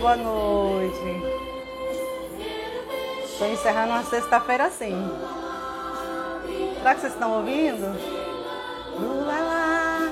[0.00, 1.22] boa noite.
[3.24, 4.96] Estou encerrando uma sexta-feira assim.
[6.78, 7.86] Será que vocês estão ouvindo?
[8.98, 10.10] Lula lá.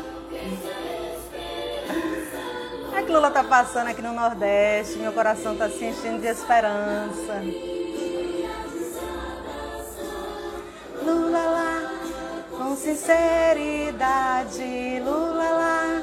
[2.97, 7.43] É que Lula tá passando aqui no Nordeste, meu coração tá se enchendo de esperança.
[11.03, 11.91] Lula lá,
[12.51, 16.03] com sinceridade, Lula lá.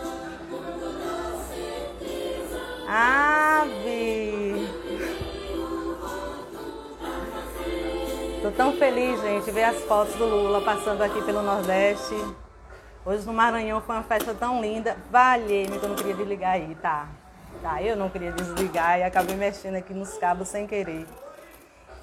[3.66, 4.70] Ave.
[8.42, 12.14] Tô tão feliz, gente, ver as fotos do Lula passando aqui pelo Nordeste.
[13.04, 14.96] Hoje no Maranhão foi uma festa tão linda.
[15.10, 17.08] Valeu-me que eu não queria desligar aí, tá?
[17.62, 21.08] Tá, eu não queria desligar e acabei mexendo aqui nos cabos sem querer.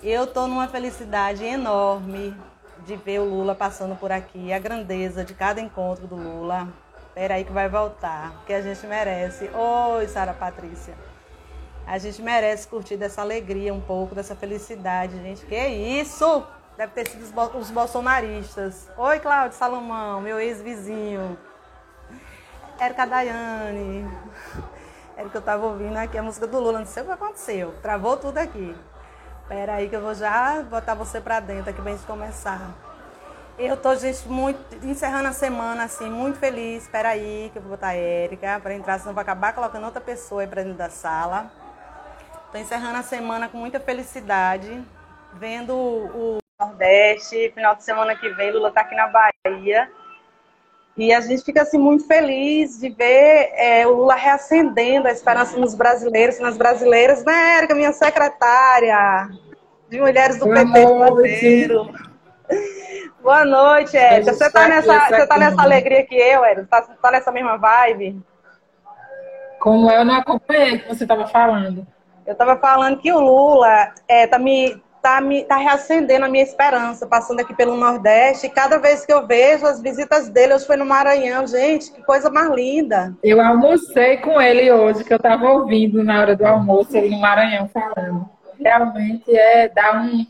[0.03, 2.37] Eu tô numa felicidade enorme
[2.85, 6.67] de ver o Lula passando por aqui, a grandeza de cada encontro do Lula.
[7.09, 9.49] Espera aí que vai voltar, porque a gente merece.
[9.55, 10.95] Oi, Sara Patrícia.
[11.87, 15.45] A gente merece curtir dessa alegria um pouco, dessa felicidade, gente.
[15.45, 16.47] Que isso?
[16.77, 17.25] Deve ter sido
[17.59, 18.89] os bolsonaristas.
[18.97, 21.37] Oi, Cláudio Salomão, meu ex-vizinho.
[22.79, 24.09] Érica Daiane.
[25.17, 27.75] Érica, eu tava ouvindo aqui a música do Lula, não sei o que aconteceu.
[27.83, 28.75] Travou tudo aqui.
[29.43, 32.71] Espera aí que eu vou já botar você para dentro aqui bem de começar.
[33.59, 36.85] Eu tô, gente, muito encerrando a semana, assim, muito feliz.
[36.85, 40.01] Espera aí, que eu vou botar a Érica para entrar, senão vou acabar colocando outra
[40.01, 41.62] pessoa aí para dentro da sala.
[42.53, 44.85] Tô encerrando a semana com muita felicidade,
[45.33, 47.51] vendo o Nordeste.
[47.55, 49.91] Final de semana que vem, Lula tá aqui na Bahia.
[50.95, 55.57] E a gente fica assim muito feliz de ver é, o Lula reacendendo a esperança
[55.57, 59.31] nos brasileiros, nas brasileiras, né, Érica, minha secretária
[59.89, 61.91] de mulheres do PT do
[63.23, 64.35] Boa noite, Érica.
[64.35, 66.67] Você tá, nessa, você tá nessa alegria que eu, Érica?
[66.69, 68.21] Tá, tá nessa mesma vibe?
[69.59, 71.87] Como eu não acompanhei o que você estava falando.
[72.27, 76.45] Eu estava falando que o Lula é, tá, me, tá, me, tá reacendendo a minha
[76.45, 78.47] esperança, passando aqui pelo Nordeste.
[78.47, 81.47] E cada vez que eu vejo as visitas dele, hoje foi no Maranhão.
[81.47, 83.15] Gente, que coisa mais linda.
[83.23, 87.21] Eu almocei com ele hoje, que eu estava ouvindo na hora do almoço, ele no
[87.21, 88.29] Maranhão falando.
[88.59, 90.25] Realmente é dar um,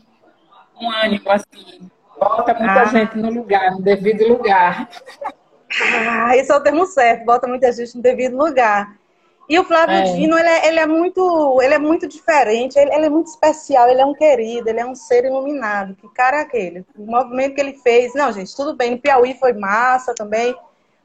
[0.81, 1.91] um ânimo, assim,
[2.23, 2.85] Bota muita ah.
[2.85, 4.87] gente no lugar, no devido lugar.
[6.09, 8.95] Ah, esse é o termo certo, bota muita gente no devido lugar.
[9.49, 10.03] E o Flávio é.
[10.03, 13.89] Dino, ele é, ele é, muito, ele é muito diferente, ele, ele, é muito especial,
[13.89, 15.95] ele é um querido, ele é um ser iluminado.
[15.95, 16.85] Que cara é aquele?
[16.97, 18.13] O movimento que ele fez.
[18.13, 20.55] Não, gente, tudo bem, no Piauí foi massa também.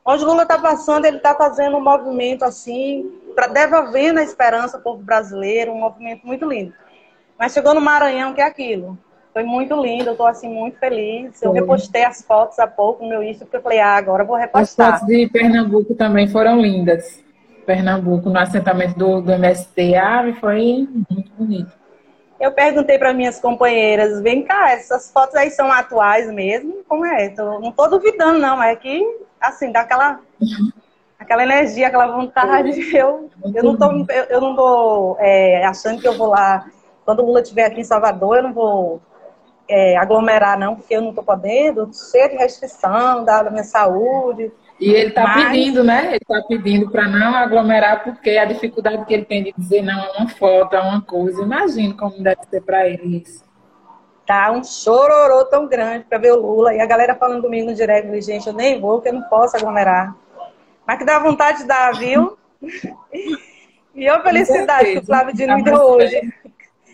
[0.04, 4.76] Onde o Lula está passando, ele está fazendo um movimento assim, pra, devolvendo a esperança
[4.76, 6.72] ao povo brasileiro, um movimento muito lindo.
[7.38, 8.96] Mas chegou no Maranhão, que é aquilo.
[9.32, 11.42] Foi muito lindo, eu tô assim muito feliz.
[11.42, 14.26] Eu repostei as fotos há pouco no meu Insta, porque eu falei, ah, agora eu
[14.26, 14.94] vou repostar.
[14.94, 17.22] As fotos de Pernambuco também foram lindas.
[17.68, 21.70] Pernambuco, no assentamento do, do MST, ah, foi muito bonito.
[22.40, 26.82] Eu perguntei para minhas companheiras, vem cá, essas fotos aí são atuais mesmo?
[26.88, 27.28] Como é?
[27.28, 29.04] Tô, não tô duvidando, não, é que,
[29.38, 30.18] assim, dá aquela,
[31.18, 32.70] aquela energia, aquela vontade.
[32.96, 36.70] Eu, eu não tô, eu, eu não tô é, achando que eu vou lá,
[37.04, 39.02] quando o Lula estiver aqui em Salvador, eu não vou
[39.68, 44.50] é, aglomerar, não, porque eu não estou podendo, cheio de restrição da minha saúde.
[44.80, 45.44] E ele está mas...
[45.44, 46.06] pedindo, né?
[46.06, 50.00] Ele está pedindo para não aglomerar, porque a dificuldade que ele tem de dizer não
[50.00, 51.42] a uma foto, a uma coisa.
[51.42, 53.44] Imagino como deve ser para ele isso.
[54.24, 56.74] Tá um chororô tão grande para ver o Lula.
[56.74, 59.56] E a galera falando comigo no direct, gente, eu nem vou, porque eu não posso
[59.56, 60.14] aglomerar.
[60.86, 62.38] Mas que dá vontade de dar, viu?
[63.94, 66.20] e eu felicidade que o Flávio Dino me deu hoje.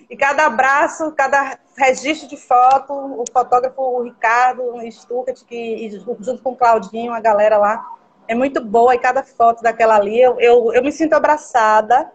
[0.08, 5.90] E cada abraço, cada registro de foto, o fotógrafo o Ricardo Stuckert, que
[6.20, 7.84] junto com o Claudinho, a galera lá,
[8.28, 8.94] é muito boa.
[8.94, 12.10] E cada foto daquela ali, eu, eu, eu me sinto abraçada,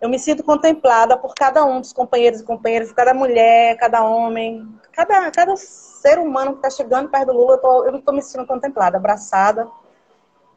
[0.00, 4.68] eu me sinto contemplada por cada um dos companheiros e companheiras, cada mulher, cada homem,
[4.92, 8.22] cada, cada ser humano que está chegando perto do Lula, eu, tô, eu estou me
[8.22, 9.66] sentindo contemplada, abraçada.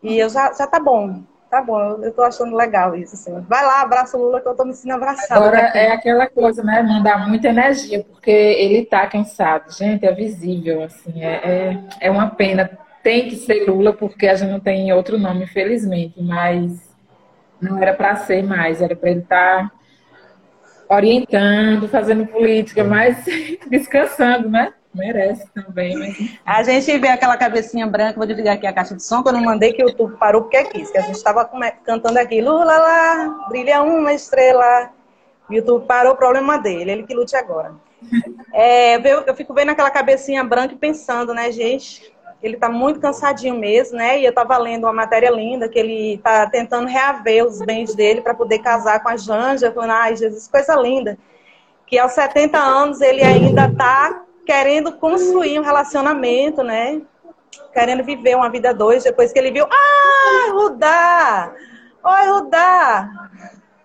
[0.03, 1.23] E eu já, já tá bom.
[1.49, 3.39] Tá bom, eu tô achando legal isso, assim.
[3.47, 5.37] Vai lá, abraça o Lula que eu tô me ensinando a abraçar.
[5.37, 6.81] Agora é aquela coisa, né?
[6.81, 9.71] Mandar muita energia, porque ele tá cansado.
[9.71, 11.23] Gente, é visível, assim.
[11.23, 12.69] É, é, é uma pena.
[13.01, 16.21] Tem que ser Lula, porque a gente não tem outro nome, infelizmente.
[16.21, 16.87] Mas
[17.61, 19.71] não era para ser mais, era para ele estar tá
[20.89, 23.23] orientando, fazendo política, mas
[23.69, 24.73] descansando, né?
[24.93, 25.97] Merece também.
[25.97, 26.39] Mas...
[26.45, 29.41] A gente vê aquela cabecinha branca, vou desligar aqui a caixa de som, que eu
[29.41, 31.49] mandei que o YouTube parou porque quis, que a gente estava
[31.85, 34.91] cantando aqui, Lula lá, brilha uma estrela.
[35.49, 37.73] O YouTube parou, o problema dele, ele que lute agora.
[38.53, 42.13] É, eu, eu fico vendo aquela cabecinha branca e pensando, né, gente?
[42.41, 44.19] ele está muito cansadinho mesmo, né?
[44.19, 48.21] E eu estava lendo uma matéria linda que ele está tentando reaver os bens dele
[48.21, 49.73] para poder casar com a Janja.
[49.89, 51.17] Ai, Jesus, coisa linda.
[51.85, 57.01] Que aos 70 anos ele ainda está querendo construir um relacionamento, né?
[57.73, 61.53] Querendo viver uma vida dois, depois que ele viu, ah, Rudá!
[62.01, 63.09] Oi, Rudá!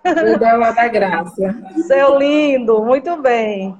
[0.07, 1.55] Rudá lá da graça.
[1.87, 3.77] Seu lindo, muito bem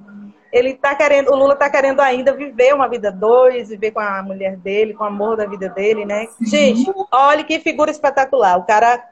[0.53, 4.23] ele tá querendo, o Lula tá querendo ainda viver uma vida dois, viver com a
[4.23, 6.29] mulher dele, com o amor da vida dele, né?
[6.43, 8.59] Gente, olha que figura espetacular.
[8.59, 9.03] O cara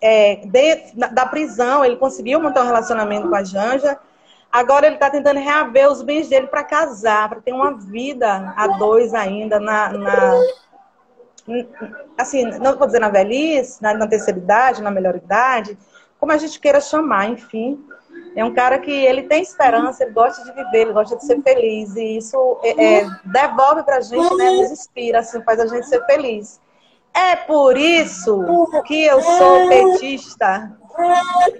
[0.00, 3.98] é, dentro da prisão, ele conseguiu montar um relacionamento com a Janja.
[4.54, 8.68] Agora ele está tentando reaver os bens dele para casar, para ter uma vida a
[8.68, 10.40] dois ainda na, na
[12.16, 15.76] assim, não vou dizer na velhice, na, na terceira idade, na melhor idade,
[16.20, 17.84] como a gente queira chamar, enfim.
[18.36, 21.42] É um cara que ele tem esperança, ele gosta de viver, ele gosta de ser
[21.42, 21.96] feliz.
[21.96, 24.50] E isso é, é, devolve pra gente, né?
[24.52, 26.60] Nos inspira, assim, faz a gente ser feliz.
[27.12, 28.40] É por isso
[28.86, 30.78] que eu sou petista.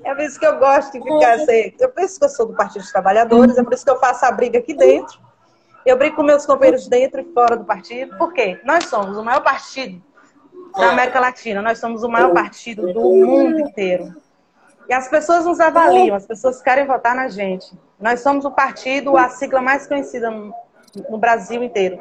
[0.05, 1.75] É por isso que eu gosto de ficar assim.
[1.79, 4.25] Eu penso que eu sou do Partido dos Trabalhadores, é por isso que eu faço
[4.25, 5.19] a briga aqui dentro.
[5.85, 8.17] Eu brigo com meus companheiros dentro e fora do partido.
[8.17, 8.61] Por quê?
[8.65, 10.03] Nós somos o maior partido
[10.77, 14.15] da América Latina, nós somos o maior partido do mundo inteiro.
[14.89, 17.73] E as pessoas nos avaliam, as pessoas querem votar na gente.
[17.99, 21.99] Nós somos o partido, a sigla mais conhecida no Brasil inteiro.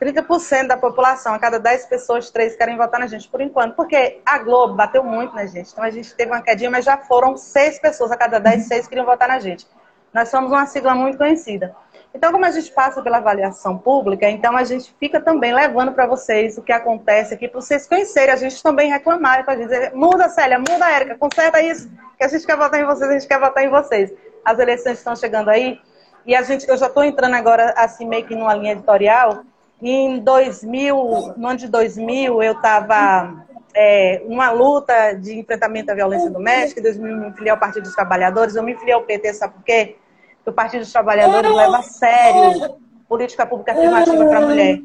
[0.00, 3.74] 30% da população, a cada 10 pessoas, 3 querem votar na gente, por enquanto.
[3.74, 5.70] Porque a Globo bateu muito na gente.
[5.72, 8.88] Então a gente teve uma quedinha, mas já foram 6 pessoas, a cada 10, 6
[8.88, 9.66] queriam votar na gente.
[10.12, 11.74] Nós somos uma sigla muito conhecida.
[12.14, 16.06] Então, como a gente passa pela avaliação pública, então a gente fica também levando para
[16.06, 20.28] vocês o que acontece aqui, para vocês conhecerem, a gente também reclamarem, para dizer, muda,
[20.28, 23.40] Célia, muda, Érica, conserta isso, que a gente quer votar em vocês, a gente quer
[23.40, 24.12] votar em vocês.
[24.44, 25.80] As eleições estão chegando aí,
[26.24, 29.42] e a gente, eu já estou entrando agora, assim, meio que numa linha editorial,
[29.82, 33.44] em 2000, no ano de 2000, eu estava
[33.74, 37.82] é, numa luta de enfrentamento à violência doméstica, em 2000 eu me filiei ao Partido
[37.84, 39.96] dos Trabalhadores, eu me filiei ao PT, sabe por quê?
[40.44, 42.76] que o Partido dos Trabalhadores leva a sério
[43.08, 44.78] política pública afirmativa para a mulher.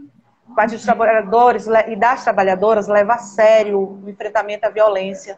[0.47, 5.37] O Partido dos Trabalhadores e das Trabalhadoras leva a sério o enfrentamento à violência,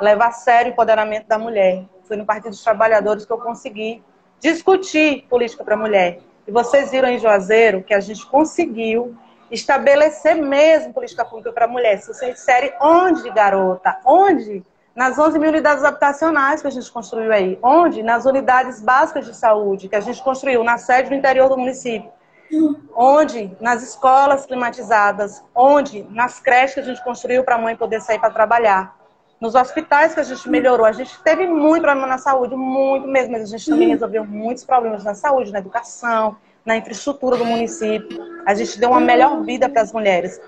[0.00, 1.84] leva a sério o empoderamento da mulher.
[2.04, 4.02] Foi no Partido dos Trabalhadores que eu consegui
[4.38, 6.20] discutir política para a mulher.
[6.46, 9.16] E vocês viram em Juazeiro que a gente conseguiu
[9.50, 12.00] estabelecer mesmo política pública para mulher.
[12.00, 17.32] Se vocês disserem onde, garota, onde nas 11 mil unidades habitacionais que a gente construiu
[17.32, 17.58] aí.
[17.62, 18.02] Onde?
[18.02, 22.10] Nas unidades básicas de saúde que a gente construiu na sede do interior do município.
[22.94, 23.56] Onde?
[23.60, 25.42] Nas escolas climatizadas.
[25.54, 26.02] Onde?
[26.10, 29.01] Nas creches que a gente construiu para a mãe poder sair para trabalhar.
[29.42, 30.86] Nos hospitais que a gente melhorou.
[30.86, 34.62] A gente teve muito problema na saúde, muito mesmo, mas a gente também resolveu muitos
[34.62, 38.22] problemas na saúde, na educação, na infraestrutura do município.
[38.46, 40.40] A gente deu uma melhor vida para as mulheres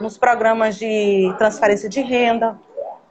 [0.00, 2.58] nos programas de transferência de renda,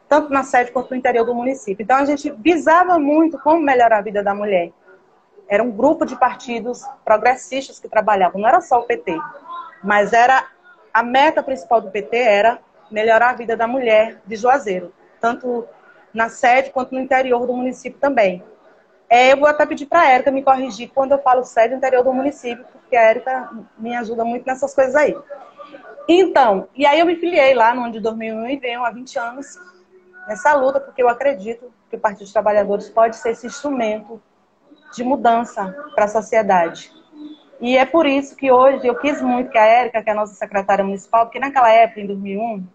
[0.09, 1.83] tanto na sede quanto no interior do município.
[1.83, 4.73] Então a gente visava muito como melhorar a vida da mulher.
[5.47, 9.17] Era um grupo de partidos progressistas que trabalhavam, não era só o PT,
[9.81, 10.45] mas era
[10.93, 12.59] a meta principal do PT era
[12.91, 15.67] melhorar a vida da mulher de Juazeiro, tanto
[16.13, 18.43] na sede quanto no interior do município também.
[19.09, 22.03] É, eu vou até pedir para a Érica me corrigir quando eu falo sede interior
[22.03, 25.15] do município, porque a Érica me ajuda muito nessas coisas aí.
[26.07, 29.19] Então, e aí eu me filiei lá no ano de 2001 e venho há 20
[29.19, 29.57] anos
[30.27, 34.21] nessa luta, porque eu acredito que o Partido dos Trabalhadores pode ser esse instrumento
[34.93, 36.91] de mudança para a sociedade.
[37.59, 40.15] E é por isso que hoje eu quis muito que a Érica, que é a
[40.15, 42.67] nossa secretária municipal, porque naquela época, em 2001,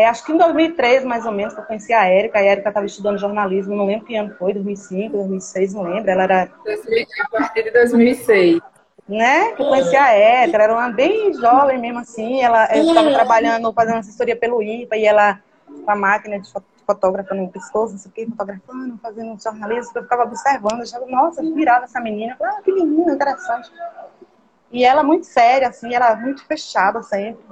[0.00, 2.38] é, acho que em 2003, mais ou menos, que eu conheci a Érica.
[2.38, 6.10] A Érica estava estudando jornalismo, não lembro que ano foi, 2005, 2006, não lembro.
[6.10, 6.42] Ela era...
[6.42, 8.60] A partir de 2006.
[9.08, 9.52] Né?
[9.52, 12.42] Que eu conheci a Érica, ela era uma bem jovem mesmo assim.
[12.42, 15.40] Ela estava trabalhando, fazendo assessoria pelo IPA, e ela
[15.84, 16.48] com a máquina de
[16.86, 21.42] fotógrafa no pescoço, não sei o que, fotografando, fazendo jornalismo, eu ficava observando, achava, nossa,
[21.42, 23.70] virava essa menina, ah, que menina, interessante.
[24.70, 27.42] E ela muito séria, assim, ela muito fechada sempre.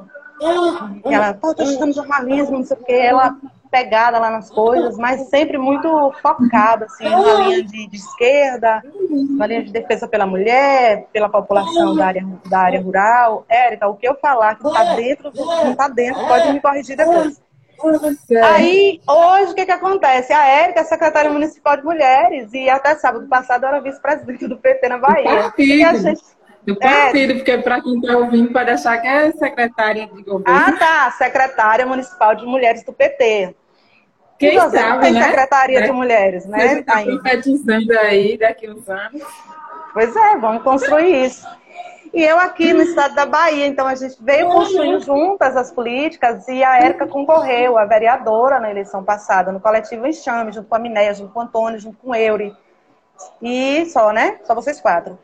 [1.04, 3.36] E ela, pô, tô estudando jornalismo, não sei o que, ela
[3.70, 8.82] pegada lá nas coisas, mas sempre muito focada, assim, na linha de, de, esquerda,
[9.36, 13.44] na linha de defesa pela mulher, pela população da área, da área rural.
[13.48, 17.40] Érica, o que eu falar que está dentro, não está dentro, pode me corrigir depois.
[18.44, 20.32] Aí, hoje, o que, que acontece?
[20.32, 24.88] A Érica é secretária municipal de mulheres e até sábado passado era vice-presidente do PT
[24.88, 25.36] na Bahia.
[25.36, 26.37] Do partido, gente...
[26.68, 27.36] do partido é...
[27.36, 30.44] porque para quem está ouvindo pode achar que é secretária de governo.
[30.46, 33.54] Ah, tá, secretária municipal de mulheres do PT.
[34.38, 35.22] Quem então, sabe, tem né?
[35.24, 35.82] secretaria é.
[35.82, 36.78] de mulheres, né?
[36.78, 39.22] Está profetizando aí daqui uns anos.
[39.92, 41.44] Pois é, vamos construir isso.
[42.12, 46.46] E eu aqui no estado da Bahia, então a gente veio construindo juntas as políticas
[46.48, 50.78] e a Érica concorreu, a vereadora na eleição passada, no coletivo Enxame, junto com a
[50.78, 52.54] Minéia, junto com o Antônio, junto com o Euri.
[53.42, 54.38] E só, né?
[54.44, 55.18] Só vocês quatro.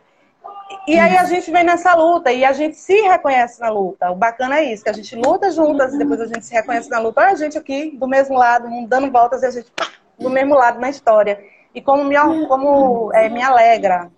[0.87, 4.11] E aí a gente vem nessa luta e a gente se reconhece na luta.
[4.11, 6.90] O bacana é isso, que a gente luta juntas e depois a gente se reconhece
[6.90, 7.23] na luta.
[7.23, 9.73] Olha a gente aqui do mesmo lado, dando voltas e a gente
[10.18, 11.42] do mesmo lado na história.
[11.75, 12.16] E como me,
[12.47, 14.11] como, é, me alegra,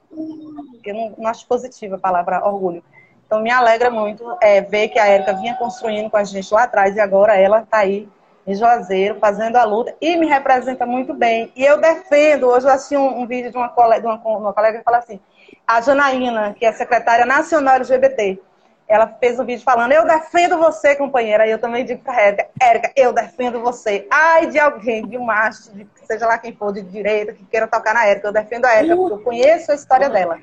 [0.84, 2.82] eu não, não, acho positiva a palavra orgulho.
[3.26, 6.64] Então me alegra muito é, ver que a Érica vinha construindo com a gente lá
[6.64, 8.08] atrás e agora ela está aí
[8.46, 11.50] em Juazeiro, fazendo a luta, e me representa muito bem.
[11.56, 14.52] E eu defendo, hoje eu assisti um, um vídeo de uma colega, de uma, uma
[14.52, 15.18] colega que fala assim,
[15.66, 18.40] a Janaína, que é secretária nacional LGBT,
[18.88, 21.46] ela fez um vídeo falando, eu defendo você, companheira.
[21.46, 24.06] E eu também digo pra Érica, Érica, eu defendo você.
[24.10, 27.66] Ai de alguém, de um macho, de, seja lá quem for, de direita, que queira
[27.66, 28.28] tocar na Érica.
[28.28, 30.38] Eu defendo a Érica, porque eu conheço a história dela.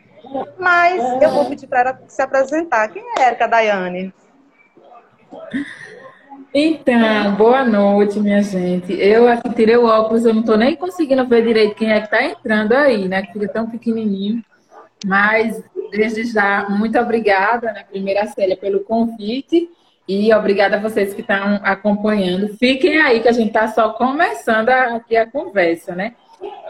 [0.59, 2.89] Mas eu vou pedir para ela se apresentar.
[2.89, 4.13] Quem é a Érica Daiane?
[6.53, 8.93] Então, boa noite, minha gente.
[8.93, 12.05] Eu aqui tirei o óculos, eu não estou nem conseguindo ver direito quem é que
[12.05, 13.21] está entrando aí, né?
[13.21, 14.43] Que fica tão pequenininho.
[15.05, 19.69] Mas, desde já, muito obrigada, né, primeira Célia, pelo convite.
[20.07, 22.57] E obrigada a vocês que estão acompanhando.
[22.57, 26.13] Fiquem aí, que a gente está só começando aqui a conversa, né?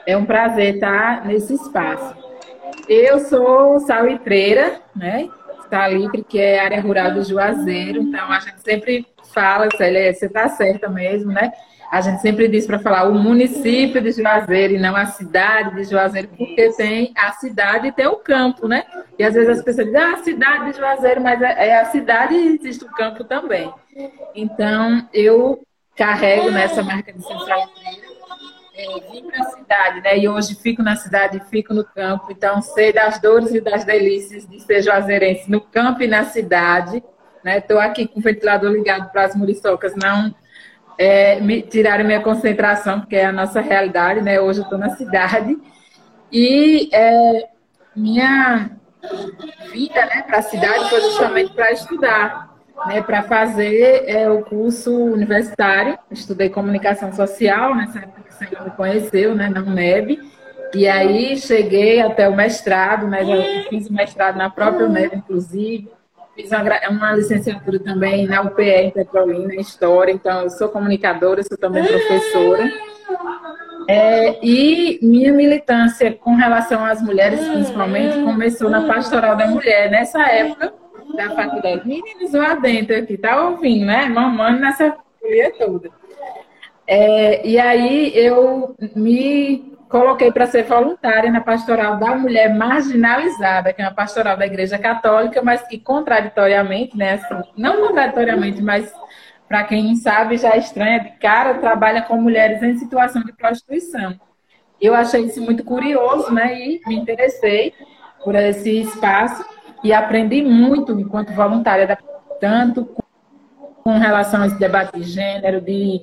[0.06, 2.16] É um prazer estar nesse espaço.
[2.88, 5.30] Eu sou salitreira, né?
[5.68, 8.04] Salitre, que é área rural do Juazeiro.
[8.04, 11.52] Então, a gente sempre fala, Célia, você está certa mesmo, né?
[11.94, 15.84] A gente sempre diz para falar o município de Juazeiro e não a cidade de
[15.84, 18.84] Juazeiro, porque tem a cidade e tem o campo, né?
[19.20, 21.86] E às vezes as pessoas dizem, ah, a cidade de Juazeiro, mas é, é a
[21.86, 23.72] cidade e existe o campo também.
[24.34, 25.62] Então, eu
[25.96, 27.70] carrego nessa marca de central
[28.76, 30.18] é, vim para a cidade, né?
[30.18, 32.32] E hoje fico na cidade e fico no campo.
[32.32, 37.04] Então, sei das dores e das delícias de ser juazeirense no campo e na cidade.
[37.46, 37.86] Estou né?
[37.86, 40.34] aqui com o ventilador ligado para as muriçocas não
[40.98, 44.40] é, me, tirarem minha concentração, porque é a nossa realidade, né?
[44.40, 45.58] Hoje eu estou na cidade.
[46.32, 47.48] E é,
[47.96, 48.72] minha
[49.72, 52.56] vida né, para a cidade foi justamente para estudar,
[52.88, 55.98] né, para fazer é, o curso universitário.
[56.10, 60.20] Estudei comunicação social, nessa época que você me conheceu, né, na UNEB.
[60.74, 65.92] E aí cheguei até o mestrado, né, já fiz o mestrado na própria UNEB, inclusive.
[66.36, 71.44] Fiz uma, uma, licenciatura também na UPE em Petrolina, em História, então eu sou comunicadora,
[71.44, 72.72] sou também professora.
[73.88, 80.22] É, e minha militância com relação às mulheres, principalmente, começou na Pastoral da Mulher, nessa
[80.24, 80.74] época
[81.16, 81.88] da faculdade.
[81.88, 84.08] Meninos lá dentro aqui, tá ouvindo, né?
[84.08, 85.90] Mamando nessa folia toda.
[86.88, 93.80] É, e aí eu me coloquei para ser voluntária na pastoral da mulher marginalizada, que
[93.80, 98.92] é uma pastoral da Igreja Católica, mas que contraditoriamente, né, assim, não contraditoriamente, mas
[99.48, 103.34] para quem não sabe, já é estranha de cara, trabalha com mulheres em situação de
[103.34, 104.20] prostituição.
[104.82, 107.76] Eu achei isso muito curioso, né, e me interessei
[108.24, 109.46] por esse espaço
[109.84, 112.00] e aprendi muito enquanto voluntária,
[112.42, 112.90] tanto
[113.84, 116.02] com relação a esse debate de gênero, de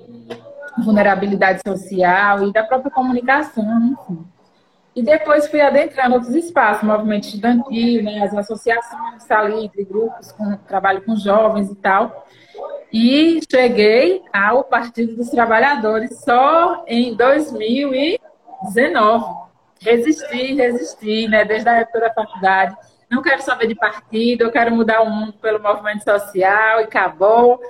[0.79, 4.25] vulnerabilidade social e da própria comunicação, enfim.
[4.95, 11.03] E depois fui adentrando outros espaços, movimento estudantil, né, as associações, salitre, grupos com trabalho
[11.03, 12.27] com jovens e tal.
[12.93, 19.25] E cheguei ao Partido dos Trabalhadores só em 2019.
[19.81, 22.77] Resisti, resisti, né, desde a época da faculdade.
[23.09, 27.61] Não quero saber de partido, eu quero mudar o mundo pelo movimento social e acabou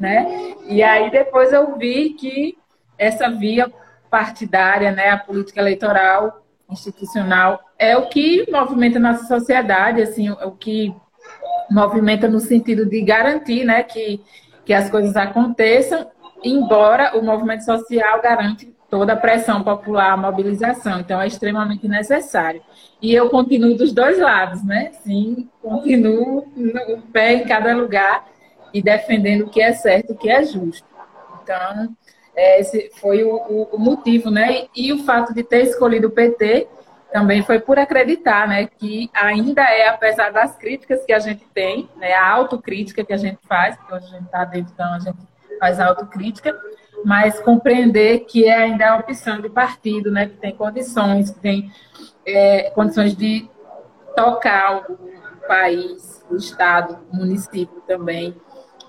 [0.00, 0.54] né?
[0.66, 2.56] E aí depois eu vi que
[2.98, 3.70] essa via
[4.10, 10.52] partidária, né, a política eleitoral institucional é o que movimenta nossa sociedade, assim, é o
[10.52, 10.94] que
[11.70, 14.20] movimenta no sentido de garantir, né, que,
[14.64, 16.10] que as coisas aconteçam,
[16.42, 20.98] embora o movimento social garante toda a pressão popular, a mobilização.
[20.98, 22.60] Então, é extremamente necessário.
[23.00, 24.90] E eu continuo dos dois lados, né?
[25.04, 28.26] Sim, continuo no pé em cada lugar
[28.72, 30.86] e defendendo o que é certo, o que é justo.
[31.42, 31.94] Então,
[32.36, 34.66] esse foi o, o, motivo, né?
[34.74, 36.68] E, e, o fato de ter escolhido o PT
[37.12, 38.66] também foi por acreditar, né?
[38.66, 42.14] Que ainda é, apesar das críticas que a gente tem, né?
[42.14, 45.18] A autocrítica que a gente faz, porque hoje a gente está dentro, então a gente
[45.58, 46.58] faz autocrítica,
[47.04, 50.26] mas compreender que é ainda a opção de partido, né?
[50.26, 51.70] Que tem condições, que tem
[52.24, 53.50] é, condições de
[54.14, 54.98] tocar o
[55.46, 58.36] país, o Estado, o município também,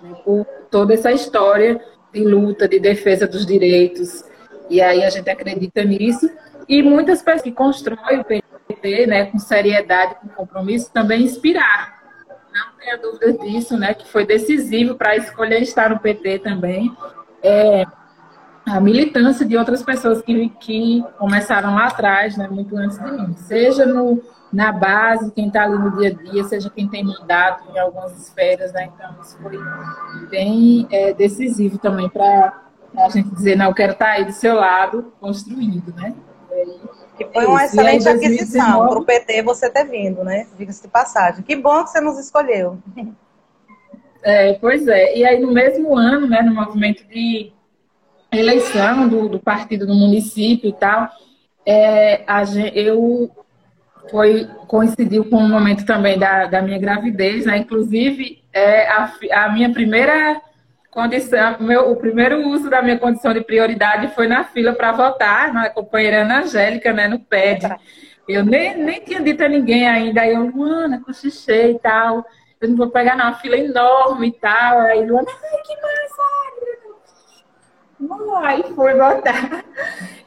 [0.01, 1.79] né, por toda essa história
[2.13, 4.24] de luta, de defesa dos direitos.
[4.70, 6.29] E aí a gente acredita nisso.
[6.67, 11.91] E muitas pessoas que constroem o PT, né, com seriedade, com compromisso, também inspiraram.
[12.79, 13.93] tenha dúvida disso, né?
[13.93, 16.96] Que foi decisivo para escolher estar no PT também.
[17.43, 17.86] É,
[18.65, 23.34] a militância de outras pessoas que, que começaram lá atrás, né, muito antes de mim.
[23.36, 27.72] Seja no, na base, quem está ali no dia a dia, seja quem tem mandato
[27.72, 28.89] em algumas esferas, né?
[28.93, 29.58] Então, isso foi
[30.29, 32.62] bem é, decisivo também para
[32.98, 36.13] a gente dizer, não, eu quero estar tá aí do seu lado, construindo, né?
[37.17, 40.48] Que foi uma excelente aí, aquisição para o PT você ter vindo, né?
[40.58, 41.43] Diga-se de passagem.
[41.43, 42.77] Que bom que você nos escolheu.
[44.24, 45.17] É, pois é.
[45.17, 47.53] E aí, no mesmo ano, né, no movimento de
[48.31, 51.10] eleição do, do partido do município e tal,
[51.65, 52.43] é, a,
[52.74, 53.31] eu
[54.12, 57.58] foi coincidiu com o momento também da, da minha gravidez, né?
[57.58, 60.39] Inclusive, é, a, a minha primeira
[60.91, 65.53] condição, meu, o primeiro uso da minha condição de prioridade foi na fila para votar,
[65.53, 67.74] na companheira Ana Angélica, né, no PED.
[68.27, 72.25] Eu nem, nem tinha dito a ninguém ainda, aí eu, Luana, cochichei e tal,
[72.60, 76.22] eu não vou pegar uma fila enorme e tal, aí Luana, ai, que massa,
[78.43, 79.65] Aí foi votar.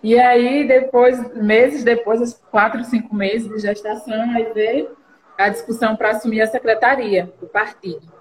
[0.03, 4.97] E aí, depois, meses depois, quatro, cinco meses de gestação, aí veio
[5.39, 8.13] a discussão para assumir a secretaria do partido.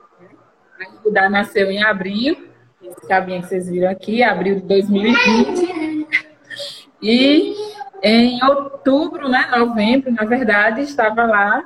[0.80, 2.48] A Rudá nasceu em abril,
[2.82, 6.08] esse cabinho que vocês viram aqui, abril de 2020.
[7.02, 7.54] E
[8.02, 11.64] em outubro, né, novembro, na verdade, estava lá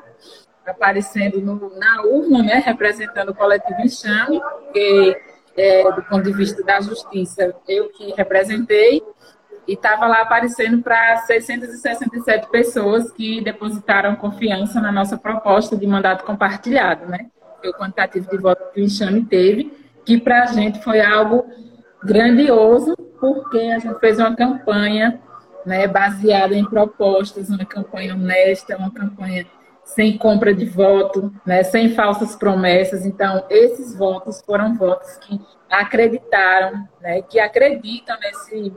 [0.65, 4.41] aparecendo no, na urna, né, representando o coletivo Enxame,
[4.73, 5.15] que
[5.57, 9.01] é, do ponto de vista da justiça, eu que representei,
[9.67, 16.23] e estava lá aparecendo para 667 pessoas que depositaram confiança na nossa proposta de mandato
[16.23, 17.27] compartilhado, né?
[17.59, 19.73] Foi o quantitativo de voto que o Enxame teve,
[20.05, 21.45] que para a gente foi algo
[22.01, 25.19] grandioso, porque a gente fez uma campanha
[25.65, 29.45] né, baseada em propostas, uma campanha honesta, uma campanha
[29.87, 33.05] sem compra de voto, né, sem falsas promessas.
[33.05, 35.39] Então, esses votos foram votos que
[35.69, 38.73] acreditaram, né, que acreditam nesse,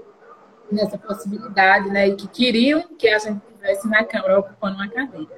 [0.70, 5.28] nessa possibilidade, né, e que queriam que a gente estivesse na Câmara ocupando uma cadeira.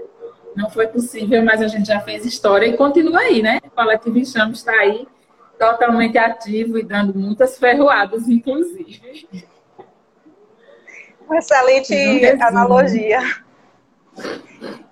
[0.54, 3.58] Não foi possível, mas a gente já fez história e continua aí, né?
[3.64, 5.08] O Coletivo Enxame está aí,
[5.58, 9.48] totalmente ativo e dando muitas ferroadas, inclusive.
[11.26, 13.20] Uma excelente analogia.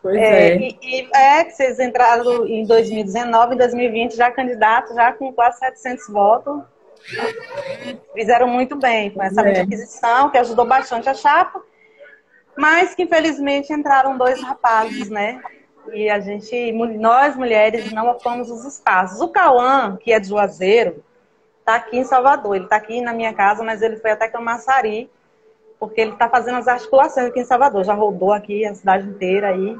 [0.02, 0.48] Pois é.
[0.48, 0.56] é.
[0.56, 5.59] E, e, é que vocês entraram em 2019, em 2020 já candidato, já com quase
[5.59, 6.62] 700 votos.
[8.14, 9.61] Fizeram muito bem com essa é.
[9.61, 11.62] aquisição, que ajudou bastante a chapa.
[12.56, 15.40] Mas que infelizmente entraram dois rapazes, né?
[15.92, 19.20] E a gente, nós mulheres, não ocupamos os espaços.
[19.20, 21.02] O Cauã, que é de Juazeiro,
[21.59, 22.56] está aqui em Salvador.
[22.56, 25.11] Ele está aqui na minha casa, mas ele foi até Camaçari
[25.80, 29.48] porque ele está fazendo as articulações aqui em Salvador, já rodou aqui a cidade inteira
[29.48, 29.76] aí.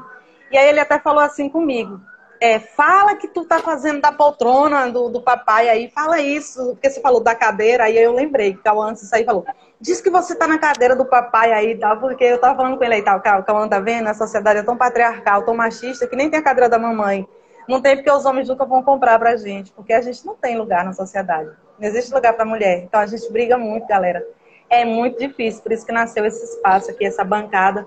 [0.51, 2.01] E aí ele até falou assim comigo,
[2.41, 6.89] é, fala que tu tá fazendo da poltrona do, do papai aí, fala isso, porque
[6.89, 9.45] você falou da cadeira, aí eu lembrei que o antes aí falou,
[9.79, 12.83] diz que você tá na cadeira do papai aí, tal, porque eu tava falando com
[12.83, 16.15] ele aí, tal, o Cauã tá vendo, a sociedade é tão patriarcal, tão machista, que
[16.15, 17.27] nem tem a cadeira da mamãe.
[17.69, 20.57] Não tem porque os homens nunca vão comprar pra gente, porque a gente não tem
[20.57, 21.51] lugar na sociedade.
[21.79, 22.83] Não existe lugar pra mulher.
[22.83, 24.25] Então a gente briga muito, galera
[24.71, 25.61] é muito difícil.
[25.61, 27.85] Por isso que nasceu esse espaço aqui, essa bancada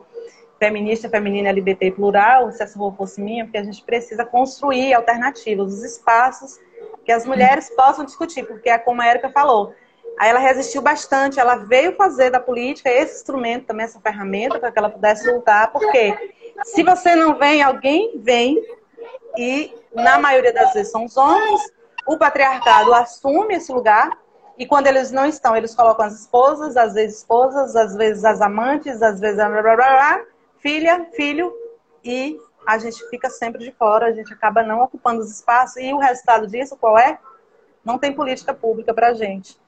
[0.58, 5.72] feminista, feminina, LGBT plural, se essa rua fosse minha, porque a gente precisa construir alternativas,
[5.72, 6.60] os espaços
[7.04, 9.74] que as mulheres possam discutir, porque é como a Erika falou,
[10.18, 14.70] aí ela resistiu bastante, ela veio fazer da política esse instrumento também, essa ferramenta, para
[14.70, 16.32] que ela pudesse lutar, porque
[16.64, 18.62] se você não vem, alguém vem,
[19.36, 21.60] e na maioria das vezes são os homens,
[22.06, 24.16] o patriarcado assume esse lugar,
[24.56, 29.02] e quando eles não estão, eles colocam as esposas, as ex-esposas, às vezes as amantes,
[29.02, 30.24] às vezes a blá, blá, blá,
[30.58, 31.52] filha, filho,
[32.04, 35.76] e a gente fica sempre de fora, a gente acaba não ocupando os espaços.
[35.76, 37.18] E o resultado disso qual é?
[37.84, 39.58] Não tem política pública para a gente.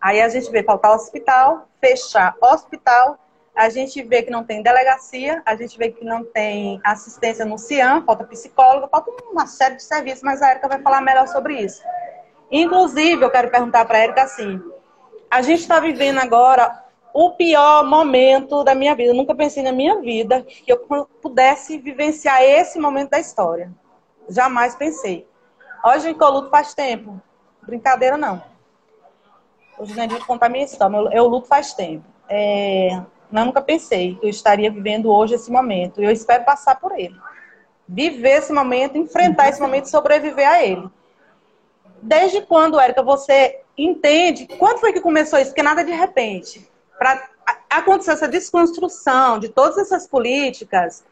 [0.00, 3.18] Aí a gente vê faltar hospital, fechar hospital,
[3.54, 7.56] a gente vê que não tem delegacia, a gente vê que não tem assistência no
[7.56, 11.54] CIAM, falta psicólogo, falta uma série de serviços, mas a Erika vai falar melhor sobre
[11.54, 11.82] isso.
[12.50, 14.60] Inclusive, eu quero perguntar para a Erika assim:
[15.30, 19.10] a gente está vivendo agora o pior momento da minha vida.
[19.10, 20.78] Eu nunca pensei na minha vida que eu
[21.22, 23.72] pudesse vivenciar esse momento da história.
[24.28, 25.26] Jamais pensei.
[25.84, 27.20] Hoje em luto faz tempo.
[27.62, 28.42] Brincadeira não.
[29.78, 30.96] Hoje nem de contar minha história.
[31.12, 32.04] Eu luto faz tempo.
[32.28, 33.00] É...
[33.32, 36.00] Eu nunca pensei que eu estaria vivendo hoje esse momento.
[36.00, 37.16] Eu espero passar por ele.
[37.88, 40.88] Viver esse momento, enfrentar esse momento sobreviver a ele
[42.04, 44.46] desde quando, Érica, você entende?
[44.58, 45.50] Quando foi que começou isso?
[45.50, 46.68] Porque nada de repente.
[46.98, 47.28] Para
[47.68, 51.04] acontecer essa desconstrução de todas essas políticas,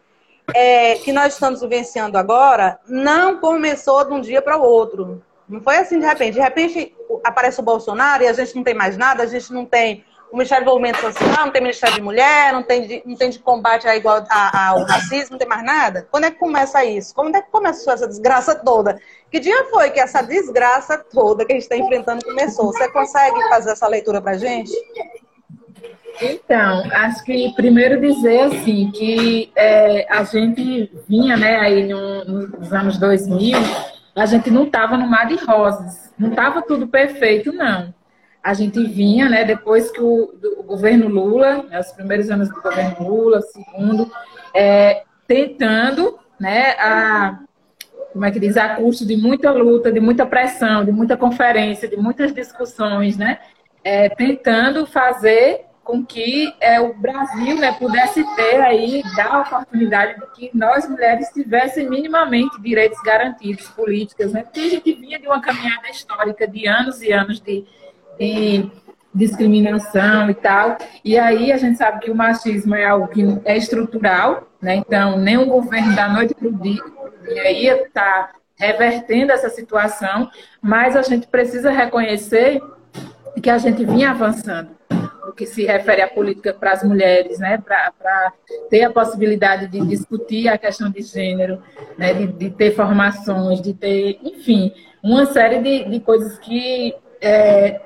[0.55, 5.23] é, que nós estamos vivenciando agora não começou de um dia para o outro.
[5.49, 6.35] Não foi assim de repente.
[6.35, 9.65] De repente aparece o Bolsonaro e a gente não tem mais nada, a gente não
[9.65, 13.17] tem o Ministério do Desenvolvimento Social, não tem Ministério de Mulher, não tem de, não
[13.17, 16.09] tem de combate à igual, a, ao racismo, não tem mais nada.
[16.11, 17.15] Quando é que começa isso?
[17.15, 18.99] Quando é que começou essa desgraça toda?
[19.31, 22.73] Que dia foi que essa desgraça toda que a gente está enfrentando começou?
[22.73, 24.73] Você consegue fazer essa leitura para gente?
[26.23, 32.73] Então, acho que primeiro dizer assim que é, a gente vinha, né, aí no, nos
[32.73, 33.59] anos 2000,
[34.17, 37.93] a gente não estava no mar de rosas, não estava tudo perfeito, não
[38.43, 42.61] a gente vinha, né, depois que o, o governo Lula, né, os primeiros anos do
[42.61, 44.11] governo Lula, segundo,
[44.55, 47.39] é, tentando, né, a,
[48.13, 51.89] como é que diz, a custo de muita luta, de muita pressão, de muita conferência,
[51.89, 53.39] de muitas discussões, né,
[53.85, 60.21] é, tentando fazer com que é, o Brasil né, pudesse ter aí, dar a oportunidade
[60.21, 65.27] de que nós mulheres tivessem minimamente direitos garantidos, políticas, né, porque a gente vinha de
[65.27, 67.67] uma caminhada histórica de anos e anos de
[69.15, 70.77] discriminação e tal.
[71.05, 74.77] E aí a gente sabe que o machismo é algo que é estrutural, né?
[74.77, 76.83] Então, nem o governo da noite para o dia,
[77.51, 80.31] ia estar tá revertendo essa situação,
[80.61, 82.61] mas a gente precisa reconhecer
[83.43, 84.71] que a gente vinha avançando
[85.27, 87.59] no que se refere à política para as mulheres, né?
[87.59, 88.33] para
[88.71, 91.61] ter a possibilidade de discutir a questão de gênero,
[91.99, 92.13] né?
[92.15, 97.81] de, de ter formações, de ter, enfim, uma série de, de coisas que é,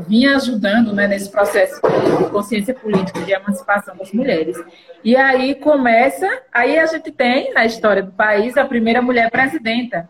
[0.00, 1.80] vinha ajudando né, nesse processo
[2.18, 4.56] de consciência política, de emancipação das mulheres.
[5.02, 10.08] E aí começa, aí a gente tem na história do país a primeira mulher presidenta,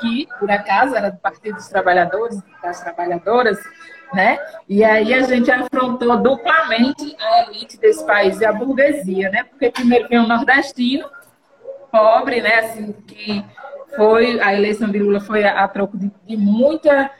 [0.00, 3.58] que por acaso era do Partido dos Trabalhadores, das Trabalhadoras,
[4.12, 4.38] né?
[4.68, 9.44] E aí a gente afrontou duplamente a elite desse país e a burguesia, né?
[9.44, 11.08] Porque primeiro vem o nordestino,
[11.90, 12.56] pobre, né?
[12.60, 13.44] Assim, que
[13.96, 17.10] foi, a eleição de Lula foi a, troco de, de muita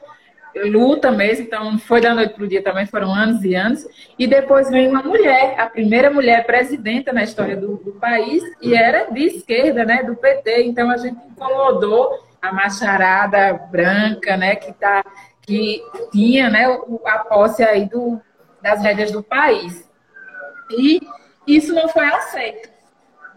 [0.54, 3.86] luta mesmo, então foi da noite para o dia também, foram anos e anos.
[4.18, 8.74] E depois vem uma mulher, a primeira mulher presidenta na história do, do país, e
[8.74, 10.64] era de esquerda, né, do PT.
[10.64, 12.10] Então a gente incomodou
[12.40, 15.04] a macharada branca, né, que, tá,
[15.42, 16.66] que tinha né,
[17.06, 18.20] a posse aí do,
[18.60, 19.88] das rédeas do país.
[20.70, 21.00] E
[21.46, 22.68] isso não foi aceito.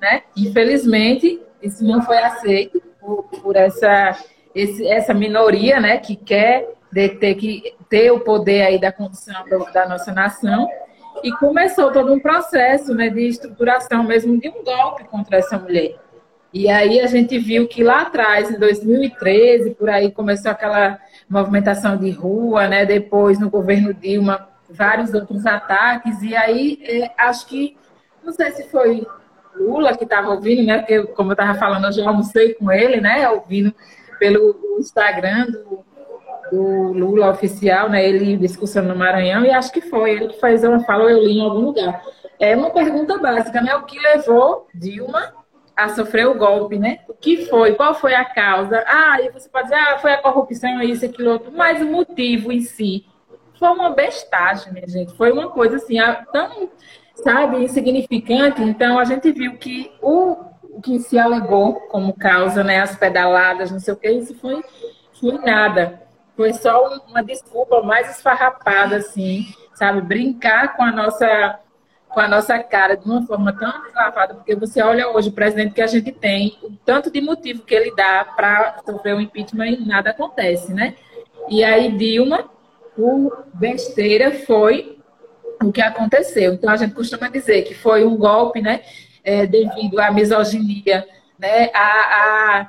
[0.02, 0.24] Né?
[0.36, 4.18] Infelizmente, isso não foi aceito por, por essa,
[4.54, 9.44] esse, essa minoria né, que quer de ter que ter o poder aí da condição
[9.74, 10.70] da nossa nação.
[11.22, 15.96] E começou todo um processo né, de estruturação mesmo de um golpe contra essa mulher.
[16.54, 20.98] E aí a gente viu que lá atrás, em 2013, por aí começou aquela
[21.30, 22.86] movimentação de rua, né?
[22.86, 26.22] Depois no governo Dilma, vários outros ataques.
[26.22, 27.76] E aí é, acho que
[28.24, 29.06] não sei se foi
[29.54, 30.80] Lula que estava ouvindo, né?
[30.80, 33.28] Porque como eu estava falando, eu já almocei com ele, né?
[33.30, 33.74] Ouvindo
[34.18, 35.85] pelo Instagram do
[36.56, 38.08] do Lula oficial, né?
[38.08, 41.40] Ele discussão no Maranhão, e acho que foi ele que fez uma fala, eu li
[41.40, 42.02] em algum lugar.
[42.40, 43.76] É uma pergunta básica, né?
[43.76, 45.34] O que levou Dilma
[45.76, 47.00] a sofrer o golpe, né?
[47.10, 47.76] O que foi?
[47.76, 48.84] Qual foi a causa?
[48.88, 52.52] Ah, e você pode dizer, ah, foi a corrupção, isso, aquilo, outro, mas o motivo
[52.52, 53.06] em si
[53.60, 55.14] foi uma bestagem, minha gente.
[55.16, 55.96] Foi uma coisa assim,
[56.32, 56.70] tão,
[57.16, 58.62] sabe, insignificante.
[58.62, 63.72] Então, a gente viu que o, o que se alegou como causa, né, as pedaladas,
[63.72, 64.64] não sei o que, isso foi,
[65.20, 66.05] foi nada.
[66.36, 70.02] Foi só uma desculpa mais esfarrapada, assim, sabe?
[70.02, 71.60] Brincar com a nossa
[72.16, 75.74] com a nossa cara de uma forma tão deslavada, porque você olha hoje o presidente
[75.74, 79.68] que a gente tem, o tanto de motivo que ele dá para sofrer um impeachment
[79.68, 80.96] e nada acontece, né?
[81.50, 82.50] E aí Dilma,
[82.96, 84.98] por besteira, foi
[85.62, 86.54] o que aconteceu.
[86.54, 88.82] Então a gente costuma dizer que foi um golpe, né?
[89.22, 91.06] É, devido à misoginia,
[91.38, 91.70] né?
[91.74, 92.68] A, a,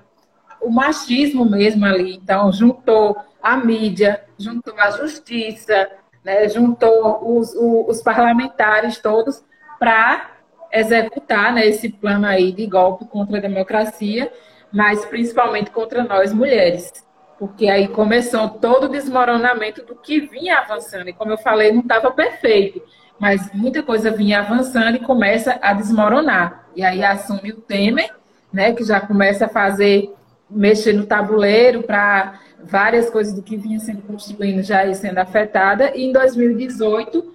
[0.66, 2.16] o machismo mesmo ali.
[2.16, 5.88] Então juntou a mídia, juntou a justiça,
[6.24, 9.44] né, juntou os, os, parlamentares todos
[9.78, 10.32] para
[10.72, 14.32] executar né, esse plano aí de golpe contra a democracia,
[14.72, 16.92] mas principalmente contra nós mulheres.
[17.38, 21.08] Porque aí começou todo o desmoronamento do que vinha avançando.
[21.08, 22.82] E como eu falei, não estava perfeito,
[23.20, 26.66] mas muita coisa vinha avançando e começa a desmoronar.
[26.74, 28.12] E aí assume o Temer,
[28.52, 30.12] né, que já começa a fazer,
[30.48, 35.92] mexer no tabuleiro para várias coisas do que vinha sendo construído já sendo afetada.
[35.94, 37.34] E em 2018,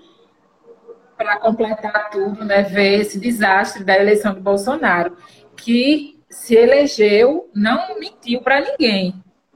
[1.17, 5.15] para completar tudo, né, ver esse desastre da eleição do Bolsonaro,
[5.55, 9.13] que se elegeu, não mentiu para ninguém,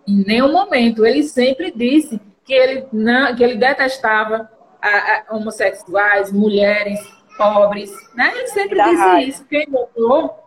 [0.08, 1.06] em nenhum momento.
[1.06, 4.50] Ele sempre disse que ele, não, que ele detestava
[4.82, 7.00] a, a homossexuais, mulheres,
[7.38, 7.92] pobres.
[8.14, 8.32] Né?
[8.36, 9.46] Ele sempre disse isso.
[9.46, 10.45] Quem votou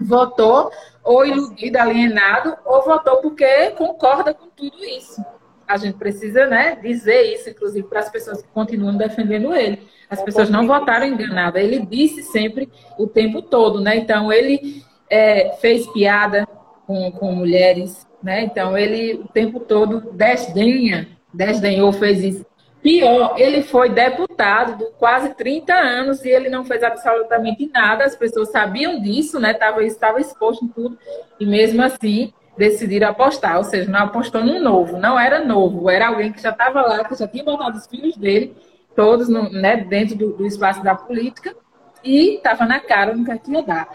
[0.00, 0.70] votou
[1.02, 5.24] ou iludido, alienado, ou votou porque concorda com tudo isso.
[5.66, 9.86] A gente precisa né, dizer isso, inclusive, para as pessoas que continuam defendendo ele.
[10.08, 11.62] As pessoas não votaram enganadas.
[11.62, 13.96] Ele disse sempre o tempo todo, né?
[13.96, 16.46] Então, ele é, fez piada
[16.86, 18.44] com, com mulheres, né?
[18.44, 22.46] Então, ele o tempo todo desdenha, desdenhou, fez isso.
[22.82, 28.04] Pior, ele foi deputado de quase 30 anos e ele não fez absolutamente nada.
[28.04, 29.52] As pessoas sabiam disso, né?
[29.52, 30.96] Tava, estava exposto em tudo.
[31.40, 33.56] E mesmo assim, decidiram apostar.
[33.56, 34.96] Ou seja, não apostou no novo.
[34.96, 35.90] Não era novo.
[35.90, 38.54] Era alguém que já estava lá, que já tinha botado os filhos dele,
[38.94, 41.56] todos no, né, dentro do, do, espaço da política.
[42.04, 43.88] E estava na cara, nunca tinha dar.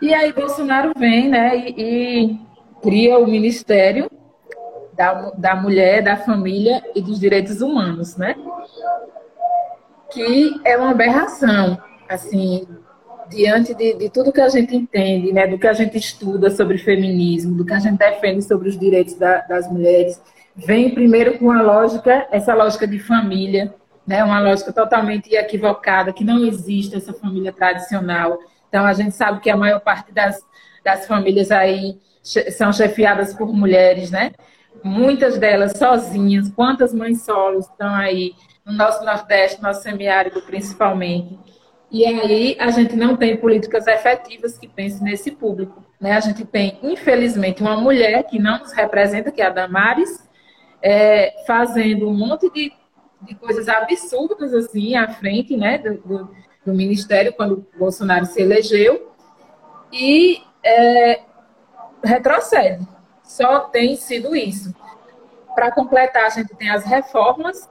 [0.00, 1.56] E aí Bolsonaro vem, né?
[1.56, 2.40] e, e
[2.82, 4.10] cria o Ministério
[4.92, 8.34] da, da mulher, da família e dos direitos humanos, né?
[10.12, 11.78] Que é uma aberração,
[12.08, 12.66] assim,
[13.28, 16.76] diante de, de, tudo que a gente entende, né, do que a gente estuda sobre
[16.76, 20.20] feminismo, do que a gente defende sobre os direitos da, das mulheres,
[20.54, 23.74] vem primeiro com a lógica, essa lógica de família,
[24.06, 28.38] né, uma lógica totalmente equivocada, que não existe essa família tradicional.
[28.68, 30.44] Então, a gente sabe que a maior parte das,
[30.84, 34.32] das famílias aí são chefiadas por mulheres, né?
[34.84, 36.50] Muitas delas sozinhas.
[36.50, 41.38] Quantas mães solos estão aí no nosso Nordeste, nosso semiárido principalmente.
[41.90, 45.84] E aí a gente não tem políticas efetivas que pensem nesse público.
[46.00, 46.12] Né?
[46.12, 50.26] A gente tem, infelizmente, uma mulher que não nos representa, que é a Damares,
[50.80, 52.72] é, fazendo um monte de,
[53.20, 56.30] de coisas absurdas assim à frente né, do, do,
[56.64, 59.12] do Ministério, quando Bolsonaro se elegeu,
[59.92, 61.20] e é,
[62.02, 62.91] retrocede
[63.32, 64.74] só tem sido isso.
[65.54, 67.68] Para completar, a gente tem as reformas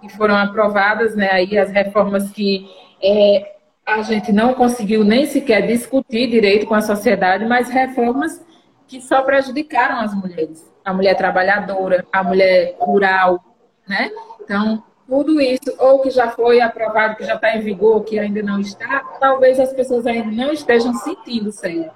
[0.00, 1.30] que foram aprovadas, né?
[1.30, 2.66] Aí as reformas que
[3.02, 8.44] é, a gente não conseguiu nem sequer discutir direito com a sociedade, mas reformas
[8.88, 13.38] que só prejudicaram as mulheres, a mulher trabalhadora, a mulher rural,
[13.86, 14.10] né?
[14.40, 18.42] Então, tudo isso, ou que já foi aprovado, que já está em vigor, que ainda
[18.42, 21.90] não está, talvez as pessoas ainda não estejam sentindo, Senhor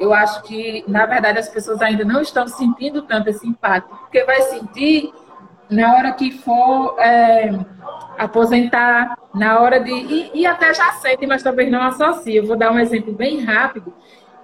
[0.00, 4.24] eu acho que, na verdade, as pessoas ainda não estão sentindo tanto esse impacto, porque
[4.24, 5.12] vai sentir
[5.68, 7.50] na hora que for é,
[8.18, 9.92] aposentar, na hora de.
[9.92, 12.36] E, e, até já sente, mas talvez não associe.
[12.36, 13.92] Eu vou dar um exemplo bem rápido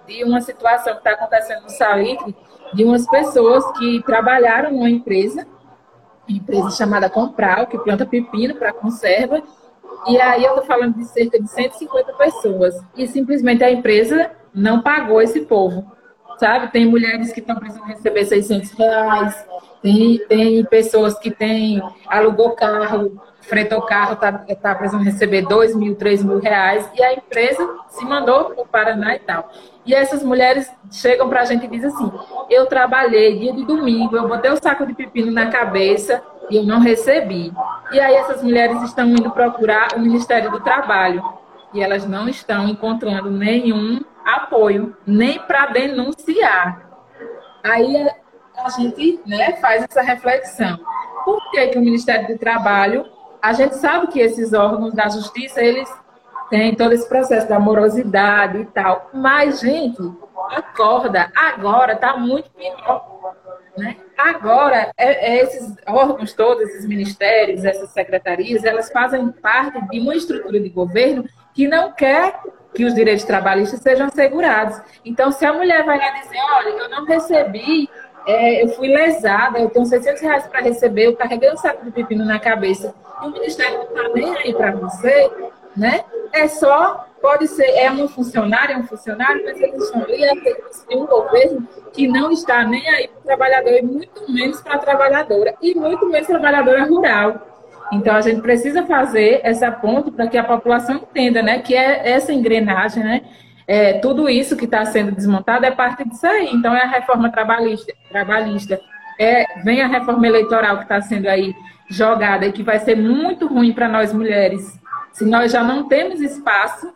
[0.06, 2.36] de uma situação que está acontecendo no Salitre,
[2.74, 5.46] de umas pessoas que trabalharam numa empresa,
[6.28, 9.42] empresa chamada Compral, que planta pepino para conserva,
[10.06, 12.74] e aí eu estou falando de cerca de 150 pessoas.
[12.94, 15.92] E simplesmente a empresa não pagou esse povo.
[16.38, 16.72] Sabe?
[16.72, 19.46] Tem mulheres que estão precisando receber 600 reais,
[19.82, 25.94] tem, tem pessoas que têm, alugou carro, fretou carro, está tá precisando receber 2 mil,
[25.94, 29.50] 3 mil reais, e a empresa se mandou para o Paraná e tal.
[29.86, 32.12] E essas mulheres chegam para a gente e dizem assim:
[32.50, 36.64] eu trabalhei dia de domingo, eu botei o saco de pepino na cabeça e eu
[36.64, 37.50] não recebi.
[37.92, 41.22] E aí essas mulheres estão indo procurar o Ministério do Trabalho
[41.72, 46.90] e elas não estão encontrando nenhum apoio, nem para denunciar.
[47.62, 48.08] Aí
[48.56, 50.78] a gente né, faz essa reflexão.
[51.24, 53.06] Por que, que o Ministério do Trabalho,
[53.42, 55.88] a gente sabe que esses órgãos da justiça, eles
[56.48, 60.00] têm todo esse processo da morosidade e tal, mas, gente,
[60.50, 63.34] acorda, agora está muito pior.
[63.76, 63.96] Né?
[64.16, 70.14] Agora, é, é esses órgãos todos, esses ministérios, essas secretarias, elas fazem parte de uma
[70.14, 71.24] estrutura de governo
[71.56, 72.38] que não quer
[72.74, 74.78] que os direitos trabalhistas sejam assegurados.
[75.02, 77.88] Então, se a mulher vai lá dizer, olha, eu não recebi,
[78.26, 81.90] é, eu fui lesada, eu tenho 600 reais para receber, eu carreguei um saco de
[81.90, 85.32] pepino na cabeça, e o Ministério não está nem aí para você,
[85.74, 86.04] né?
[86.34, 90.34] É só, pode ser, é um funcionário, é um funcionário, mas eles estão ali a
[90.94, 94.78] um governo que não está nem aí para o trabalhador, e muito menos para a
[94.78, 97.55] trabalhadora, e muito menos trabalhadora rural.
[97.92, 102.10] Então, a gente precisa fazer essa ponte para que a população entenda, né, que é
[102.10, 103.22] essa engrenagem, né,
[103.66, 106.50] é, tudo isso que está sendo desmontado é parte disso aí.
[106.52, 108.80] Então, é a reforma trabalhista, trabalhista.
[109.18, 111.54] É, vem a reforma eleitoral que está sendo aí
[111.88, 114.78] jogada e que vai ser muito ruim para nós mulheres,
[115.12, 116.92] se nós já não temos espaço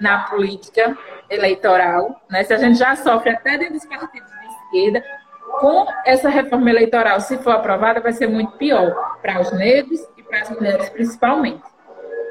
[0.00, 0.96] na política
[1.28, 5.04] eleitoral, né, se a gente já sofre até dentro dos partidos de esquerda,
[5.60, 10.00] com essa reforma eleitoral, se for aprovada, vai ser muito pior para os negros
[10.30, 11.62] para as mulheres principalmente.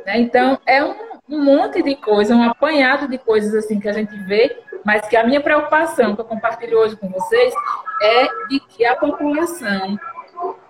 [0.06, 0.20] Né?
[0.20, 0.96] Então, é um,
[1.30, 5.16] um, monte de coisa, um apanhado de coisas assim que a gente vê, mas que
[5.16, 7.54] a minha preocupação, que eu compartilho hoje com vocês,
[8.02, 10.00] é de que a população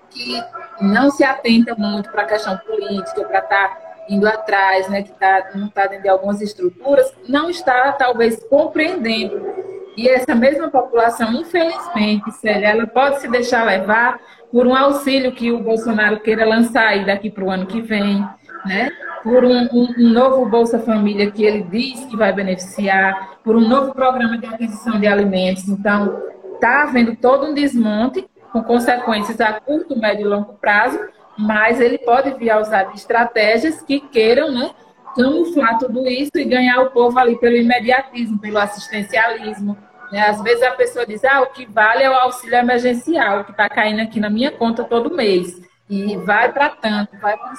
[0.10, 0.44] que
[0.82, 5.12] não se atenta muito para a questão política, para estar tá indo atrás, né, que
[5.12, 9.49] tá, não está dentro de algumas estruturas, não está, talvez, compreendendo.
[9.98, 14.20] E essa mesma população, infelizmente, Célia, ela pode se deixar levar
[14.52, 18.26] por um auxílio que o Bolsonaro queira lançar aí daqui para o ano que vem,
[18.66, 18.90] né?
[19.24, 23.68] por um, um, um, novo Bolsa Família que ele diz que vai beneficiar, por um
[23.68, 25.68] novo programa de aquisição de alimentos.
[25.68, 26.22] Então,
[26.54, 31.00] está havendo todo um desmonte com consequências a curto, médio e longo prazo,
[31.38, 34.72] mas ele pode vir a usar estratégias que queiram né,
[35.16, 39.78] camuflar tudo isso e ganhar o povo ali pelo imediatismo, pelo assistencialismo.
[40.12, 40.22] Né?
[40.22, 43.70] Às vezes a pessoa diz, ah, o que vale é o auxílio emergencial, que está
[43.70, 45.62] caindo aqui na minha conta todo mês.
[45.90, 47.54] E vai para tanto, vai para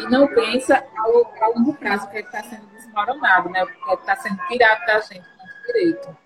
[0.00, 3.66] E não pensa ao, a longo prazo, que está sendo desmoronado, né?
[3.66, 5.24] que está sendo tirado da gente,
[5.66, 6.16] direito.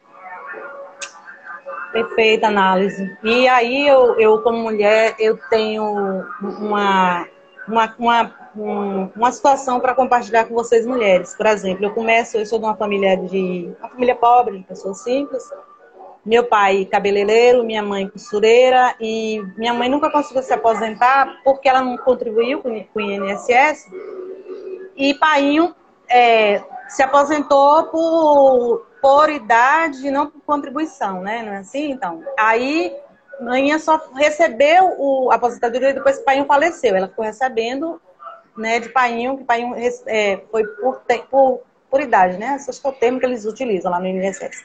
[1.93, 3.17] Perfeita análise.
[3.23, 7.27] E aí eu, eu como mulher, eu tenho uma,
[7.73, 11.35] uma, uma, uma situação para compartilhar com vocês mulheres.
[11.35, 15.03] Por exemplo, eu começo, eu sou de uma família de uma família pobre, de pessoas
[15.03, 15.43] simples.
[16.25, 21.81] Meu pai cabeleireiro, minha mãe costureira e minha mãe nunca conseguiu se aposentar porque ela
[21.81, 23.87] não contribuiu com, com o INSS.
[24.97, 25.57] E pai
[26.09, 31.43] é, se aposentou por por idade não por contribuição, né?
[31.43, 31.91] Não é assim?
[31.91, 32.95] Então, aí
[33.41, 36.95] Manhã só recebeu o, a aposentadoria depois que o pai faleceu.
[36.95, 38.01] Ela ficou recebendo
[38.57, 39.75] né, de painho, que painho
[40.07, 42.57] é, foi por, por, por idade, né?
[42.57, 44.65] Esse é o termo que eles utilizam lá no INSS.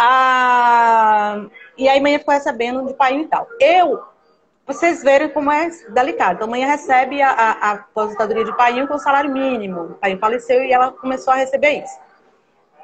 [0.00, 3.48] Ah, e aí manhã ficou recebendo de painho e tal.
[3.60, 4.02] Eu,
[4.66, 6.36] vocês verem como é delicado.
[6.36, 9.80] Então, manhã recebe a, a, a aposentadoria de painho com salário mínimo.
[9.80, 11.98] O pai faleceu e ela começou a receber isso.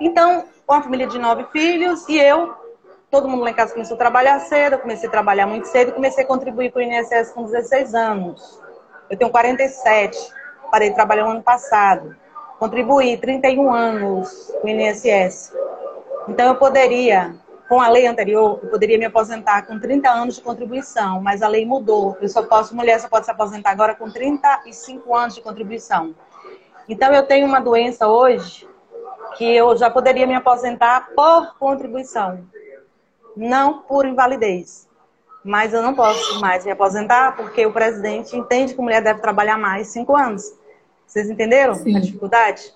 [0.01, 2.55] Então, uma família de nove filhos e eu,
[3.15, 5.91] todo mundo lá em casa começou a trabalhar cedo, eu comecei a trabalhar muito cedo
[5.91, 8.61] e comecei a contribuir com o INSS com 16 anos.
[9.09, 10.19] Eu tenho 47,
[10.69, 12.17] parei de trabalhar no ano passado.
[12.59, 15.53] Contribuí 31 anos com o INSS.
[16.27, 17.37] Então, eu poderia,
[17.69, 21.47] com a lei anterior, eu poderia me aposentar com 30 anos de contribuição, mas a
[21.47, 22.17] lei mudou.
[22.21, 26.17] Eu só posso, mulher só pode se aposentar agora com 35 anos de contribuição.
[26.89, 28.69] Então, eu tenho uma doença hoje
[29.37, 32.45] que eu já poderia me aposentar por contribuição,
[33.37, 34.89] não por invalidez.
[35.45, 39.21] Mas eu não posso mais me aposentar porque o presidente entende que a mulher deve
[39.21, 40.55] trabalhar mais cinco anos.
[41.07, 41.97] Vocês entenderam Sim.
[41.97, 42.73] a dificuldade?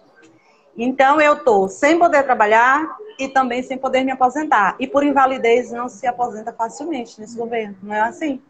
[0.76, 2.86] Então eu estou sem poder trabalhar
[3.18, 4.76] e também sem poder me aposentar.
[4.78, 8.40] E por invalidez não se aposenta facilmente nesse governo, não é assim?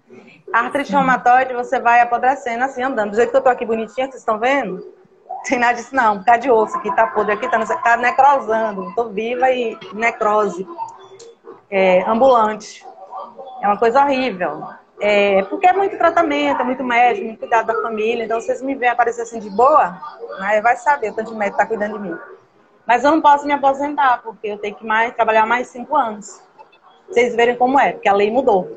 [0.53, 3.11] A artrite reumatoide você vai apodrecendo assim, andando.
[3.11, 4.99] Do jeito que eu estou aqui bonitinha, vocês estão vendo?
[5.49, 6.19] tem nada disso, não.
[6.19, 8.93] Bocado de osso aqui, tá podre aqui, tá, tá necrosando.
[8.95, 10.67] Tô viva e necrose.
[11.71, 12.85] É, ambulante.
[13.63, 14.63] É uma coisa horrível.
[15.01, 18.25] É, porque é muito tratamento, é muito médico, muito cuidado da família.
[18.25, 19.97] Então, vocês me veem aparecer assim de boa,
[20.41, 22.19] né, vai saber o tanto de médico tá cuidando de mim.
[22.87, 26.43] Mas eu não posso me aposentar, porque eu tenho que mais, trabalhar mais cinco anos.
[27.07, 28.77] Vocês verem como é, porque a lei mudou.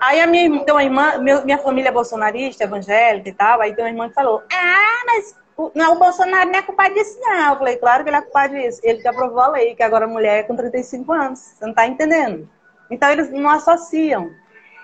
[0.00, 3.84] Aí a minha, tem uma irmã, minha família é bolsonarista, evangélica e tal, aí tem
[3.84, 5.36] uma irmã que falou, ah, mas
[5.74, 7.52] não, o Bolsonaro não é culpado disso, não.
[7.52, 8.80] Eu falei, claro que ele é culpado disso.
[8.84, 11.40] Ele que aprovou a lei, que agora a mulher é com 35 anos.
[11.40, 12.48] Você não está entendendo?
[12.88, 14.30] Então eles não associam.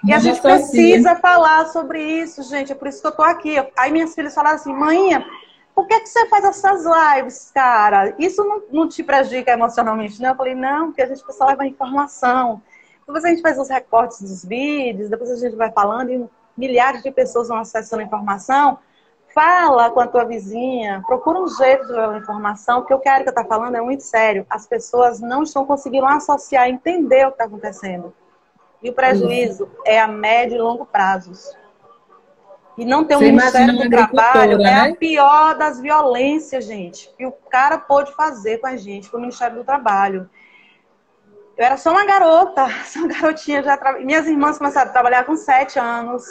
[0.03, 0.57] E não a gente associa.
[0.67, 2.73] precisa falar sobre isso, gente.
[2.73, 3.55] É por isso que eu tô aqui.
[3.79, 5.25] Aí minhas filhas falaram assim, mãe,
[5.75, 8.15] por que, que você faz essas lives, cara?
[8.19, 10.31] Isso não, não te prejudica emocionalmente, não?
[10.31, 12.61] Eu falei, não, porque a gente precisa levar informação.
[13.07, 17.03] Depois a gente faz os recortes dos vídeos, depois a gente vai falando e milhares
[17.03, 18.79] de pessoas vão acessando a informação.
[19.35, 23.17] Fala com a tua vizinha, procura um jeito de levar informação, porque o que a
[23.17, 24.47] Erika está falando é muito sério.
[24.49, 28.15] As pessoas não estão conseguindo associar, entender o que está acontecendo.
[28.81, 31.53] E o prejuízo é a médio e longo prazos.
[32.77, 34.71] E não ter um Você Ministério do Trabalho né?
[34.71, 39.17] é a pior das violências, gente, que o cara pôde fazer com a gente, com
[39.17, 40.29] o Ministério do Trabalho.
[41.57, 43.77] Eu era só uma garota, só uma garotinha já.
[43.77, 43.99] Tra...
[44.01, 46.25] Minhas irmãs começaram a trabalhar com sete anos.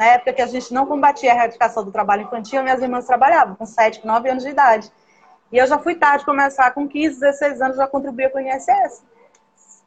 [0.00, 3.54] Na época que a gente não combatia a erradicação do trabalho infantil, minhas irmãs trabalhavam
[3.54, 4.90] com 7, 9 anos de idade.
[5.52, 9.04] E eu já fui tarde começar com 15, 16 anos, já contribuía com o INSS.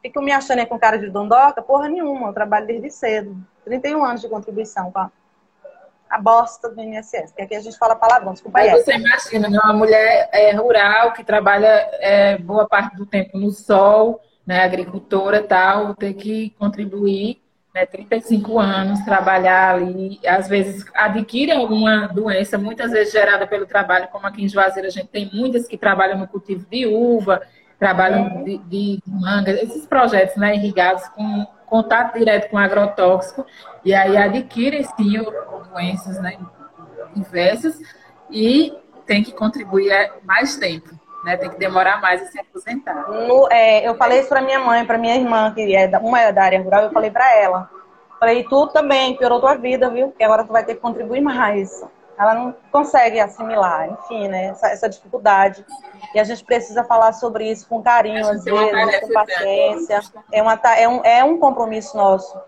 [0.00, 1.60] Fico me achando aí com cara de dondoca?
[1.60, 3.36] Porra nenhuma, eu trabalho desde cedo.
[3.64, 8.34] 31 anos de contribuição com a bosta do INSS, que aqui a gente fala palavrão,
[8.34, 8.70] desculpa aí.
[8.70, 9.58] Você imagina, né?
[9.64, 15.42] uma mulher é, rural que trabalha é, boa parte do tempo no sol, né, agricultora
[15.42, 17.42] tal, ter que contribuir
[17.74, 24.08] né, 35 anos, trabalhar ali, às vezes adquire alguma doença, muitas vezes gerada pelo trabalho,
[24.12, 27.42] como aqui em Juazeiro a gente tem muitas que trabalham no cultivo de uva,
[27.76, 33.44] trabalham de, de, de manga, esses projetos né, irrigados com contato direto com agrotóxico,
[33.84, 35.20] e aí adquirem sim
[35.72, 36.38] doenças né,
[37.16, 37.76] diversas,
[38.30, 38.72] e
[39.04, 40.98] tem que contribuir é, mais tempo.
[41.24, 43.08] Né, tem que demorar mais a se aposentar.
[43.08, 46.20] No, é, eu falei isso para minha mãe, para minha irmã, que é da, uma
[46.20, 47.70] é da área rural, eu falei para ela.
[48.20, 50.08] Falei, tu também piorou tua vida, viu?
[50.08, 51.82] Porque agora tu vai ter que contribuir mais
[52.18, 55.64] ela não consegue assimilar, enfim, né, essa, essa, dificuldade.
[56.14, 60.00] E a gente precisa falar sobre isso com carinho, às vezes, com paciência.
[60.32, 62.38] É, uma, é, um, é um compromisso nosso.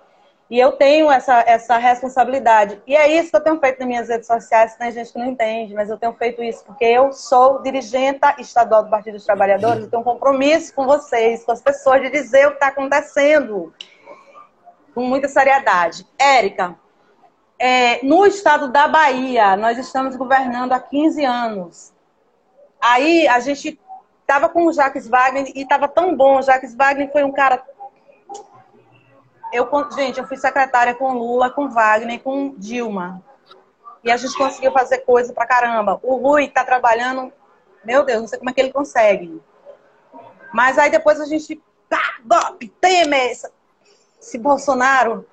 [0.49, 2.81] E eu tenho essa, essa responsabilidade.
[2.87, 5.27] E é isso que eu tenho feito nas minhas redes sociais, tem gente que não
[5.27, 9.85] entende, mas eu tenho feito isso porque eu sou dirigente estadual do Partido dos Trabalhadores,
[9.85, 13.75] eu tenho um compromisso com vocês, com as pessoas, de dizer o que está acontecendo
[14.95, 16.07] com muita seriedade.
[16.19, 16.77] Érica,
[17.59, 21.93] é, no estado da Bahia, nós estamos governando há 15 anos.
[22.81, 23.79] Aí a gente
[24.21, 26.39] estava com o Jacques Wagner e estava tão bom.
[26.39, 27.63] O Jacques Wagner foi um cara.
[29.53, 33.23] Eu, gente, eu fui secretária com Lula, com Wagner, com Dilma.
[34.03, 35.99] E a gente conseguiu fazer coisa pra caramba.
[36.03, 37.33] O Rui está trabalhando,
[37.85, 39.41] meu Deus, não sei como é que ele consegue.
[40.53, 41.61] Mas aí depois a gente.
[41.91, 43.33] Ah, golpe, Temer,
[44.21, 45.27] esse Bolsonaro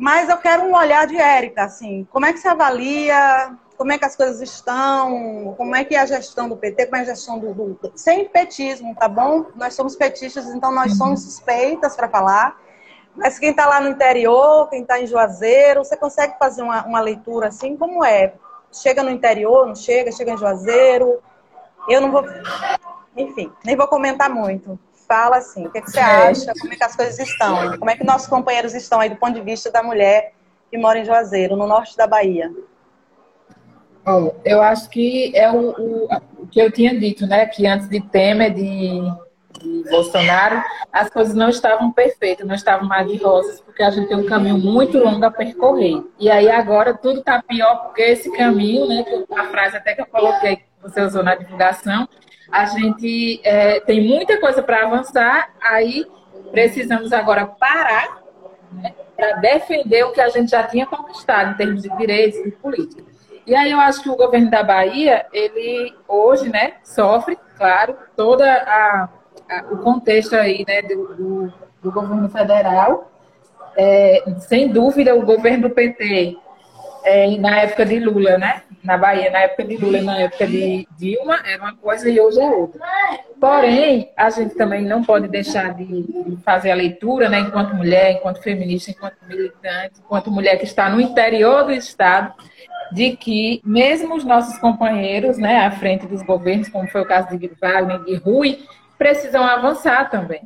[0.00, 3.98] mas eu quero um olhar de Érica, assim, como é que se avalia, como é
[3.98, 7.04] que as coisas estão, como é que é a gestão do PT, como é a
[7.04, 7.92] gestão do, do...
[7.94, 9.48] sem petismo, tá bom?
[9.54, 12.58] Nós somos petistas, então nós somos suspeitas para falar.
[13.16, 17.00] Mas quem está lá no interior, quem está em Juazeiro, você consegue fazer uma, uma
[17.00, 17.76] leitura assim?
[17.76, 18.34] Como é?
[18.72, 20.12] Chega no interior, não chega?
[20.12, 21.20] Chega em Juazeiro?
[21.88, 22.24] Eu não vou.
[23.16, 24.78] Enfim, nem vou comentar muito
[25.10, 27.90] fala assim, o que, é que você acha, como é que as coisas estão, como
[27.90, 30.34] é que nossos companheiros estão aí do ponto de vista da mulher
[30.70, 32.48] que mora em Juazeiro, no norte da Bahia?
[34.04, 36.08] Bom, eu acho que é o, o,
[36.38, 37.44] o, que eu tinha dito, né?
[37.46, 39.02] Que antes de Temer, de,
[39.60, 44.08] de, Bolsonaro, as coisas não estavam perfeitas, não estavam mais de rosas, porque a gente
[44.08, 46.02] tem um caminho muito longo a percorrer.
[46.18, 49.04] E aí agora tudo está pior, porque esse caminho, né?
[49.36, 52.08] A frase até que eu coloquei, que você usou na divulgação,
[52.50, 56.04] a gente é, tem muita coisa para avançar, aí
[56.50, 58.20] precisamos agora parar
[58.72, 62.50] né, para defender o que a gente já tinha conquistado em termos de direitos e
[62.50, 63.10] política.
[63.46, 68.46] E aí eu acho que o governo da Bahia, ele hoje, né, sofre, claro, toda
[68.46, 69.08] a, a
[69.70, 73.10] o contexto aí, né, do, do, do governo federal.
[73.76, 76.36] É, sem dúvida, o governo do PT,
[77.04, 80.86] é, na época de Lula, né, na Bahia, na época de Lula na época de
[80.98, 82.80] Dilma, era uma coisa e hoje é outra.
[83.38, 88.42] Porém, a gente também não pode deixar de, fazer a leitura, né, enquanto mulher, enquanto
[88.42, 92.34] feminista, enquanto militante, enquanto mulher que está no interior do Estado,
[92.92, 97.38] de que mesmo os nossos companheiros, né, à frente dos governos, como foi o caso
[97.38, 98.58] de Wagner de Rui,
[99.00, 100.42] precisam avançar também,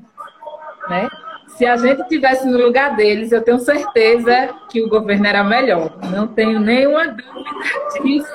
[0.88, 1.10] né?
[1.48, 5.98] Se a gente tivesse no lugar deles, eu tenho certeza que o governo era melhor.
[6.08, 7.50] Não tenho nenhuma dúvida
[8.00, 8.32] disso.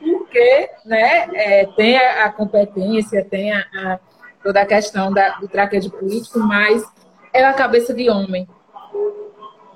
[0.00, 3.98] Porque né, é, tem a, a, competência, tem a, a,
[4.42, 6.84] toda a questão da, do traquejo político, mas
[7.32, 8.48] é a cabeça de homem.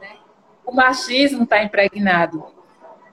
[0.00, 0.16] Né?
[0.66, 2.44] O machismo está impregnado.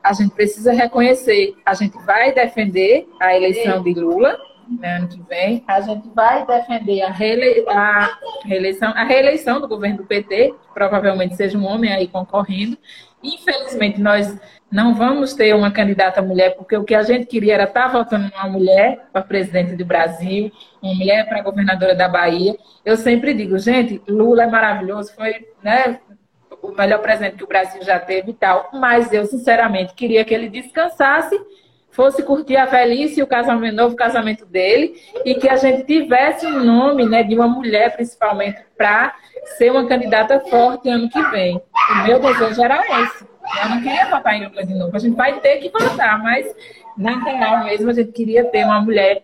[0.03, 1.55] A gente precisa reconhecer.
[1.63, 4.37] A gente vai defender a eleição de Lula,
[4.77, 9.67] né, ano que vem, a gente vai defender a, reele a, reeleição, a reeleição do
[9.67, 12.77] governo do PT, que provavelmente seja um homem aí concorrendo.
[13.23, 14.37] Infelizmente, nós
[14.71, 18.31] não vamos ter uma candidata mulher, porque o que a gente queria era estar votando
[18.35, 20.51] uma mulher para presidente do Brasil,
[20.81, 22.55] uma mulher para governadora da Bahia.
[22.85, 25.99] Eu sempre digo, gente, Lula é maravilhoso, foi né,
[26.61, 30.33] o melhor presidente que o Brasil já teve e tal, mas eu, sinceramente, queria que
[30.33, 31.35] ele descansasse
[31.99, 34.95] fosse curtir a velhice e o casamento, novo casamento dele,
[35.25, 39.13] e que a gente tivesse um nome né, de uma mulher, principalmente, para
[39.57, 41.61] ser uma candidata forte ano que vem.
[41.91, 43.27] O meu desejo era esse.
[43.61, 44.95] Eu não queria votar em Lula de novo.
[44.95, 46.47] A gente vai ter que votar, mas
[46.97, 49.23] na real mesmo a gente queria ter uma mulher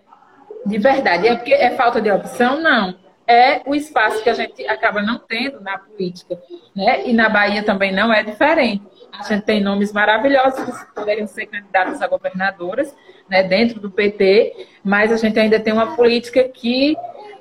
[0.65, 1.29] de verdade.
[1.29, 2.59] É porque é falta de opção?
[2.59, 2.93] Não.
[3.25, 6.37] É o espaço que a gente acaba não tendo na política.
[6.75, 7.07] Né?
[7.07, 8.83] E na Bahia também não é diferente.
[9.19, 12.95] A gente tem nomes maravilhosos que poderiam ser candidatos a governadoras,
[13.29, 16.95] né, dentro do PT, mas a gente ainda tem uma política que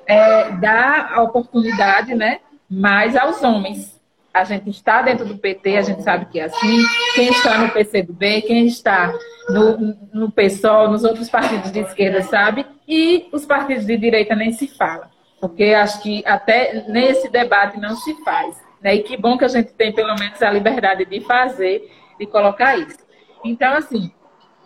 [0.07, 3.95] é, dá a oportunidade né, mais aos homens.
[4.33, 6.83] A gente está dentro do PT, a gente sabe que é assim.
[7.13, 9.13] Quem está no PCdoB, quem está
[9.47, 12.65] no, no PSOL, nos outros partidos de esquerda, sabe?
[12.85, 15.09] E os partidos de direita nem se fala.
[15.39, 18.64] Porque acho que até nesse debate não se faz.
[18.85, 18.97] Né?
[18.97, 22.77] E que bom que a gente tem pelo menos a liberdade de fazer, de colocar
[22.77, 22.99] isso.
[23.43, 24.11] Então, assim,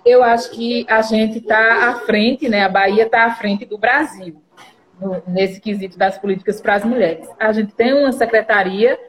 [0.05, 2.65] eu acho que a gente está à frente, né?
[2.65, 4.43] A Bahia está à frente do Brasil
[4.99, 7.29] no, nesse quesito das políticas para as mulheres.
[7.39, 8.99] A gente tem uma secretaria,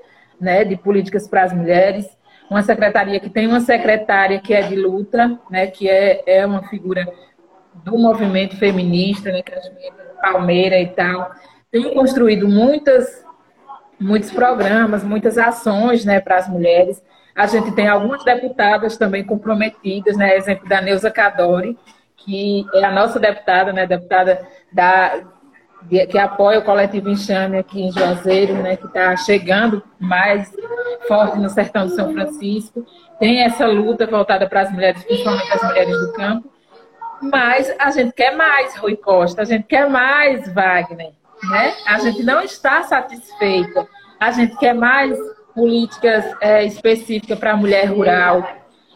[0.40, 2.06] né, de políticas para as mulheres,
[2.48, 6.62] uma secretaria que tem uma secretária que é de luta, né, que é, é uma
[6.68, 7.04] figura
[7.84, 9.60] do movimento feminista, né, que é
[10.22, 11.32] Palmeira e tal,
[11.68, 13.24] tem construído muitas,
[14.00, 17.02] muitos programas, muitas ações né, para as mulheres.
[17.36, 21.78] A gente tem algumas deputadas também comprometidas, né, exemplo da Neuza Cadori,
[22.16, 25.20] que é a nossa deputada, né, deputada da,
[25.88, 30.50] que apoia o coletivo Enxame aqui em Juazeiro, né, que está chegando mais
[31.06, 32.84] forte no sertão de São Francisco.
[33.18, 36.50] Tem essa luta voltada para as mulheres, principalmente as mulheres do campo.
[37.22, 41.12] Mas a gente quer mais, Rui Costa, a gente quer mais, Wagner.
[41.48, 41.74] Né?
[41.86, 43.86] A gente não está satisfeita.
[44.18, 45.18] A gente quer mais
[45.54, 48.46] políticas é, específicas para a mulher rural.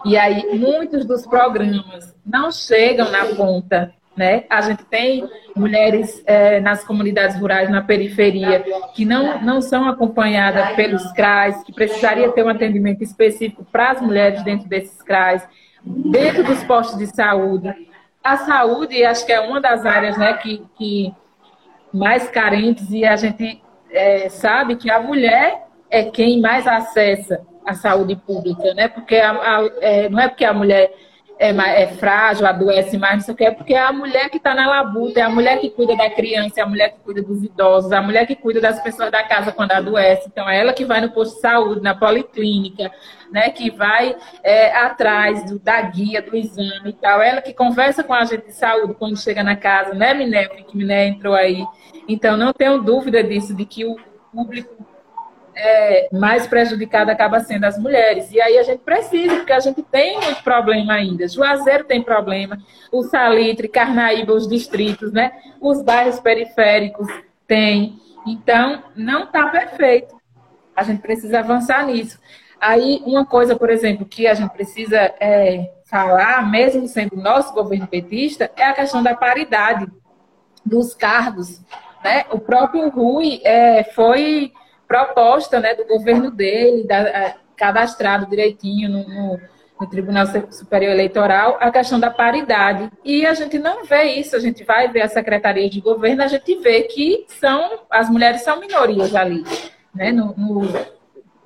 [0.04, 4.44] E aí, muitos dos programas não chegam na ponta né?
[4.48, 8.64] A gente tem mulheres é, nas comunidades rurais, na periferia,
[8.94, 14.00] que não, não são acompanhadas pelos CRAs, que precisaria ter um atendimento específico para as
[14.00, 15.46] mulheres dentro desses CRAs,
[15.84, 17.74] dentro dos postos de saúde.
[18.22, 21.12] A saúde, acho que é uma das áreas né, que, que
[21.94, 27.72] mais carentes, e a gente é, sabe que a mulher é quem mais acessa a
[27.74, 28.88] saúde pública, né?
[28.88, 30.92] Porque a, a, é, não é porque a mulher
[31.38, 31.50] é,
[31.82, 34.54] é frágil, adoece mais, não sei o que, é porque é a mulher que está
[34.54, 37.42] na labuta, é a mulher que cuida da criança, é a mulher que cuida dos
[37.42, 40.28] idosos, é a mulher que cuida das pessoas da casa quando adoece.
[40.28, 42.90] Então, é ela que vai no posto de saúde, na policlínica,
[43.32, 47.20] né, que vai é, atrás do, da guia, do exame e tal.
[47.20, 50.46] É ela que conversa com a gente de saúde quando chega na casa, né, Miné?
[50.46, 51.66] Que Miné entrou aí.
[52.08, 53.96] Então, não tenho dúvida disso, de que o
[54.32, 54.93] público
[55.56, 58.30] é, mais prejudicada acaba sendo as mulheres.
[58.32, 61.28] E aí a gente precisa, porque a gente tem muito problema ainda.
[61.28, 62.58] Juazeiro tem problema,
[62.90, 65.32] o Salitre, Carnaíba, os distritos, né?
[65.60, 67.06] Os bairros periféricos
[67.46, 67.98] têm.
[68.26, 70.14] Então, não está perfeito.
[70.74, 72.18] A gente precisa avançar nisso.
[72.60, 77.86] Aí, uma coisa, por exemplo, que a gente precisa é, falar, mesmo sendo nosso governo
[77.86, 79.86] petista, é a questão da paridade
[80.64, 81.60] dos cargos.
[82.02, 82.24] Né?
[82.30, 84.52] O próprio Rui é, foi
[84.94, 89.40] proposta né, do governo dele, da, cadastrado direitinho no, no,
[89.80, 92.88] no, Tribunal Superior Eleitoral, a questão da paridade.
[93.04, 96.28] E a gente não vê isso, a gente vai ver a Secretaria de Governo, a
[96.28, 99.44] gente vê que são as mulheres são minorias ali.
[99.92, 100.94] Né, no, no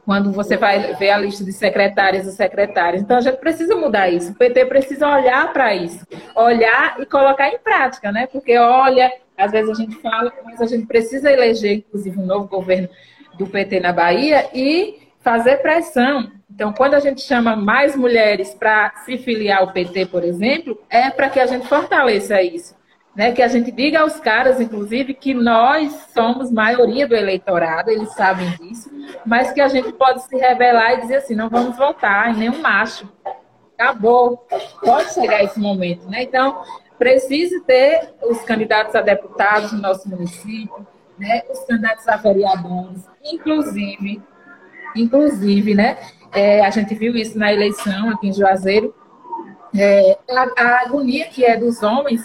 [0.04, 3.02] quando você vai ver a lista de secretárias e secretários.
[3.02, 4.32] Então, a gente precisa mudar isso.
[4.32, 6.02] O PT precisa olhar para isso,
[6.34, 8.26] olhar e colocar em prática, né?
[8.26, 12.48] Porque, olha, às vezes a gente fala, mas a gente precisa eleger, inclusive, um novo
[12.48, 12.88] governo
[13.38, 16.30] do PT na Bahia e fazer pressão.
[16.50, 21.08] Então, quando a gente chama mais mulheres para se filiar ao PT, por exemplo, é
[21.10, 22.76] para que a gente fortaleça isso.
[23.14, 23.32] Né?
[23.32, 28.48] Que a gente diga aos caras, inclusive, que nós somos maioria do eleitorado, eles sabem
[28.56, 28.90] disso,
[29.26, 32.60] mas que a gente pode se rebelar e dizer assim: não vamos votar em nenhum
[32.60, 33.08] macho.
[33.76, 34.46] Acabou.
[34.82, 36.08] Pode chegar esse momento.
[36.08, 36.22] Né?
[36.22, 36.62] Então,
[36.98, 40.86] precisa ter os candidatos a deputados no nosso município,
[41.18, 44.22] né, os candidatos a vereadores, inclusive,
[44.94, 45.98] inclusive, né,
[46.32, 48.94] é, a gente viu isso na eleição aqui em Juazeiro,
[49.74, 52.22] é, a, a, agonia que é dos homens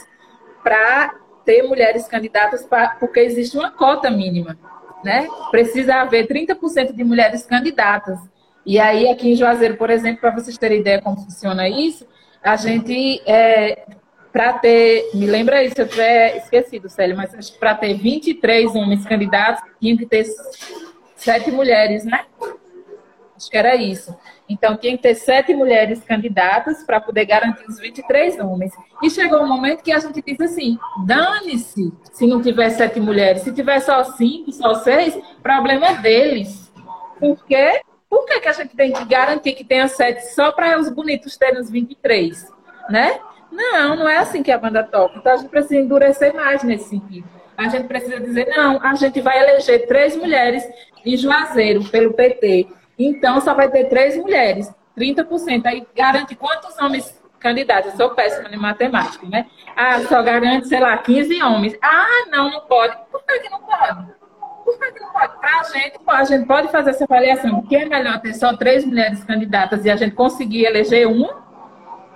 [0.63, 1.15] para
[1.45, 4.57] ter mulheres candidatas, pra, porque existe uma cota mínima,
[5.03, 5.27] né?
[5.51, 8.17] Precisa haver 30% de mulheres candidatas.
[8.65, 12.07] E aí, aqui em Juazeiro, por exemplo, para vocês terem ideia como funciona isso,
[12.41, 13.85] a gente é,
[14.34, 18.75] para ter, me lembra isso, eu tiver esquecido, Célio, mas acho que para ter 23
[18.75, 20.25] homens candidatos, tinha que ter
[21.15, 22.25] sete mulheres, né?
[23.38, 24.15] Acho que era isso.
[24.49, 28.73] Então, tinha que ter sete mulheres candidatas para poder garantir os 23 homens.
[29.03, 33.43] E chegou um momento que a gente disse assim: dane-se se não tiver sete mulheres.
[33.43, 36.71] Se tiver só cinco, só seis, problema deles.
[37.19, 37.81] Por quê?
[38.09, 41.38] Por que, que a gente tem que garantir que tenha sete só para os bonitos
[41.38, 42.51] terem os 23?
[42.89, 43.19] Né?
[43.54, 45.18] Não, não é assim que a banda toca.
[45.18, 47.28] Então a gente precisa endurecer mais nesse sentido.
[47.56, 50.64] A gente precisa dizer, não, a gente vai eleger três mulheres
[51.06, 52.68] em Juazeiro pelo PT.
[52.97, 55.66] Então só vai ter três mulheres, 30%.
[55.66, 57.91] Aí garante quantos homens candidatos?
[57.91, 59.45] Eu sou péssima em matemática, né?
[59.76, 61.78] Ah, só garante, sei lá, 15 homens.
[61.82, 62.97] Ah, não, não pode.
[63.12, 64.08] Por que, não pode?
[64.66, 65.38] Por que não pode?
[65.39, 67.60] Para a gente, a gente pode fazer essa avaliação.
[67.60, 71.43] O que é melhor ter só três mulheres candidatas e a gente conseguir eleger uma?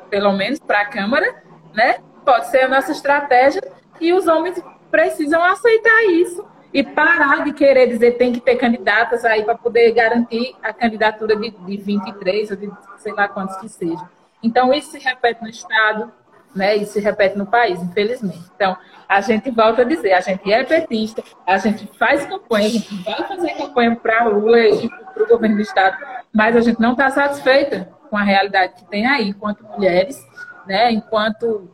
[0.09, 1.43] Pelo menos para a Câmara,
[1.73, 1.97] né?
[2.25, 3.61] Pode ser a nossa estratégia
[3.99, 9.23] e os homens precisam aceitar isso e parar de querer dizer tem que ter candidatas
[9.25, 13.69] aí para poder garantir a candidatura de, de 23 ou de sei lá quantos que
[13.69, 14.07] sejam.
[14.43, 16.11] Então, isso se repete no Estado,
[16.55, 16.75] né?
[16.75, 18.43] Isso se repete no país, infelizmente.
[18.55, 18.77] Então,
[19.07, 23.03] a gente volta a dizer, a gente é petista, a gente faz campanha, a gente
[23.03, 25.97] vai fazer campanha para Lula e para o governo do Estado,
[26.33, 30.25] mas a gente não está satisfeita com a realidade que tem aí, enquanto mulheres,
[30.65, 31.69] né, enquanto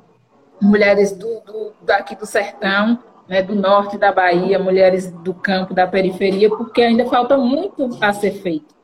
[0.61, 5.87] mulheres do, do, daqui do sertão, né, do norte da Bahia, mulheres do campo, da
[5.87, 8.75] periferia, porque ainda falta muito a ser feito.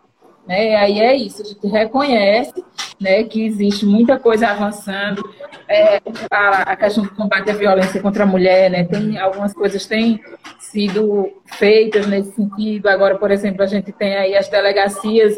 [0.47, 0.76] Né?
[0.78, 2.64] Aí é isso, a gente reconhece
[2.99, 5.22] né, que existe muita coisa avançando,
[5.68, 6.01] é,
[6.32, 10.22] a, a, questão do combate à violência contra a mulher, né, tem algumas coisas têm
[10.60, 12.88] sido feitas nesse sentido.
[12.88, 15.38] Agora, por exemplo, a gente tem aí as delegacias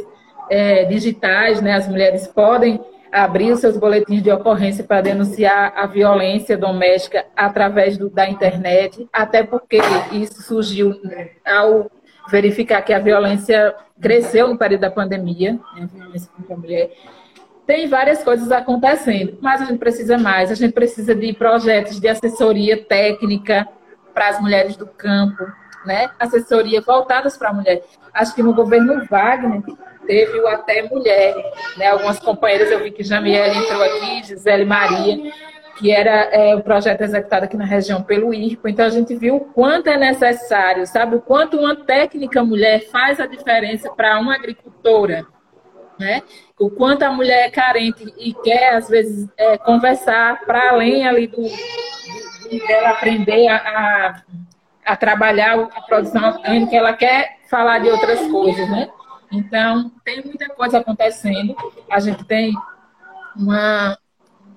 [0.51, 2.77] é, digitais, né, as mulheres podem
[3.09, 9.07] abrir os seus boletins de ocorrência para denunciar a violência doméstica através do, da internet,
[9.13, 9.79] até porque
[10.11, 10.93] isso surgiu
[11.45, 11.89] ao
[12.29, 16.91] verificar que a violência cresceu no período da pandemia, né, a violência contra a mulher.
[17.65, 20.51] Tem várias coisas acontecendo, mas a gente precisa mais.
[20.51, 23.65] A gente precisa de projetos de assessoria técnica
[24.13, 25.45] para as mulheres do campo,
[25.85, 26.09] né?
[26.19, 27.83] Assessoria voltadas para a mulher.
[28.13, 29.61] Acho que no governo Wagner
[30.05, 31.35] teve o Até Mulher,
[31.77, 31.87] né?
[31.87, 35.31] Algumas companheiras, eu vi que Jamiele entrou aqui, Gisele Maria,
[35.77, 38.67] que era é, o projeto executado aqui na região pelo IRPO.
[38.67, 41.15] Então, a gente viu o quanto é necessário, sabe?
[41.15, 45.25] O quanto uma técnica mulher faz a diferença para uma agricultora,
[45.99, 46.21] né?
[46.59, 51.27] O quanto a mulher é carente e quer, às vezes, é, conversar para além ali
[51.27, 51.41] do,
[52.67, 54.21] dela aprender a, a,
[54.85, 58.89] a trabalhar a produção orgânica, ela quer falar de outras coisas, né?
[59.31, 61.55] Então, tem muita coisa acontecendo.
[61.89, 62.53] A gente tem
[63.35, 63.97] uma,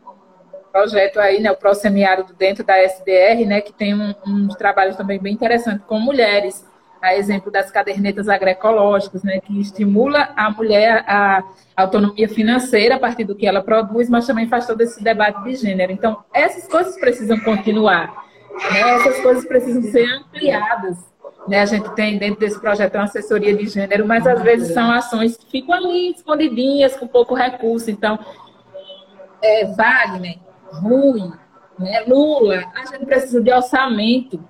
[0.05, 4.97] um projeto aí, né, o Prosemiário dentro da SDR, né, que tem um, uns trabalhos
[4.97, 6.67] também bem interessantes com mulheres,
[7.01, 11.45] a exemplo das cadernetas agroecológicas, né, que estimula a mulher a
[11.77, 15.55] autonomia financeira a partir do que ela produz, mas também faz todo esse debate de
[15.55, 15.93] gênero.
[15.93, 18.25] Então, essas coisas precisam continuar,
[18.73, 21.14] né, essas coisas precisam ser ampliadas
[21.47, 24.91] né, a gente tem dentro desse projeto uma assessoria de gênero, mas às vezes são
[24.91, 27.91] ações que ficam ali escondidinhas, com pouco recurso.
[27.91, 28.19] Então,
[29.43, 30.39] é, Wagner,
[30.73, 31.31] Rui,
[31.79, 34.41] né, Lula, a gente precisa de orçamento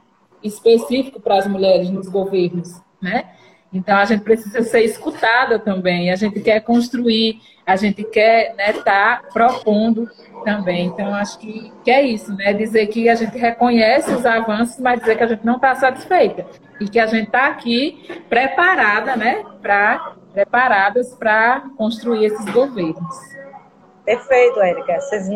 [0.42, 3.33] específico para as mulheres nos governos, né?
[3.74, 6.12] Então a gente precisa ser escutada também.
[6.12, 10.08] A gente quer construir, a gente quer estar né, tá propondo
[10.44, 10.86] também.
[10.86, 12.52] Então, acho que, que é isso, né?
[12.52, 16.46] Dizer que a gente reconhece os avanços, mas dizer que a gente não está satisfeita.
[16.80, 19.42] E que a gente está aqui preparada, né?
[19.60, 23.34] Pra, preparadas para construir esses governos.
[24.04, 25.00] Perfeito, Érica.
[25.00, 25.28] Vocês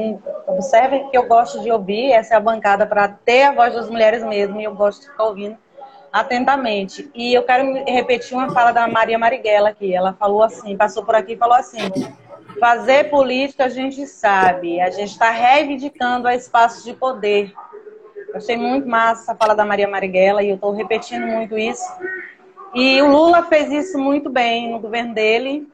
[0.47, 3.89] observem que eu gosto de ouvir, essa é a bancada para ter a voz das
[3.89, 5.57] mulheres mesmo, e eu gosto de ficar ouvindo
[6.13, 7.11] atentamente.
[7.15, 9.95] E eu quero repetir uma fala da Maria Marighella aqui.
[9.95, 11.91] Ela falou assim, passou por aqui e falou assim:
[12.59, 17.53] Fazer política a gente sabe, a gente está reivindicando a espaços de poder.
[18.29, 21.85] Eu achei muito massa essa fala da Maria Marighella e eu estou repetindo muito isso.
[22.75, 25.69] E o Lula fez isso muito bem no governo dele.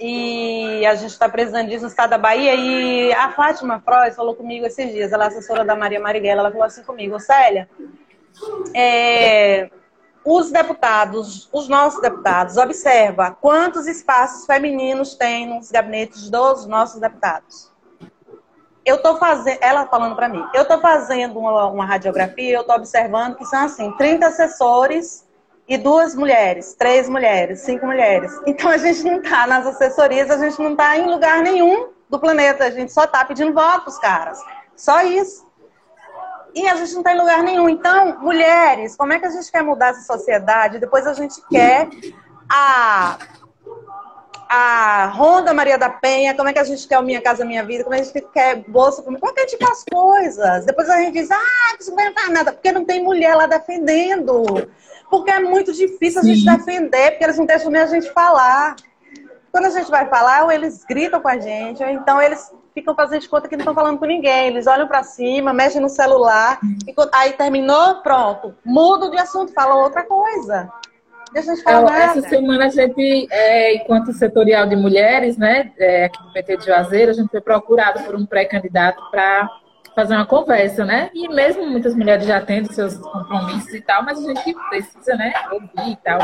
[0.00, 2.54] E a gente está precisando disso no estado da Bahia.
[2.54, 6.50] E a Fátima Frois falou comigo esses dias, ela é assessora da Maria Marighella, ela
[6.50, 7.68] falou assim comigo, Célia,
[8.74, 9.70] é,
[10.24, 17.72] os deputados, os nossos deputados, observa quantos espaços femininos tem nos gabinetes dos nossos deputados.
[18.84, 22.76] Eu estou fazendo, ela falando para mim, eu estou fazendo uma, uma radiografia, eu estou
[22.76, 25.26] observando que são assim, 30 assessores
[25.66, 28.38] e duas mulheres, três mulheres, cinco mulheres.
[28.46, 32.18] Então a gente não está nas assessorias, a gente não está em lugar nenhum do
[32.18, 34.38] planeta, a gente só está pedindo votos, caras.
[34.76, 35.46] Só isso.
[36.54, 37.68] E a gente não está em lugar nenhum.
[37.68, 40.78] Então, mulheres, como é que a gente quer mudar essa sociedade?
[40.78, 41.88] Depois a gente quer
[42.48, 43.18] a,
[44.48, 47.64] a Ronda Maria da Penha, como é que a gente quer o Minha Casa Minha
[47.64, 49.84] Vida, como é que a gente quer Bolsa Como é que a gente quer as
[49.84, 50.64] coisas?
[50.64, 54.70] Depois a gente diz, ah, isso não faz nada, porque não tem mulher lá defendendo.
[55.10, 56.56] Porque é muito difícil a gente Sim.
[56.56, 58.76] defender, porque eles não deixam nem a gente falar.
[59.50, 62.94] Quando a gente vai falar, ou eles gritam com a gente, ou então eles ficam
[62.94, 64.48] fazendo de conta que não estão falando com ninguém.
[64.48, 68.54] Eles olham para cima, mexem no celular, e aí terminou, pronto.
[68.64, 70.68] Muda de assunto, fala outra coisa.
[71.32, 72.16] Deixa eu falar.
[72.16, 76.66] Essa semana a gente, é, enquanto setorial de mulheres, né, é, aqui do PT de
[76.66, 79.48] Juazeiro, a gente foi procurado por um pré-candidato para
[79.94, 81.10] fazer uma conversa, né?
[81.14, 85.32] E mesmo muitas mulheres já tendo seus compromissos e tal, mas a gente precisa, né,
[85.52, 86.18] ouvir e tal.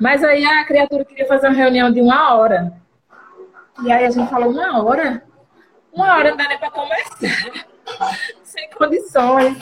[0.00, 2.72] Mas aí a criatura queria fazer uma reunião de uma hora.
[3.84, 5.22] E aí a gente falou, uma hora?
[5.92, 7.66] Uma hora não dá nem para conversar.
[8.44, 9.58] Sem condições.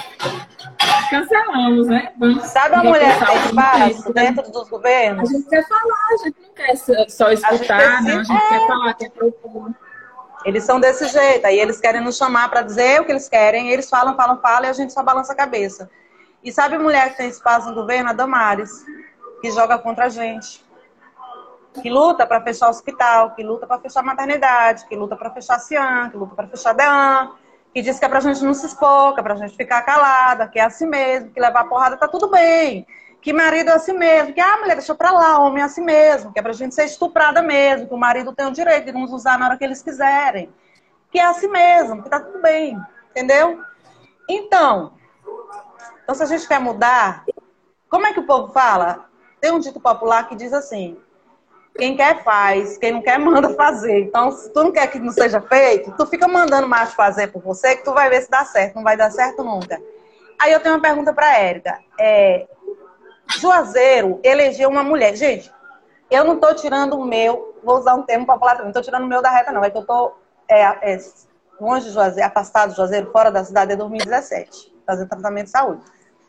[1.10, 2.12] Cancelamos, né?
[2.18, 5.28] Vamos Sabe a mulher que tem espaço dentro dos governos?
[5.28, 6.76] A gente quer falar, a gente não quer
[7.08, 8.48] só escutar, a gente, não, a gente é...
[8.48, 9.70] quer falar, quer propor.
[10.44, 13.70] Eles são desse jeito, aí eles querem nos chamar para dizer o que eles querem,
[13.70, 15.90] eles falam, falam, falam e a gente só balança a cabeça.
[16.44, 18.10] E sabe a mulher que tem espaço no governo?
[18.10, 18.70] A Damares,
[19.40, 20.67] que joga contra a gente
[21.80, 25.56] que luta para fechar hospital, que luta para fechar a maternidade, que luta para fechar
[25.56, 27.32] a Cian, que luta para fechar a DEAN,
[27.74, 30.48] que diz que é pra gente não se expor, que é pra gente ficar calada,
[30.48, 32.86] que é assim mesmo, que levar porrada tá tudo bem.
[33.20, 35.82] Que marido é assim mesmo, que a ah, mulher deixa pra lá, homem é assim
[35.82, 38.92] mesmo, que é pra gente ser estuprada mesmo, que o marido tem o direito de
[38.92, 40.52] nos usar na hora que eles quiserem.
[41.10, 42.78] Que é assim mesmo, que tá tudo bem,
[43.10, 43.60] entendeu?
[44.28, 44.92] Então,
[46.02, 47.24] então se a gente quer mudar,
[47.88, 49.08] como é que o povo fala?
[49.40, 50.98] Tem um dito popular que diz assim:
[51.78, 54.00] quem quer faz, quem não quer manda fazer.
[54.00, 57.40] Então, se tu não quer que não seja feito, tu fica mandando macho fazer por
[57.40, 58.74] você, que tu vai ver se dá certo.
[58.74, 59.80] Não vai dar certo nunca.
[60.38, 61.78] Aí eu tenho uma pergunta para Érica.
[61.98, 62.46] É,
[63.38, 65.14] Juazeiro elegeu uma mulher.
[65.16, 65.52] Gente,
[66.10, 69.08] eu não estou tirando o meu, vou usar um termo popular não estou tirando o
[69.08, 69.64] meu da reta, não.
[69.64, 70.18] É que eu estou
[70.48, 70.98] é, é,
[71.60, 75.82] longe de Juazeiro, afastado de Juazeiro, fora da cidade, desde 2017, fazendo tratamento de saúde.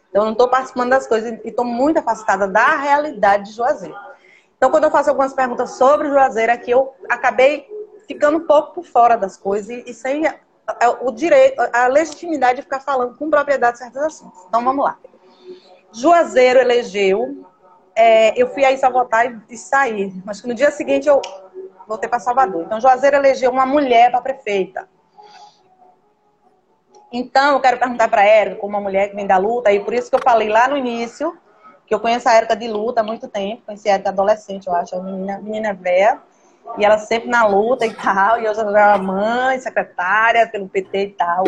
[0.09, 4.08] Então, eu não estou participando das coisas e estou muito afastada da realidade de Juazeiro.
[4.59, 7.65] Então, quando eu faço algumas perguntas sobre o Juazeiro, aqui eu acabei
[8.05, 10.23] ficando um pouco por fora das coisas e, sem
[10.99, 14.43] o direito, a legitimidade de ficar falando com propriedade certos assuntos.
[14.49, 14.97] Então, vamos lá.
[15.93, 17.45] Juazeiro elegeu,
[17.95, 20.23] é, eu fui aí só votar e, e.
[20.27, 21.21] Acho que no dia seguinte eu
[21.87, 22.63] voltei para Salvador.
[22.65, 24.89] Então, Juazeiro elegeu uma mulher para prefeita.
[27.13, 29.93] Então, eu quero perguntar para a como uma mulher que vem da luta, e por
[29.93, 31.35] isso que eu falei lá no início,
[31.89, 34.75] que eu conheço a Érica de luta há muito tempo, conheci a Érica adolescente, eu
[34.75, 36.21] acho, a menina, menina velha,
[36.77, 41.01] e ela sempre na luta e tal, e eu já era mãe, secretária pelo PT
[41.01, 41.45] e tal.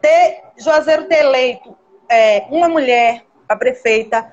[0.00, 1.76] Ter, Juazeiro ter eleito
[2.08, 4.28] é, uma mulher a prefeita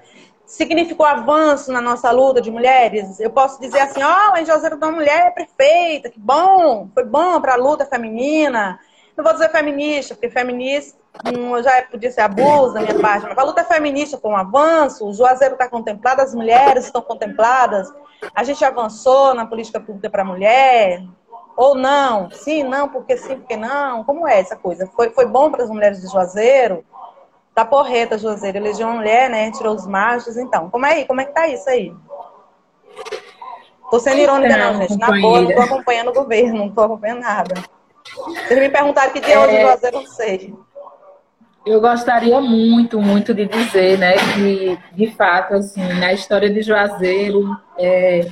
[0.48, 3.20] significou avanço na nossa luta de mulheres?
[3.20, 7.40] Eu posso dizer assim, ó, oh, em Juazeiro uma mulher prefeita, que bom, foi bom
[7.40, 8.80] para a luta feminina.
[9.16, 13.38] Não vou dizer feminista, porque feminista um, já podia ser abuso da minha parte, mas
[13.38, 17.92] a luta feminista com um avanço, o Juazeiro está contemplado, as mulheres estão contempladas,
[18.34, 21.02] a gente avançou na política pública para a mulher,
[21.56, 22.30] ou não?
[22.32, 24.04] Sim, não, porque sim, porque não?
[24.04, 24.90] Como é essa coisa?
[24.94, 26.84] Foi, foi bom para as mulheres de Juazeiro?
[27.54, 29.50] Tá porreta, Juazeiro, elegeu uma mulher, né?
[29.52, 30.70] Tirou os machos, então.
[30.70, 31.06] Como é aí?
[31.06, 31.96] Como é que tá isso aí?
[33.90, 34.98] Tô sendo irônica, não, gente.
[34.98, 37.56] Na boa, não tô acompanhando o governo, não tô acompanhando nada.
[38.16, 40.54] Vocês me perguntaram que dia é hoje Juazeiro, não sei.
[41.66, 47.58] Eu gostaria muito, muito de dizer, né, que de fato, assim, na história de Juazeiro,
[47.78, 48.28] é,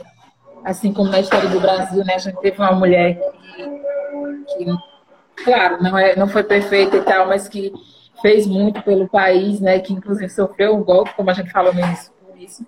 [0.64, 3.20] assim como na história do Brasil, né, a gente teve uma mulher
[3.56, 7.74] que, que, claro, não, é, não foi perfeita e tal, mas que
[8.22, 11.80] fez muito pelo país, né, que inclusive sofreu um golpe, como a gente falou no
[11.80, 12.66] início, por isso.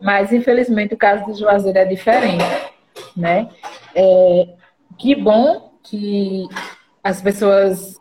[0.00, 2.44] Mas infelizmente o caso de Juazeiro é diferente,
[3.14, 3.48] né?
[3.94, 4.48] É,
[4.98, 6.48] que bom que
[7.02, 7.96] as pessoas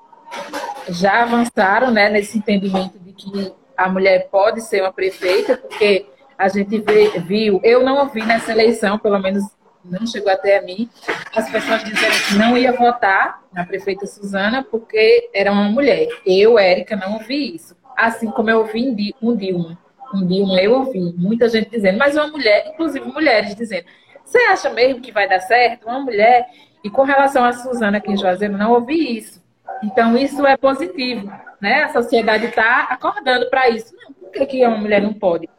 [0.89, 6.05] já avançaram né, nesse entendimento de que a mulher pode ser uma prefeita, porque
[6.37, 9.43] a gente vê, viu, eu não ouvi nessa eleição, pelo menos
[9.83, 10.89] não chegou até a mim,
[11.33, 16.07] as pessoas dizendo que não ia votar na prefeita Suzana porque era uma mulher.
[16.25, 17.75] Eu, Érica, não ouvi isso.
[17.95, 19.77] Assim como eu ouvi um Dilma.
[20.13, 23.85] Um Dilma eu ouvi muita gente dizendo, mas uma mulher, inclusive mulheres dizendo,
[24.23, 25.87] você acha mesmo que vai dar certo?
[25.87, 26.47] Uma mulher.
[26.85, 29.43] E com relação a Suzana aqui em Juazeiro, não ouvi isso.
[29.83, 31.85] Então, isso é positivo, né?
[31.85, 33.91] A sociedade está acordando para isso.
[33.95, 35.49] Não, por que, que uma mulher não pode?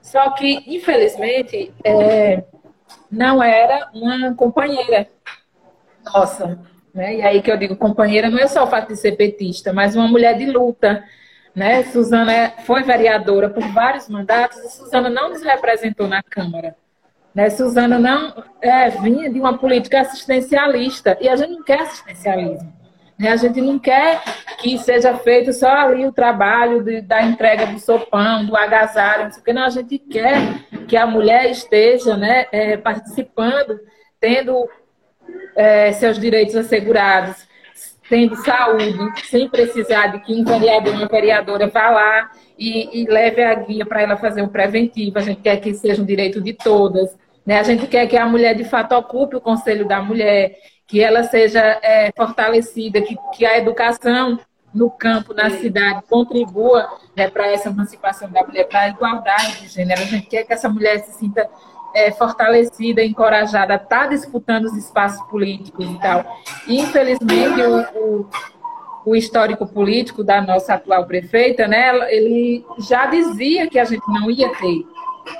[0.00, 2.44] Só que, infelizmente, é,
[3.12, 5.06] não era uma companheira
[6.02, 6.58] nossa.
[6.94, 7.16] Né?
[7.16, 9.94] E aí que eu digo companheira não é só o fato de ser petista, mas
[9.94, 11.04] uma mulher de luta.
[11.54, 11.82] Né?
[11.82, 16.74] Suzana foi vereadora por vários mandatos e Suzana não nos representou na Câmara.
[17.34, 17.50] Né?
[17.50, 22.72] Suzana não é, vinha de uma política assistencialista e a gente não quer assistencialismo.
[23.18, 23.28] Né?
[23.28, 24.22] A gente não quer
[24.58, 29.30] que seja feito só ali o trabalho de, da entrega do sopão, do agasalho, não
[29.30, 29.52] sei o que.
[29.52, 30.36] Não, a gente quer
[30.88, 33.78] que a mulher esteja né, é, participando,
[34.18, 34.68] tendo
[35.54, 37.48] é, seus direitos assegurados,
[38.08, 43.42] tendo saúde, sem precisar de que um vereador, uma vereadora vá lá e, e leve
[43.42, 45.18] a guia para ela fazer o preventivo.
[45.18, 47.16] A gente quer que seja um direito de todas.
[47.44, 47.58] Né?
[47.58, 51.22] A gente quer que a mulher, de fato, ocupe o Conselho da Mulher, que ela
[51.24, 54.38] seja é, fortalecida, que, que a educação
[54.74, 59.68] no campo, na cidade, contribua né, para essa emancipação da mulher, para a igualdade de
[59.68, 60.00] gênero.
[60.00, 61.48] A gente quer que essa mulher se sinta
[61.94, 66.24] é, fortalecida, encorajada a estar tá disputando os espaços políticos e tal.
[66.66, 68.30] E, infelizmente, o, o,
[69.06, 74.30] o, histórico político da nossa atual prefeita, né, ele já dizia que a gente não
[74.30, 74.86] ia ter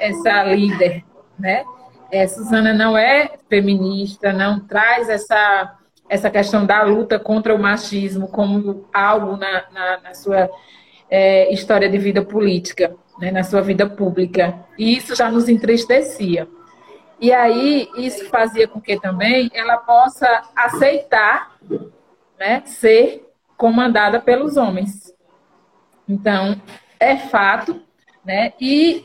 [0.01, 1.05] essa líder,
[1.39, 1.65] né?
[2.11, 8.29] É, Suzana não é feminista, não traz essa, essa questão da luta contra o machismo
[8.29, 10.51] como algo na, na, na sua
[11.09, 14.59] é, história de vida política, né, na sua vida pública.
[14.79, 16.49] E isso já nos entristecia.
[17.21, 21.55] E aí, isso fazia com que também ela possa aceitar
[22.39, 25.15] né, ser comandada pelos homens.
[26.09, 26.61] Então,
[26.99, 27.83] é fato,
[28.25, 28.55] né?
[28.59, 29.05] E,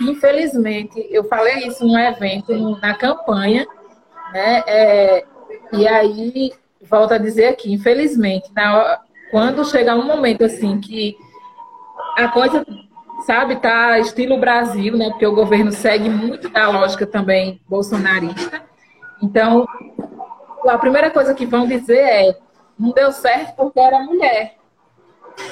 [0.00, 3.66] infelizmente, eu falei isso num evento, na campanha,
[4.32, 4.62] né?
[4.66, 5.24] É,
[5.72, 6.52] e aí,
[6.82, 9.00] volto a dizer aqui, infelizmente, na,
[9.30, 11.16] quando chegar um momento assim que
[12.16, 12.64] a coisa,
[13.26, 15.10] sabe, tá estilo Brasil, né?
[15.10, 18.62] Porque o governo segue muito da lógica também bolsonarista.
[19.22, 19.66] Então,
[20.68, 22.38] a primeira coisa que vão dizer é
[22.78, 24.56] não deu certo porque era mulher.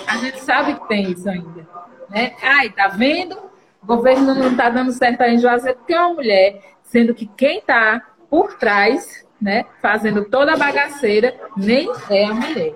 [0.06, 1.66] A gente sabe que tem isso ainda.
[2.08, 2.34] Né?
[2.42, 3.36] Ai, tá vendo?
[3.82, 7.26] O governo não está dando certo aí em Juazeiro porque é uma mulher, sendo que
[7.26, 12.74] quem está por trás, né, fazendo toda a bagaceira, nem é a mulher.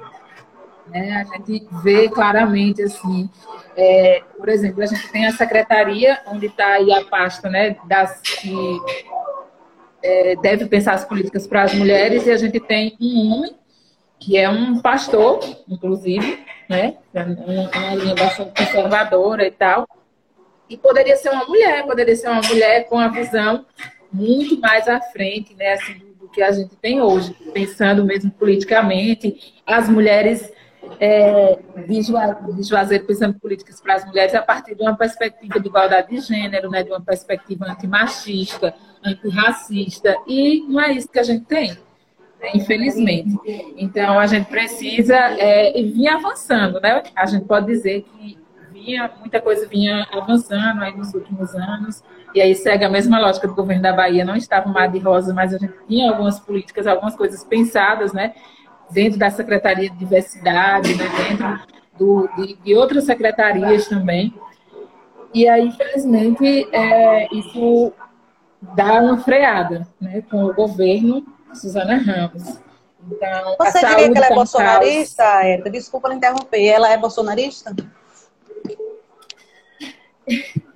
[0.89, 1.13] Né?
[1.13, 3.31] A gente vê claramente assim,
[3.77, 8.21] é, por exemplo, a gente tem a secretaria onde está aí a pasta, né, das
[8.21, 8.81] que
[10.03, 13.57] é, deve pensar as políticas para as mulheres e a gente tem um homem
[14.19, 19.87] que é um pastor, inclusive, né, é uma linha bastante conservadora e tal,
[20.69, 23.65] e poderia ser uma mulher, poderia ser uma mulher com a visão
[24.13, 29.55] muito mais à frente, né, assim, do, que a gente tem hoje, pensando mesmo politicamente,
[29.67, 30.53] as mulheres
[31.01, 36.09] é, de, Juazeiro pensando políticas para as mulheres a partir de uma perspectiva de igualdade
[36.09, 41.45] de gênero, né, de uma perspectiva antimachista, antirracista, e não é isso que a gente
[41.45, 41.71] tem,
[42.41, 43.39] né, infelizmente.
[43.77, 47.03] Então, a gente precisa é, vir avançando, né?
[47.15, 48.46] A gente pode dizer que
[48.87, 52.03] vinha, muita coisa vinha avançando aí nos últimos anos,
[52.35, 55.35] e aí segue a mesma lógica do governo da Bahia, não estava mar de rosa,
[55.35, 58.35] mas a gente tinha algumas políticas, algumas coisas pensadas, né?
[58.91, 61.61] dentro da Secretaria de Diversidade, né, dentro
[61.99, 64.35] do, de, de, outras secretarias também.
[65.35, 67.93] E aí, infelizmente, é, isso
[68.75, 72.59] dá uma freada né, com o governo Suzana Ramos.
[73.09, 75.71] Então, Você diria que ela é bolsonarista, Érica?
[75.71, 76.65] Desculpa interromper.
[76.65, 77.75] Ela é bolsonarista?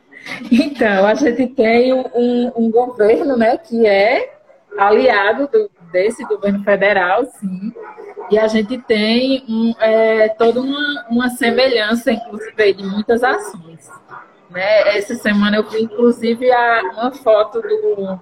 [0.50, 4.34] Então, a gente tem um, um governo né, que é
[4.78, 7.72] aliado do, desse governo federal, sim,
[8.30, 13.90] e a gente tem um, é, toda uma, uma semelhança, inclusive, de muitas ações.
[14.50, 14.96] Né?
[14.96, 18.20] Essa semana eu vi, inclusive, a, uma foto do,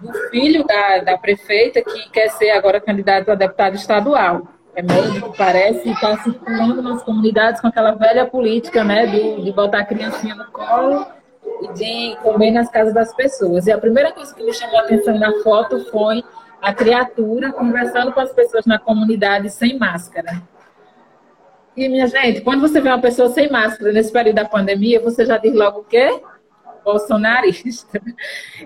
[0.00, 4.48] do filho da, da prefeita que quer ser agora candidato a deputado estadual.
[4.76, 9.52] É médico, parece, e está circulando nas comunidades com aquela velha política né, de, de
[9.52, 11.06] botar a criancinha no colo
[11.62, 13.66] e de comer nas casas das pessoas.
[13.66, 16.24] E a primeira coisa que me chamou a atenção na foto foi
[16.60, 20.42] a criatura conversando com as pessoas na comunidade sem máscara.
[21.76, 25.24] E, minha gente, quando você vê uma pessoa sem máscara nesse período da pandemia, você
[25.24, 26.20] já diz logo o quê?
[26.84, 28.00] Bolsonarista.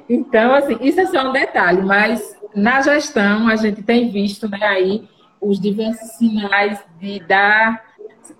[0.09, 4.59] Então, assim, isso é só um detalhe, mas na gestão a gente tem visto né,
[4.63, 5.09] aí
[5.41, 7.81] os diversos sinais de, da,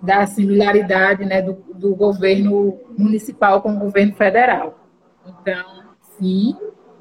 [0.01, 4.79] da similaridade né, do, do governo municipal com o governo federal.
[5.25, 5.83] Então,
[6.17, 6.55] sim,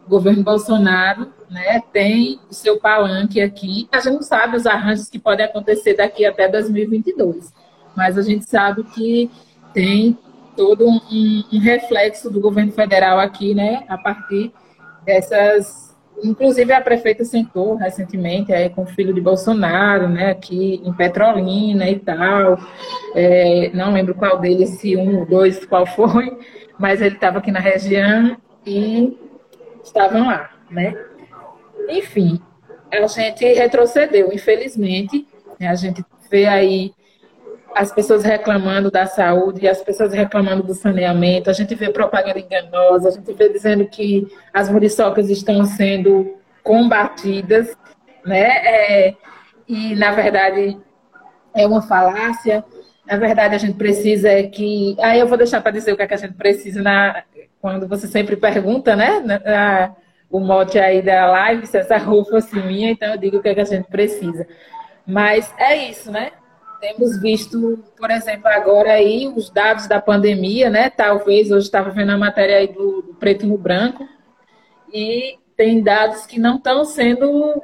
[0.06, 3.88] o governo Bolsonaro né, tem o seu palanque aqui.
[3.92, 7.52] A gente não sabe os arranjos que podem acontecer daqui até 2022,
[7.96, 9.30] mas a gente sabe que
[9.72, 10.18] tem
[10.56, 11.00] todo um,
[11.52, 14.52] um reflexo do governo federal aqui, né, a partir
[15.04, 15.87] dessas.
[16.22, 21.88] Inclusive a prefeita sentou recentemente aí com o filho de Bolsonaro, né, aqui em Petrolina
[21.88, 22.58] e tal.
[23.14, 26.36] É, não lembro qual deles, se um dois, qual foi,
[26.78, 29.16] mas ele estava aqui na região e
[29.82, 30.94] estavam lá, né?
[31.88, 32.40] Enfim,
[32.90, 35.26] a gente retrocedeu, infelizmente.
[35.60, 36.92] A gente vê aí
[37.74, 43.08] as pessoas reclamando da saúde, as pessoas reclamando do saneamento, a gente vê propaganda enganosa,
[43.08, 47.76] a gente vê dizendo que as muriçocas estão sendo combatidas,
[48.24, 48.48] né?
[48.48, 49.14] É,
[49.68, 50.78] e, na verdade,
[51.54, 52.64] é uma falácia.
[53.06, 54.96] Na verdade, a gente precisa é que.
[55.00, 57.22] Aí eu vou deixar para dizer o que, é que a gente precisa na...
[57.60, 59.20] quando você sempre pergunta, né?
[59.20, 59.96] Na
[60.30, 63.48] o mote aí da live, se essa roupa fosse minha, então eu digo o que,
[63.48, 64.46] é que a gente precisa.
[65.06, 66.32] Mas é isso, né?
[66.80, 70.90] Temos visto, por exemplo, agora aí os dados da pandemia, né?
[70.90, 74.08] Talvez hoje estava vendo a matéria aí do, do preto no branco,
[74.92, 77.62] e tem dados que não estão sendo.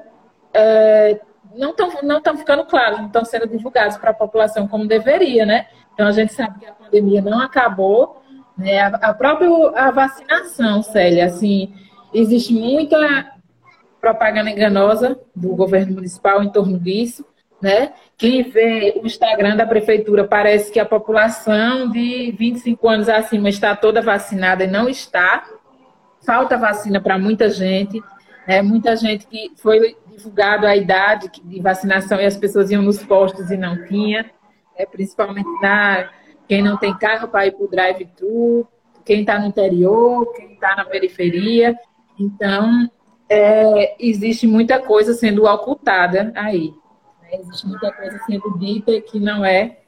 [0.53, 1.21] É,
[1.55, 5.47] não estão não tão ficando claros, não estão sendo divulgados para a população como deveria,
[5.47, 5.67] né?
[5.93, 8.21] Então a gente sabe que a pandemia não acabou,
[8.59, 8.81] né?
[8.81, 11.73] A, a própria a vacinação, Célia, assim,
[12.15, 12.97] Existe muita
[14.01, 17.27] propaganda enganosa do governo municipal em torno disso,
[17.61, 17.93] né?
[18.17, 23.75] Quem vê o Instagram da prefeitura parece que a população de 25 anos acima está
[23.75, 25.45] toda vacinada e não está.
[26.25, 28.01] Falta vacina para muita gente.
[28.47, 28.63] Né?
[28.63, 33.51] Muita gente que foi divulgado a idade de vacinação e as pessoas iam nos postos
[33.51, 34.31] e não tinha,
[34.79, 34.87] né?
[34.87, 36.09] principalmente na
[36.47, 38.69] quem não tem carro para ir para o drive-thru,
[39.05, 41.75] quem está no interior, quem está na periferia.
[42.19, 42.89] Então,
[43.29, 46.73] é, existe muita coisa sendo ocultada aí.
[47.41, 49.79] Existe muita coisa sendo dita que não é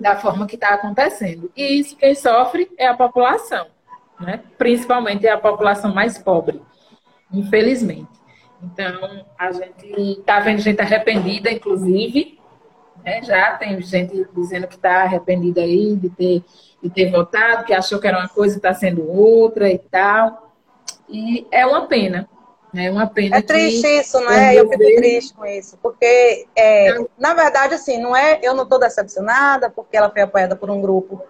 [0.00, 1.50] da forma que está acontecendo.
[1.54, 3.66] E isso quem sofre é a população,
[4.18, 4.42] né?
[4.56, 6.60] principalmente é a população mais pobre,
[7.32, 8.08] infelizmente.
[8.62, 12.38] Então, a gente está vendo gente arrependida, inclusive,
[13.04, 13.22] né?
[13.22, 16.44] já tem gente dizendo que está arrependida aí de ter,
[16.82, 20.50] de ter votado, que achou que era uma coisa e está sendo outra e tal.
[21.08, 22.28] E é uma pena,
[22.74, 23.38] é uma pena.
[23.38, 24.54] É triste isso, não é?
[24.54, 28.78] Eu fico triste com isso, porque, é, na verdade, assim, não é, eu não estou
[28.78, 31.22] decepcionada, porque ela foi apoiada por um grupo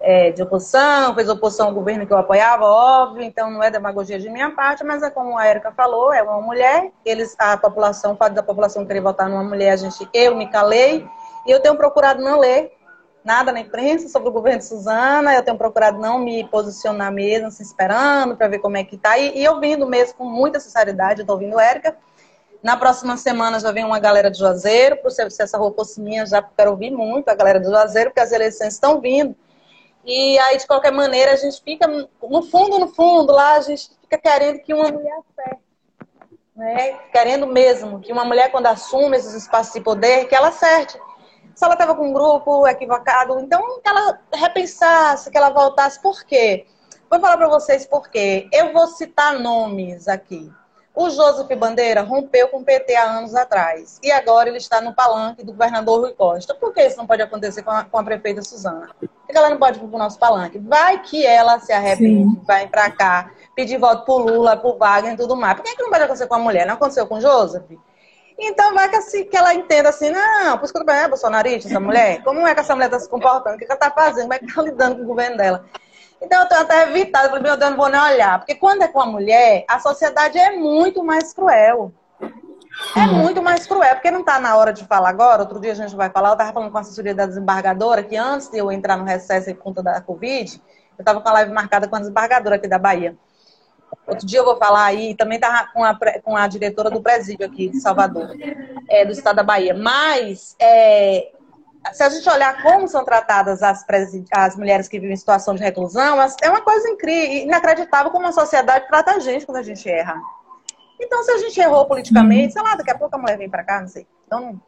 [0.00, 4.18] é, de oposição, fez oposição ao governo que eu apoiava, óbvio, então não é demagogia
[4.18, 8.12] de minha parte, mas é como a Erika falou, é uma mulher, eles, a população,
[8.12, 11.06] o fato da população querer votar numa mulher, a gente, eu me calei,
[11.46, 12.75] e eu tenho procurado não ler
[13.26, 17.50] nada na imprensa sobre o governo de Suzana, eu tenho procurado não me posicionar mesmo,
[17.50, 21.22] se esperando para ver como é que tá, e, e ouvindo mesmo com muita sinceridade,
[21.22, 21.96] estou ouvindo Érica.
[22.62, 26.40] Na próxima semana já vem uma galera de Juazeiro, por ser essa roupa minha, já
[26.40, 29.34] quero ouvir muito a galera de Juazeiro, porque as eleições estão vindo.
[30.04, 33.90] E aí, de qualquer maneira, a gente fica, no fundo, no fundo, lá a gente
[34.02, 35.62] fica querendo que uma mulher acerte.
[36.54, 36.92] Né?
[37.12, 40.96] Querendo mesmo que uma mulher, quando assume esses espaços de poder, que ela acerte
[41.56, 45.98] se ela estava com um grupo equivocado, então que ela repensasse, que ela voltasse.
[46.00, 46.66] Por quê?
[47.10, 48.46] Vou falar para vocês por quê.
[48.52, 50.52] Eu vou citar nomes aqui.
[50.94, 53.98] O Joseph Bandeira rompeu com o PT há anos atrás.
[54.02, 56.54] E agora ele está no palanque do governador Rui Costa.
[56.54, 58.90] Por que isso não pode acontecer com a, com a prefeita Suzana?
[58.98, 60.58] Por que ela não pode vir para o nosso palanque?
[60.58, 62.42] Vai que ela se arrepende, Sim.
[62.46, 65.54] vai para cá, pedir voto para Lula, para Wagner e tudo mais.
[65.56, 66.66] Por que, é que não pode acontecer com a mulher?
[66.66, 67.70] Não aconteceu com o Joseph?
[68.38, 71.08] Então vai que, assim, que ela entenda assim, não, por isso que eu tô é
[71.08, 72.22] bolsonarista, essa mulher.
[72.22, 73.56] Como é que essa mulher está se comportando?
[73.56, 74.22] O que, ela está fazendo?
[74.22, 75.64] Como é que está lidando com o governo dela?
[76.20, 78.38] Então eu tenho até evitado, falei, meu Deus, não vou nem olhar.
[78.38, 81.92] Porque quando é com a mulher, a sociedade é muito mais cruel.
[82.94, 85.42] É muito mais cruel, porque não está na hora de falar agora.
[85.42, 88.16] Outro dia a gente vai falar, eu estava falando com a assessoria da desembargadora, que
[88.16, 90.60] antes de eu entrar no recesso por conta da Covid,
[90.98, 93.16] eu estava com a live marcada com a desembargadora aqui da Bahia.
[94.06, 97.44] Outro dia eu vou falar aí, também estava com a, com a diretora do presídio
[97.44, 98.30] aqui de Salvador,
[98.88, 99.74] é, do estado da Bahia.
[99.74, 101.32] Mas, é,
[101.92, 103.84] se a gente olhar como são tratadas as,
[104.32, 108.32] as mulheres que vivem em situação de reclusão, é uma coisa incrível, inacreditável como a
[108.32, 110.20] sociedade trata a gente quando a gente erra.
[111.00, 113.64] Então, se a gente errou politicamente, sei lá, daqui a pouco a mulher vem para
[113.64, 114.06] cá, não sei.
[114.26, 114.60] Então,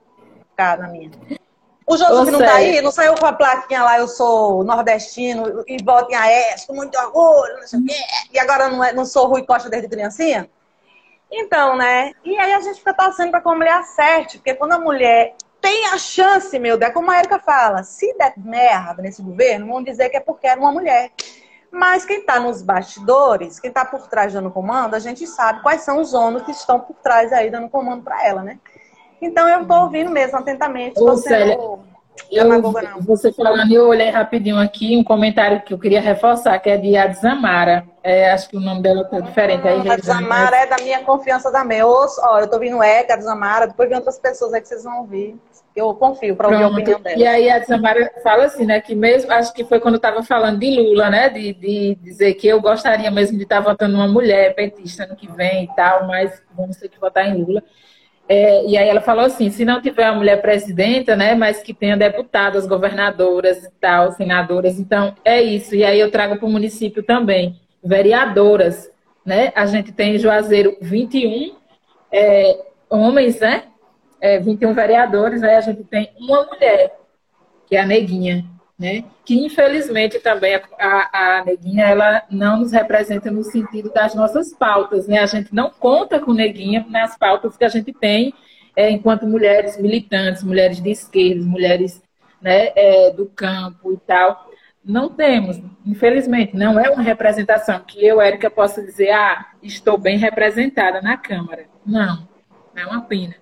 [0.51, 1.11] ficar na minha.
[1.89, 5.83] O José não tá aí, não saiu com a plaquinha lá, eu sou nordestino e
[5.83, 7.95] voto em AES, com muito orgulho, não sei o quê,
[8.31, 10.51] e agora não, é, não sou Rui Costa desde criancinha?
[11.33, 12.13] Então, né?
[12.23, 15.35] E aí a gente fica torcendo para que a mulher acerte, porque quando a mulher
[15.61, 19.83] tem a chance, meu Deus, como a Erika fala, se der merda nesse governo, vão
[19.83, 21.11] dizer que é porque era uma mulher.
[21.71, 25.83] Mas quem está nos bastidores, quem está por trás dando comando, a gente sabe quais
[25.83, 28.59] são os homens que estão por trás aí dando comando para ela, né?
[29.21, 30.99] Então eu estou ouvindo mesmo atentamente.
[30.99, 31.59] Ô, você Célia,
[32.31, 32.63] eu,
[33.03, 36.97] você falando, eu olhei rapidinho aqui um comentário que eu queria reforçar, que é de
[36.97, 37.87] Adzamara.
[38.03, 39.67] É, acho que o nome dela está diferente.
[39.67, 41.79] Hum, aí, Adzamara é da minha confiança também.
[41.79, 44.99] Eu, ó, eu estou ouvindo Eca, Adzamara, depois vem outras pessoas aí que vocês vão
[45.01, 45.37] ouvir.
[45.75, 47.17] Eu confio para ouvir a opinião dela.
[47.17, 50.23] E aí a Adzamara fala assim, né, que mesmo, acho que foi quando eu estava
[50.23, 53.95] falando de Lula, né, de, de dizer que eu gostaria mesmo de estar tá votando
[53.95, 57.63] uma mulher petista no que vem e tal, mas vamos ter que votar em Lula.
[58.29, 61.73] É, e aí ela falou assim, se não tiver uma mulher presidenta, né, mas que
[61.73, 65.75] tenha deputadas, governadoras e tal, senadoras, então é isso.
[65.75, 68.91] E aí eu trago para o município também, vereadoras,
[69.25, 69.51] né?
[69.55, 71.57] A gente tem em Juazeiro 21
[72.13, 73.65] é, homens, né?
[74.21, 76.99] É, 21 vereadores, aí a gente tem uma mulher,
[77.67, 78.45] que é a Neguinha
[78.79, 79.05] né?
[79.25, 84.55] Que infelizmente também a, a, a, Neguinha ela não nos representa no sentido das nossas
[84.55, 85.19] pautas, né?
[85.19, 88.33] A gente não conta com Neguinha nas pautas que a gente tem
[88.77, 92.01] é, enquanto mulheres militantes, mulheres de esquerda, mulheres
[92.41, 94.49] né, é, do campo e tal.
[94.85, 100.17] Não temos, infelizmente, não é uma representação que eu, Érica, possa dizer, ah, estou bem
[100.17, 101.67] representada na Câmara.
[101.85, 102.27] Não,
[102.77, 103.35] é uma pena.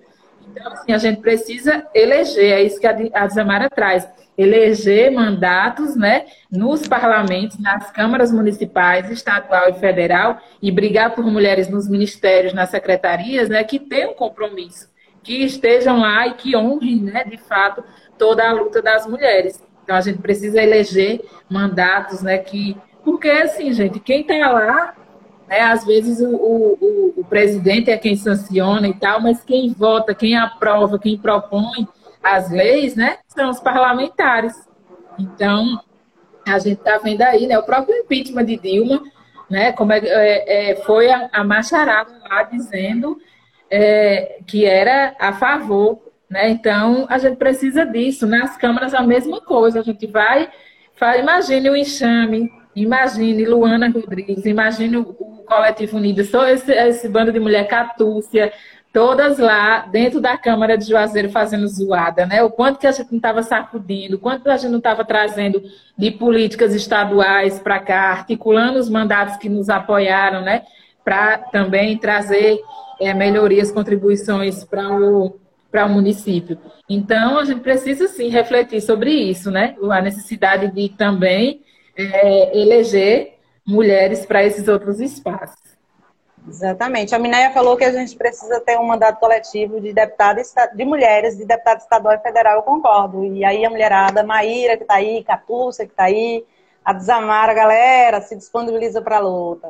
[0.48, 6.26] Então, assim, a gente precisa eleger, é isso que a Zamara traz eleger mandatos né,
[6.50, 12.70] nos parlamentos, nas câmaras municipais, estadual e federal, e brigar por mulheres nos ministérios, nas
[12.70, 14.88] secretarias, né, que tenham compromisso,
[15.22, 17.82] que estejam lá e que honrem, né, de fato,
[18.18, 19.62] toda a luta das mulheres.
[19.82, 22.76] Então, a gente precisa eleger mandatos né, que.
[23.04, 24.94] Porque, assim, gente, quem está lá
[25.48, 25.60] né?
[25.60, 30.36] Às vezes o, o, o, presidente é quem sanciona e tal, mas quem vota, quem
[30.36, 31.86] aprova, quem propõe
[32.34, 34.54] as leis, né, são os parlamentares.
[35.18, 35.80] Então,
[36.46, 39.02] a gente está vendo aí, né, o próprio impeachment de Dilma,
[39.48, 43.16] né, como é, é, é foi a, a macharada lá dizendo
[43.70, 48.26] é, que era a favor, né, então a gente precisa disso.
[48.26, 50.50] Nas câmaras a mesma coisa, a gente vai,
[50.96, 57.08] fala, imagine o enxame, imagine Luana Rodrigues, imagine o, o Coletivo Unidas, só esse, esse
[57.08, 58.52] bando de mulher Catúcia,
[58.96, 62.42] todas lá dentro da Câmara de Juazeiro fazendo zoada, né?
[62.42, 65.62] O quanto que a gente não estava sacudindo, o quanto a gente não estava trazendo
[65.98, 70.62] de políticas estaduais para cá, articulando os mandatos que nos apoiaram, né?
[71.04, 72.58] Para também trazer
[72.98, 75.38] é, melhorias, contribuições para o
[75.70, 76.56] para o município.
[76.88, 79.76] Então, a gente precisa sim refletir sobre isso, né?
[79.90, 81.60] A necessidade de também
[81.94, 83.34] é, eleger
[83.66, 85.65] mulheres para esses outros espaços.
[86.48, 87.14] Exatamente.
[87.14, 91.36] A Minéia falou que a gente precisa ter um mandato coletivo de deputados, de mulheres,
[91.36, 93.24] de deputado estadual e federal, eu concordo.
[93.24, 96.44] E aí a mulherada, Maíra que está aí, Catúcia que está aí,
[96.84, 99.68] a Desamara, galera, se disponibiliza para a luta.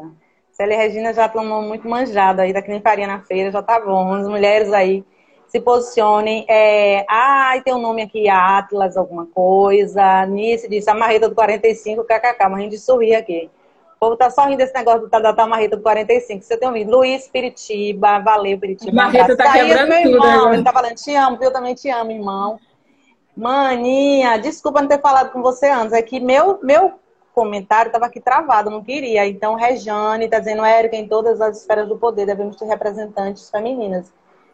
[0.53, 4.12] Célia Regina já tomou muito manjada aí, daqui nem faria na feira, já tá bom.
[4.12, 5.05] As mulheres aí
[5.49, 6.45] se posicionem.
[6.49, 10.27] É, ai, tem um nome aqui, Atlas, alguma coisa.
[10.27, 13.51] Nice disse, a marreta do 45, kkk, mas a gente sorri aqui.
[13.97, 16.44] O povo tá só rindo desse negócio da Tata Marreta do 45.
[16.44, 16.90] Você tem ouvido?
[16.90, 18.92] Luiz Piritiba, valeu, Piritiba.
[18.92, 22.61] Marreta tá quebrando meu irmão, ele tá falando, te amo, eu também te amo, irmão.
[23.34, 25.94] Maninha, desculpa não ter falado com você antes.
[25.94, 26.92] É que meu, meu
[27.34, 29.26] comentário estava aqui travado, não queria.
[29.26, 34.12] Então, Rejane está dizendo, Érica, em todas as esferas do poder devemos ter representantes femininas.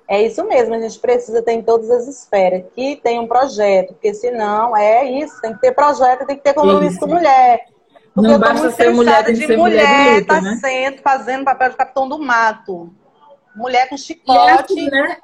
[0.09, 3.95] É isso mesmo, a gente precisa ter em todas as esferas, que tem um projeto,
[3.95, 7.72] porque senão é isso, tem que ter projeto, tem que ter compromisso com mulher.
[8.15, 10.59] Porque não eu muito ser mulher, de ser mulher, mulher tá né?
[10.61, 12.93] sendo, fazendo papel de capitão do mato.
[13.57, 14.39] Mulher com chicote.
[14.39, 15.17] É assim, né?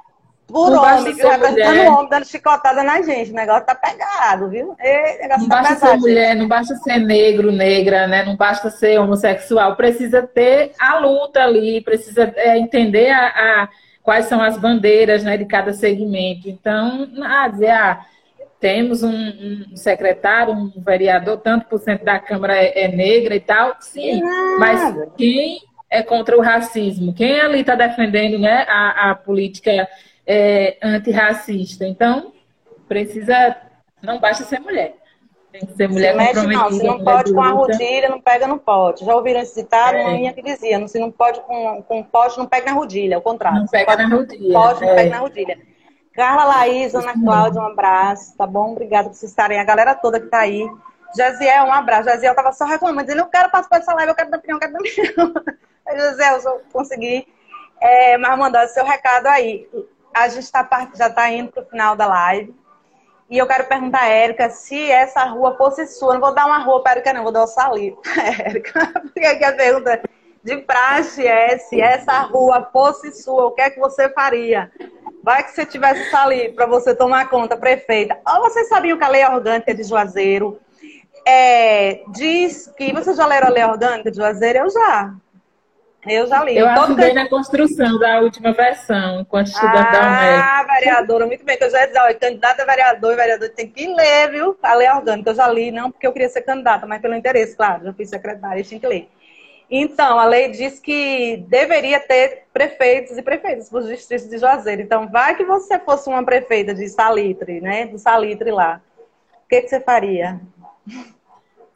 [0.47, 3.31] Por não homem, representando o homem dando chicotada na gente.
[3.31, 4.75] O negócio tá pegado, viu?
[4.81, 6.39] E, não tá basta pesado, ser mulher, gente.
[6.39, 8.25] não basta ser negro, negra, né?
[8.25, 9.77] Não basta ser homossexual.
[9.77, 13.69] Precisa ter a luta ali, precisa é, entender a, a,
[14.03, 16.49] quais são as bandeiras né, de cada segmento.
[16.49, 18.01] Então, ah, dizer, ah,
[18.61, 23.41] temos um, um, secretário, um vereador, tanto por cento da Câmara é, é negra e
[23.41, 24.21] tal, sim,
[24.59, 24.81] mas
[25.17, 27.15] quem é contra o racismo?
[27.15, 29.89] Quem ali está defendendo né, a, a política
[30.27, 31.87] é, antirracista?
[31.87, 32.33] Então,
[32.89, 33.57] precisa,
[34.03, 34.95] não basta ser mulher.
[35.51, 36.63] Tem que ser mulher se comprometida.
[36.63, 39.05] Não, se não pode com a rodilha, não pega no pote.
[39.05, 39.97] Já ouviram esse ditado?
[39.97, 40.05] É.
[40.05, 43.61] Mãe que dizia, se não pode com, com pote, não pega na rodilha, ao contrário.
[43.61, 44.53] Não pega na rodilha.
[44.53, 44.95] Pode, não é.
[44.95, 45.59] pega na rodilha.
[46.19, 48.73] Carla Laís, Ana Cláudia, um abraço, tá bom?
[48.73, 50.69] Obrigada por vocês estarem, a galera toda que tá aí.
[51.17, 52.09] Jaziel, um abraço.
[52.09, 54.61] Jaziel tava só reclamando, dizendo, eu quero participar dessa live, eu quero dar opinião, eu
[54.61, 55.33] quero dar opinião.
[55.97, 57.25] Jaziel, eu consegui
[57.81, 59.69] é, mas mandar seu recado aí.
[60.13, 62.53] A gente tá, já tá indo pro final da live.
[63.31, 66.15] E eu quero perguntar a Érica se essa rua fosse sua.
[66.15, 68.03] Não vou dar uma rua para a Érica, não, vou dar o salito
[68.45, 68.91] Érica.
[69.03, 70.03] Porque aqui a pergunta
[70.43, 74.69] de praxe é se essa rua fosse sua, o que é que você faria?
[75.29, 78.17] Vai que você tivesse ali para você tomar conta, prefeita.
[78.27, 80.59] Ou vocês sabiam que a lei orgânica de Juazeiro
[81.27, 82.95] é, diz que.
[82.95, 84.61] Você já leram a lei orgânica de Juazeiro?
[84.61, 85.15] Eu já.
[86.07, 86.57] Eu já li.
[86.57, 90.43] Eu ajudei na construção da última versão, enquanto estudante ah, da UNED.
[90.43, 91.59] Ah, vereadora, muito bem.
[91.59, 94.57] Que eu já ia dizer, candidato a vereador e vereador tem que ler, viu?
[94.63, 95.29] A lei orgânica.
[95.29, 97.85] Eu já li, não porque eu queria ser candidata, mas pelo interesse, claro.
[97.85, 99.11] Já fui secretária, tinha que ler.
[99.71, 104.81] Então, a lei diz que deveria ter prefeitos e prefeitas para os distritos de Juazeiro.
[104.81, 107.87] Então, vai que você fosse uma prefeita de Salitre, né?
[107.87, 108.81] Do Salitre lá.
[109.45, 110.41] O que, que você faria?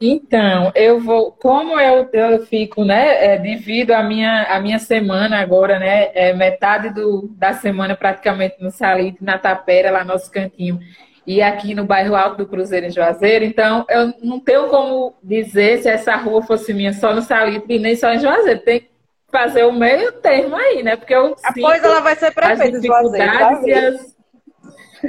[0.05, 5.39] Então, eu vou, como eu, eu fico, né, é, devido à minha, a minha semana
[5.39, 10.77] agora, né, é, metade do, da semana praticamente no Salitre, na Tapera, lá nosso cantinho,
[11.25, 13.45] e aqui no bairro Alto do Cruzeiro, em Juazeiro.
[13.45, 17.79] Então, eu não tenho como dizer se essa rua fosse minha só no Salitre e
[17.79, 18.59] nem só em Juazeiro.
[18.59, 18.89] Tem que
[19.31, 20.95] fazer o meio termo aí, né?
[20.97, 23.67] Porque eu Depois ela vai ser prefeita de Juazeiro.
[23.67, 24.15] E as,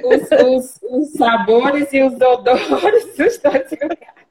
[0.04, 2.68] os, os, os, sabores e os odores
[3.16, 4.24] dos dois lugares.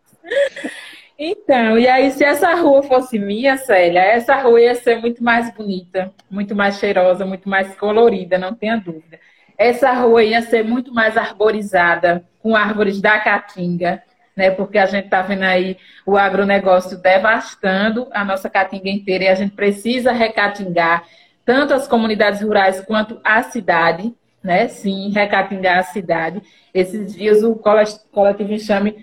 [1.19, 5.53] Então, e aí, se essa rua fosse minha, Célia, essa rua ia ser muito mais
[5.53, 9.19] bonita, muito mais cheirosa, muito mais colorida, não tenha dúvida
[9.57, 14.03] essa rua ia ser muito mais arborizada, com árvores da caatinga,
[14.35, 14.51] né?
[14.51, 19.35] Porque a gente está vendo aí o agronegócio devastando a nossa caatinga inteira e a
[19.35, 21.03] gente precisa recatingar
[21.45, 24.13] tanto as comunidades rurais quanto a cidade,
[24.43, 24.67] né?
[24.67, 26.41] Sim, recatingar a cidade.
[26.73, 28.97] Esses dias o coletivo Enxame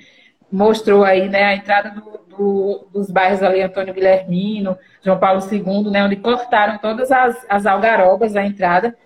[0.50, 5.40] mostrou aí, né, a entrada do, do do, dos bairros ali, Antônio Guilhermino, João Paulo
[5.52, 8.96] II, né, onde cortaram todas as, as algarobas da entrada,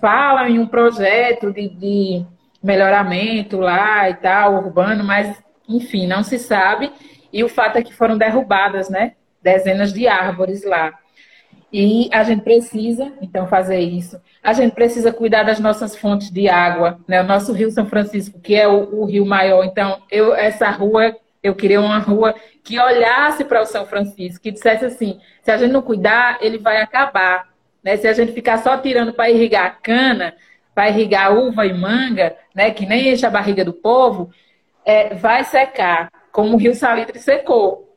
[0.00, 2.26] falam em um projeto de, de
[2.62, 6.92] melhoramento lá e tal, urbano, mas, enfim, não se sabe.
[7.32, 10.92] E o fato é que foram derrubadas, né, dezenas de árvores lá.
[11.72, 14.20] E a gente precisa, então, fazer isso.
[14.42, 17.20] A gente precisa cuidar das nossas fontes de água, né?
[17.20, 19.64] O nosso Rio São Francisco, que é o, o rio maior.
[19.64, 24.50] Então, eu, essa rua, eu queria uma rua que olhasse para o São Francisco, que
[24.50, 27.49] dissesse assim: se a gente não cuidar, ele vai acabar.
[27.82, 27.96] Né?
[27.96, 30.34] Se a gente ficar só tirando para irrigar cana,
[30.74, 32.70] para irrigar uva e manga, né?
[32.70, 34.30] que nem enche a barriga do povo,
[34.84, 37.96] é, vai secar, como o Rio Salitre secou,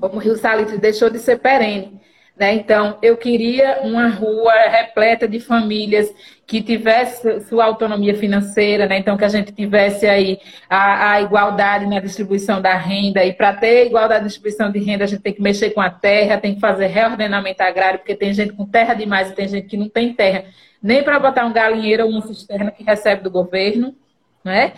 [0.00, 2.00] como o Rio Salitre deixou de ser perene.
[2.40, 2.54] Né?
[2.54, 6.10] Então, eu queria uma rua repleta de famílias
[6.46, 8.96] que tivesse sua autonomia financeira, né?
[8.96, 13.52] então que a gente tivesse aí a, a igualdade na distribuição da renda, e para
[13.52, 16.54] ter igualdade na distribuição de renda, a gente tem que mexer com a terra, tem
[16.54, 19.90] que fazer reordenamento agrário, porque tem gente com terra demais e tem gente que não
[19.90, 20.44] tem terra,
[20.82, 23.94] nem para botar um galinheiro ou uma cisterna que recebe do governo,
[24.42, 24.72] né?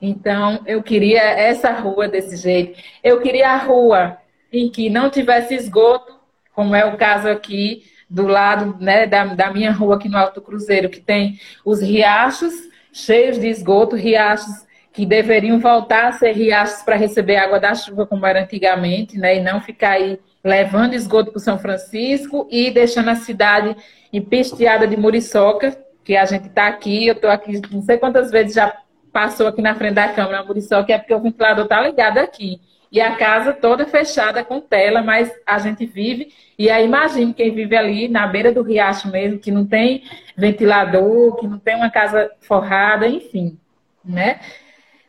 [0.00, 2.80] Então, eu queria essa rua desse jeito.
[3.02, 4.18] Eu queria a rua
[4.52, 6.17] em que não tivesse esgoto,
[6.58, 10.40] como é o caso aqui do lado né, da, da minha rua aqui no Alto
[10.40, 12.52] Cruzeiro, que tem os riachos
[12.92, 18.08] cheios de esgoto, riachos que deveriam voltar a ser riachos para receber água da chuva,
[18.08, 23.10] como era antigamente, né, e não ficar aí levando esgoto para São Francisco e deixando
[23.10, 23.76] a cidade
[24.12, 28.54] empesteada de muriçoca, que a gente está aqui, eu estou aqui, não sei quantas vezes
[28.54, 28.76] já
[29.12, 32.60] passou aqui na frente da câmera a muriçoca, é porque o ventilador está ligado aqui.
[32.90, 36.32] E a casa toda fechada com tela, mas a gente vive.
[36.58, 40.04] E aí imagine quem vive ali na beira do riacho mesmo, que não tem
[40.36, 43.58] ventilador, que não tem uma casa forrada, enfim,
[44.04, 44.40] né?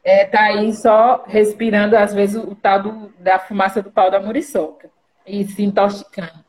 [0.04, 4.12] É, tá aí só respirando, às vezes, o, o tal do, da fumaça do pau
[4.12, 4.90] da muriçoca
[5.26, 6.44] e se intoxicando.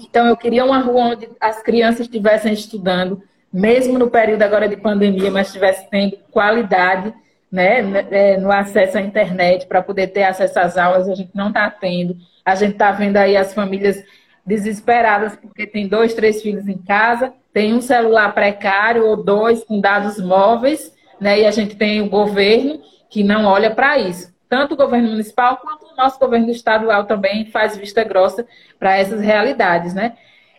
[0.00, 3.22] Então, eu queria uma rua onde as crianças estivessem estudando,
[3.52, 7.14] mesmo no período agora de pandemia, mas estivessem tendo qualidade
[7.52, 11.30] né, né, é, no acesso à internet para poder ter acesso às aulas, a gente
[11.34, 12.16] não está tendo.
[12.42, 14.02] A gente está vendo aí as famílias
[14.44, 19.78] desesperadas porque tem dois, três filhos em casa, tem um celular precário ou dois com
[19.78, 22.80] dados móveis, né, e a gente tem o governo
[23.10, 24.32] que não olha para isso.
[24.48, 28.46] Tanto o governo municipal quanto o nosso governo estadual também faz vista grossa
[28.78, 30.14] para essas realidades, né?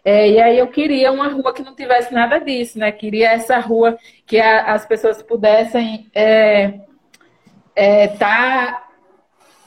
[0.06, 2.92] É, e aí eu queria uma rua que não tivesse nada disso, né?
[2.92, 6.82] Queria essa rua que a, as pessoas pudessem estar é,
[7.76, 8.90] é, tá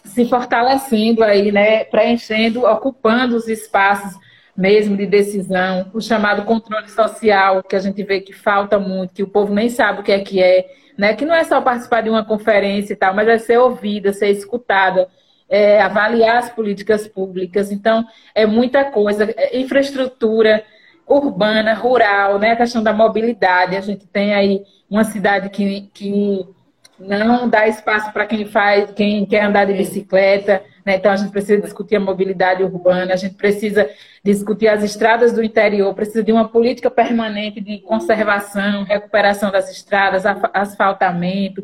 [0.05, 1.85] se fortalecendo aí, né?
[1.85, 4.15] Preenchendo, ocupando os espaços
[4.55, 9.23] mesmo de decisão, o chamado controle social, que a gente vê que falta muito, que
[9.23, 10.67] o povo nem sabe o que é que é,
[10.99, 11.15] né?
[11.15, 14.31] Que não é só participar de uma conferência e tal, mas é ser ouvida, ser
[14.31, 15.09] escutada
[15.49, 17.71] é, avaliar as políticas públicas.
[17.71, 18.05] Então,
[18.35, 19.33] é muita coisa.
[19.37, 20.65] É, infraestrutura
[21.07, 22.53] urbana, rural, né?
[22.53, 23.77] a questão da mobilidade.
[23.77, 26.45] A gente tem aí uma cidade que, que
[26.99, 30.63] não dá espaço para quem faz, quem quer andar de bicicleta.
[30.85, 30.97] Né?
[30.97, 33.89] Então, a gente precisa discutir a mobilidade urbana, a gente precisa
[34.25, 40.25] discutir as estradas do interior, precisa de uma política permanente de conservação, recuperação das estradas,
[40.53, 41.63] asfaltamento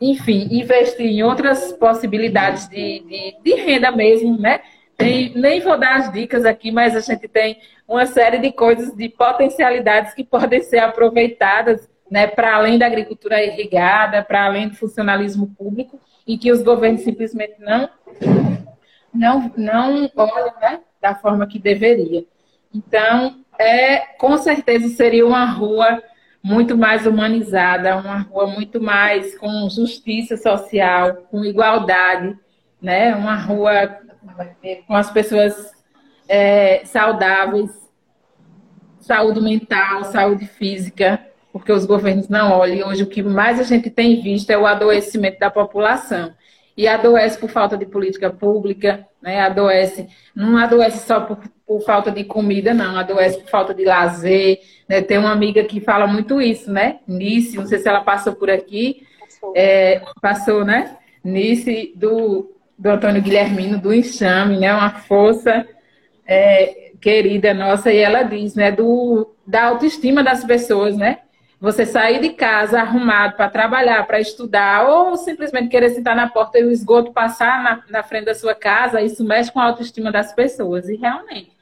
[0.00, 4.60] enfim, investir em outras possibilidades de, de, de renda mesmo, né?
[4.96, 8.94] Tem, nem vou dar as dicas aqui, mas a gente tem uma série de coisas,
[8.94, 14.76] de potencialidades que podem ser aproveitadas né, para além da agricultura irrigada, para além do
[14.76, 17.88] funcionalismo público, e que os governos simplesmente não,
[19.12, 22.24] não, não olham né, da forma que deveria.
[22.72, 26.02] Então, é, com certeza seria uma rua
[26.44, 32.36] muito mais humanizada, uma rua muito mais com justiça social, com igualdade,
[32.82, 33.16] né?
[33.16, 33.98] Uma rua
[34.86, 35.72] com as pessoas
[36.28, 37.70] é, saudáveis,
[39.00, 41.18] saúde mental, saúde física,
[41.50, 42.90] porque os governos não olham.
[42.90, 46.34] Hoje o que mais a gente tem visto é o adoecimento da população.
[46.76, 49.40] E adoece por falta de política pública, né?
[49.40, 54.58] adoece, não adoece só por, por falta de comida, não, adoece por falta de lazer,
[54.88, 55.00] né?
[55.00, 56.98] Tem uma amiga que fala muito isso, né?
[57.06, 59.06] Nice, não sei se ela passou por aqui.
[59.20, 60.96] Passou, é, passou né?
[61.22, 64.74] Nice do, do Antônio Guilhermino, do Enxame, né?
[64.74, 65.66] Uma força
[66.26, 68.72] é, querida nossa, e ela diz, né?
[68.72, 71.20] Do, da autoestima das pessoas, né?
[71.64, 76.58] Você sair de casa arrumado para trabalhar, para estudar, ou simplesmente querer sentar na porta
[76.58, 80.12] e o esgoto passar na, na frente da sua casa, isso mexe com a autoestima
[80.12, 80.90] das pessoas.
[80.90, 81.52] E realmente,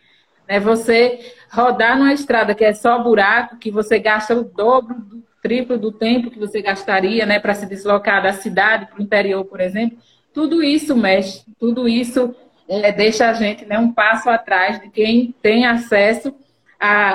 [0.49, 5.23] né, você rodar numa estrada que é só buraco, que você gasta o dobro, do
[5.41, 9.45] triplo do tempo que você gastaria né, para se deslocar da cidade para o interior,
[9.45, 9.99] por exemplo,
[10.35, 12.35] tudo isso mexe, tudo isso
[12.69, 16.35] é, deixa a gente né, um passo atrás de quem tem acesso
[16.81, 17.15] a,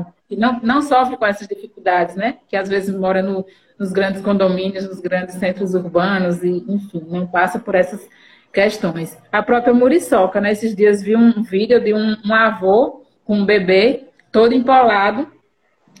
[0.00, 2.36] a que não, não sofre com essas dificuldades, né?
[2.48, 3.46] Que às vezes mora no,
[3.78, 8.06] nos grandes condomínios, nos grandes centros urbanos e, enfim, não passa por essas
[8.52, 9.16] questões.
[9.32, 10.52] A própria Muriçoca, né?
[10.52, 15.28] Esses dias vi um vídeo de um, um avô com um bebê todo empolado.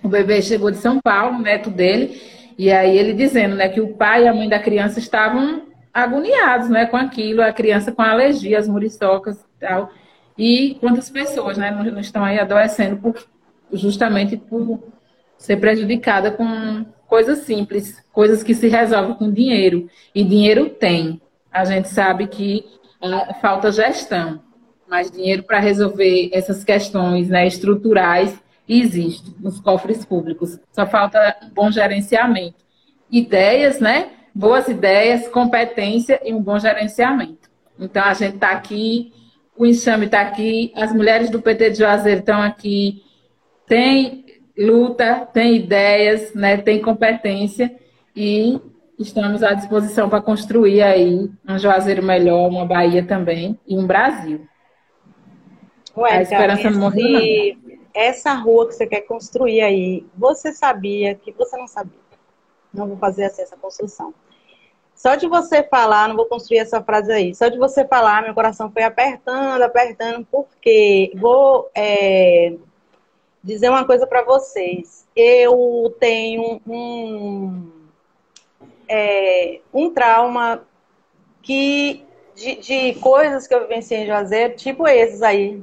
[0.02, 2.20] O bebê chegou de São Paulo, neto dele,
[2.56, 6.68] e aí ele dizendo, né, que o pai e a mãe da criança estavam agoniados,
[6.68, 9.90] né, com aquilo, a criança com alergia, as muriçocas e tal.
[10.36, 13.14] E quantas pessoas, né, não, estão aí adoecendo por,
[13.72, 14.82] justamente por
[15.36, 19.88] ser prejudicada com coisas simples, coisas que se resolvem com dinheiro.
[20.14, 21.20] E dinheiro tem.
[21.50, 22.64] A gente sabe que
[23.02, 24.40] uh, falta gestão,
[24.88, 28.38] mas dinheiro para resolver essas questões né, estruturais
[28.68, 30.58] existe nos cofres públicos.
[30.72, 32.56] Só falta um bom gerenciamento.
[33.10, 34.10] Ideias, né?
[34.34, 37.48] Boas ideias, competência e um bom gerenciamento.
[37.78, 39.12] Então, a gente está aqui,
[39.56, 43.02] o enxame está aqui, as mulheres do PT de Juazeiro estão aqui,
[43.68, 44.24] tem
[44.56, 47.74] luta, tem ideias, né, tem competência
[48.16, 48.60] e
[48.98, 54.46] estamos à disposição para construir aí um Juazeiro melhor, uma Bahia também e um Brasil.
[55.96, 57.56] Ué, a esperança não morreu
[57.94, 61.98] essa rua que você quer construir aí, você sabia que você não sabia.
[62.72, 64.14] Não vou fazer assim, essa construção.
[64.94, 68.34] Só de você falar, não vou construir essa frase aí, só de você falar, meu
[68.34, 72.54] coração foi apertando, apertando, porque vou é,
[73.42, 75.06] dizer uma coisa para vocês.
[75.14, 77.70] Eu tenho um,
[78.88, 80.66] é, um trauma
[81.42, 82.04] que
[82.34, 85.62] de, de, coisas que eu vivenciei em Juazeiro, tipo esses aí.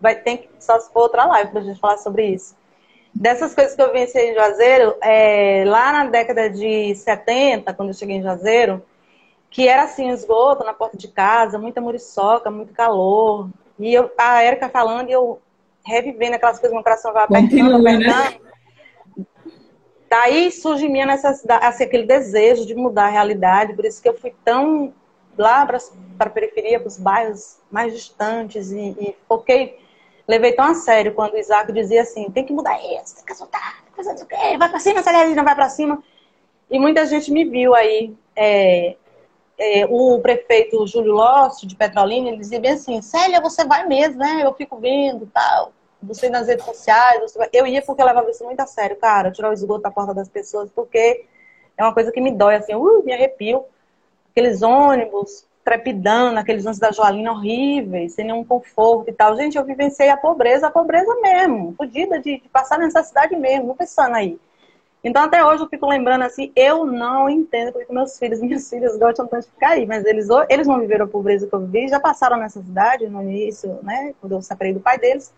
[0.00, 2.56] Vai ter só se for outra live pra gente falar sobre isso.
[3.14, 7.94] Dessas coisas que eu vivenciei em Juazeiro, é, lá na década de 70, quando eu
[7.94, 8.84] cheguei em Juazeiro,
[9.50, 13.48] que era assim, esgoto na porta de casa, muita muriçoca, muito calor.
[13.78, 15.40] E eu, a Érica falando e eu
[15.84, 17.96] revivendo aquelas coisas, meu coração vai apertando, né?
[17.96, 18.32] apertando.
[18.32, 18.40] Né?
[20.08, 24.16] Daí surge mim necessidade, assim, aquele desejo de mudar a realidade, por isso que eu
[24.16, 24.94] fui tão
[25.36, 25.78] lá para
[26.20, 29.78] a periferia, para os bairros mais distantes e, e foquei,
[30.28, 33.34] levei tão a sério quando o Isaac dizia assim, tem que mudar isso, tem que
[33.34, 33.82] soltar,
[34.56, 36.02] vai para cima, sai não vai para cima.
[36.70, 38.96] E muita gente me viu aí, é,
[39.58, 44.18] é, o prefeito Júlio Lócio, de Petrolina, ele dizia bem assim, Célia, você vai mesmo,
[44.18, 44.42] né?
[44.44, 45.72] Eu fico vendo, tal,
[46.02, 49.50] você nas redes sociais, eu ia porque eu levava isso muito a sério, cara, tirar
[49.50, 51.24] o esgoto da porta das pessoas, porque
[51.76, 53.64] é uma coisa que me dói, assim, uh, me arrepio.
[54.30, 59.36] Aqueles ônibus trepidando, aqueles ônibus da Joalina horríveis, sem nenhum conforto e tal.
[59.36, 63.76] Gente, eu vivenciei a pobreza, a pobreza mesmo, fodida de, de passar necessidade mesmo, não
[63.76, 64.38] pensando aí.
[65.04, 68.96] Então, até hoje, eu fico lembrando assim, eu não entendo porque meus filhos minhas filhas
[68.96, 71.88] gostam tanto de ficar aí, mas eles, eles não viveram a pobreza que eu vivi,
[71.88, 75.32] já passaram nessa cidade no início, né, quando eu separei do pai deles,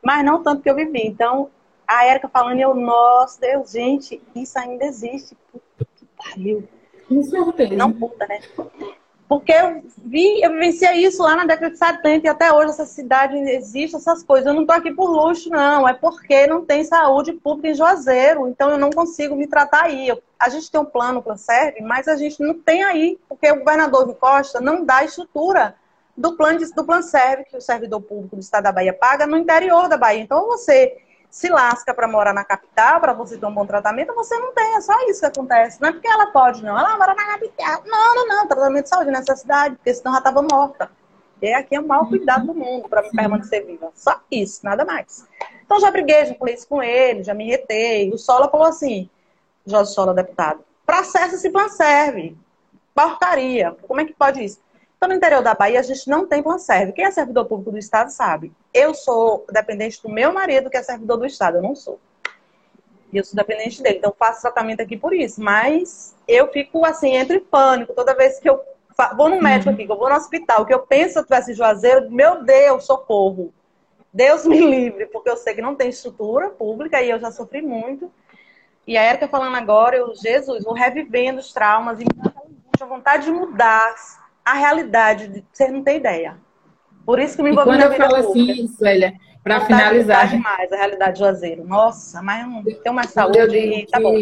[0.00, 1.04] mas não tanto que eu vivi.
[1.04, 1.50] Então,
[1.86, 5.36] a Érica falando, eu, nossa, Deus, gente, isso ainda existe.
[5.50, 6.68] Puta que pariu.
[7.08, 7.74] Com certeza.
[7.74, 8.40] Não puta, né?
[9.28, 12.86] Porque eu vi, eu vivenciei isso lá na década de 70 e até hoje essa
[12.86, 14.46] cidade existe, essas coisas.
[14.46, 15.86] Eu não estou aqui por luxo, não.
[15.86, 18.48] É porque não tem saúde pública em Juazeiro.
[18.48, 20.08] Então eu não consigo me tratar aí.
[20.08, 23.50] Eu, a gente tem um plano para serve, mas a gente não tem aí, porque
[23.50, 25.74] o governador Costa não dá estrutura
[26.16, 29.36] do plano, do plano serve que o servidor público do estado da Bahia paga no
[29.36, 30.22] interior da Bahia.
[30.22, 30.96] Então você
[31.30, 34.76] se lasca para morar na capital, para você ter um bom tratamento, você não tem.
[34.76, 35.80] É só isso que acontece.
[35.80, 36.78] Não é porque ela pode, não.
[36.78, 37.82] Ela mora na capital.
[37.84, 38.46] Não, não, não.
[38.48, 40.90] Tratamento de saúde nessa cidade, porque senão já estava morta.
[41.40, 43.90] E aqui é o maior cuidado do mundo para permanecer viva.
[43.94, 45.26] Só isso, nada mais.
[45.64, 48.12] Então já briguei, já falei isso com ele, já me retei.
[48.12, 49.08] O Sola falou assim,
[49.64, 52.36] Jorge Sola, deputado, processo se serve.
[52.94, 53.76] Porcaria.
[53.86, 54.58] Como é que pode isso?
[54.98, 56.92] Então, no interior da Bahia, a gente não tem plan serve.
[56.92, 58.52] Quem é servidor público do Estado sabe.
[58.74, 61.58] Eu sou dependente do meu marido, que é servidor do Estado.
[61.58, 62.00] Eu não sou.
[63.12, 63.98] E eu sou dependente dele.
[63.98, 65.40] Então, faço tratamento aqui por isso.
[65.40, 67.94] Mas eu fico, assim, entre pânico.
[67.94, 68.60] Toda vez que eu
[69.16, 69.76] vou no médico uhum.
[69.76, 72.84] aqui, que eu vou no hospital, que eu penso que eu tivesse Juazeiro, meu Deus,
[72.84, 73.54] socorro.
[74.12, 77.62] Deus me livre, porque eu sei que não tem estrutura pública e eu já sofri
[77.62, 78.10] muito.
[78.84, 83.30] E a Erika falando agora, eu, Jesus, vou revivendo os traumas e me vontade de
[83.30, 83.94] mudar
[84.50, 86.36] a realidade, de, você não tem ideia.
[87.04, 89.12] Por isso que me envolvi na vida Quando eu falo assim, Célia,
[89.42, 90.28] para finalizar...
[90.28, 91.66] demais a realidade de Juazeiro.
[91.66, 94.14] Nossa, mas não tem mais saúde e tá bom.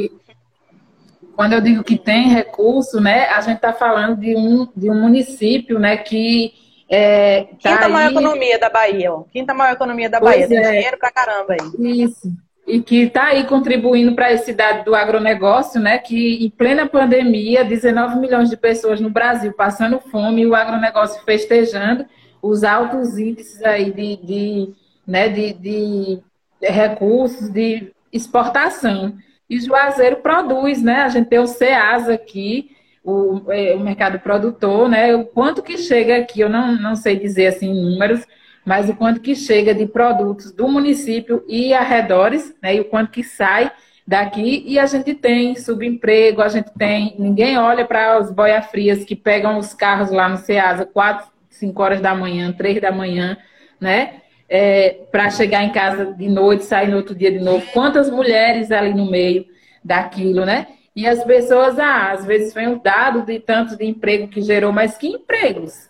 [1.35, 5.01] Quando eu digo que tem recurso, né, a gente está falando de um, de um
[5.01, 6.55] município, né, que
[6.89, 7.93] é, tá Quinta aí...
[7.93, 9.25] maior economia da Bahia, ó.
[9.25, 10.49] Quinta maior economia da pois Bahia.
[10.49, 10.73] Tem é.
[10.73, 12.03] dinheiro pra caramba aí.
[12.03, 12.33] Isso.
[12.67, 15.99] E que está aí contribuindo para a cidade do agronegócio, né?
[15.99, 21.23] Que em plena pandemia, 19 milhões de pessoas no Brasil passando fome e o agronegócio
[21.25, 22.05] festejando
[22.43, 24.73] os altos índices aí de, de,
[25.07, 26.19] né, de, de
[26.61, 29.17] recursos, de exportação.
[29.49, 31.03] E Juazeiro produz, né?
[31.03, 32.73] A gente tem o SEAS aqui,
[33.05, 35.15] o, é, o mercado produtor, né?
[35.15, 38.27] O quanto que chega aqui, eu não, não sei dizer assim números,
[38.67, 42.75] mas o quanto que chega de produtos do município e arredores, né?
[42.75, 43.71] E o quanto que sai
[44.05, 47.15] daqui e a gente tem subemprego, a gente tem.
[47.17, 51.81] Ninguém olha para os boia frias que pegam os carros lá no Ceasa 4, 5
[51.81, 53.39] horas da manhã, 3 da manhã,
[53.81, 54.15] né?
[54.49, 57.65] É, para chegar em casa de noite, sair no outro dia de novo.
[57.73, 59.47] Quantas mulheres ali no meio
[59.85, 60.67] daquilo, né?
[60.95, 64.73] E as pessoas, ah, às vezes vem o dado de tanto de emprego que gerou,
[64.73, 65.89] mas que empregos,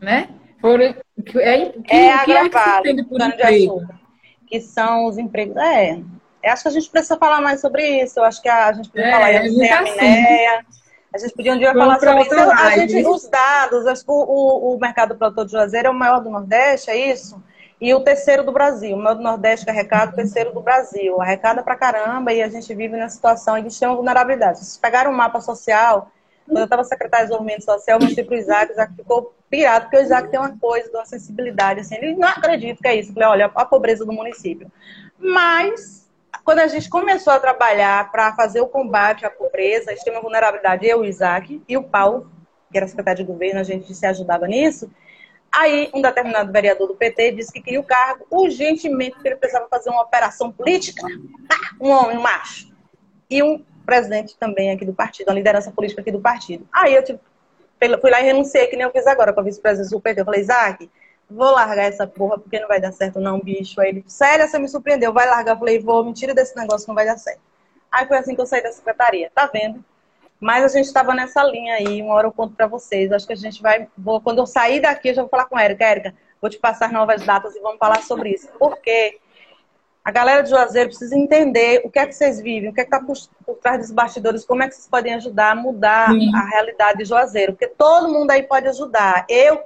[0.00, 0.28] né?
[0.62, 0.94] Foram,
[1.26, 3.78] que, é, que, é agravado, que, é
[4.46, 5.56] que são os empregos.
[5.56, 5.94] É,
[6.42, 8.20] eu acho que a gente precisa falar mais sobre isso.
[8.20, 10.66] Eu acho que a, a gente podia é, falar em a Minéia.
[11.12, 12.52] A gente podia um dia Vamos falar sobre isso.
[12.52, 15.94] A gente, os dados, acho que o, o, o mercado produtor de Juazeiro é o
[15.94, 17.42] maior do Nordeste, é isso?
[17.80, 18.94] E o terceiro do Brasil.
[18.96, 21.20] O maior do Nordeste que arrecada, o terceiro do Brasil.
[21.20, 24.58] Arrecada pra caramba e a gente vive numa situação de extrema vulnerabilidade.
[24.60, 26.08] Se vocês pegaram um mapa social,
[26.46, 29.34] quando eu estava secretária de desenvolvimento social, eu mostrei para o Isaac, o Isaac ficou
[29.48, 32.96] pirado, porque o Isaac tem uma coisa, uma sensibilidade, assim, ele não acredita que é
[32.96, 33.12] isso.
[33.12, 34.70] Falei, olha, a pobreza do município.
[35.18, 36.10] Mas,
[36.44, 40.86] quando a gente começou a trabalhar para fazer o combate à pobreza, à extrema vulnerabilidade,
[40.86, 42.30] eu, o Isaac e o Paulo,
[42.70, 44.90] que era secretário de governo, a gente se ajudava nisso,
[45.52, 49.68] Aí, um determinado vereador do PT disse que queria o cargo urgentemente, porque ele precisava
[49.68, 51.06] fazer uma operação política.
[51.78, 52.72] Um homem, um macho.
[53.28, 56.66] E um presidente também aqui do partido, a liderança política aqui do partido.
[56.72, 57.20] Aí eu tipo,
[58.00, 60.20] fui lá e renunciei, que nem eu fiz agora com a vice-presidente do PT.
[60.20, 60.90] Eu falei, Isaac,
[61.28, 63.80] vou largar essa porra porque não vai dar certo não, bicho.
[63.80, 65.54] Aí ele, sério, você me surpreendeu, vai largar.
[65.54, 67.40] Eu falei, vou, me tira desse negócio, não vai dar certo.
[67.90, 69.84] Aí foi assim que eu saí da secretaria, tá vendo?
[70.40, 73.12] Mas a gente estava nessa linha aí, uma hora eu conto para vocês.
[73.12, 75.56] Acho que a gente vai, vou, quando eu sair daqui, eu já vou falar com
[75.56, 75.84] a Érica.
[75.84, 78.48] Érica, vou te passar novas datas e vamos falar sobre isso.
[78.58, 79.20] Por quê?
[80.04, 82.84] A galera de Juazeiro precisa entender o que é que vocês vivem, o que é
[82.84, 83.16] que está por,
[83.46, 86.34] por, trás dos bastidores, como é que vocês podem ajudar a mudar Sim.
[86.34, 87.52] a realidade de Juazeiro.
[87.52, 89.24] Porque todo mundo aí pode ajudar.
[89.28, 89.62] Eu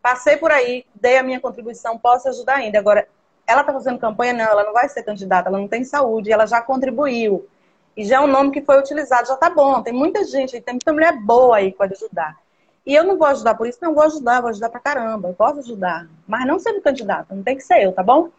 [0.00, 2.78] passei por aí, dei a minha contribuição, posso ajudar ainda.
[2.78, 3.08] Agora,
[3.44, 4.32] ela está fazendo campanha?
[4.32, 7.48] Não, ela não vai ser candidata, ela não tem saúde, ela já contribuiu.
[7.96, 9.82] E já é um nome que foi utilizado, já tá bom.
[9.82, 12.38] Tem muita gente, tem muita mulher boa aí que pode ajudar.
[12.86, 15.28] E eu não vou ajudar por isso, não vou ajudar, vou ajudar pra caramba.
[15.28, 16.06] Eu posso ajudar.
[16.26, 18.30] Mas não sendo candidata, não tem que ser eu, tá bom?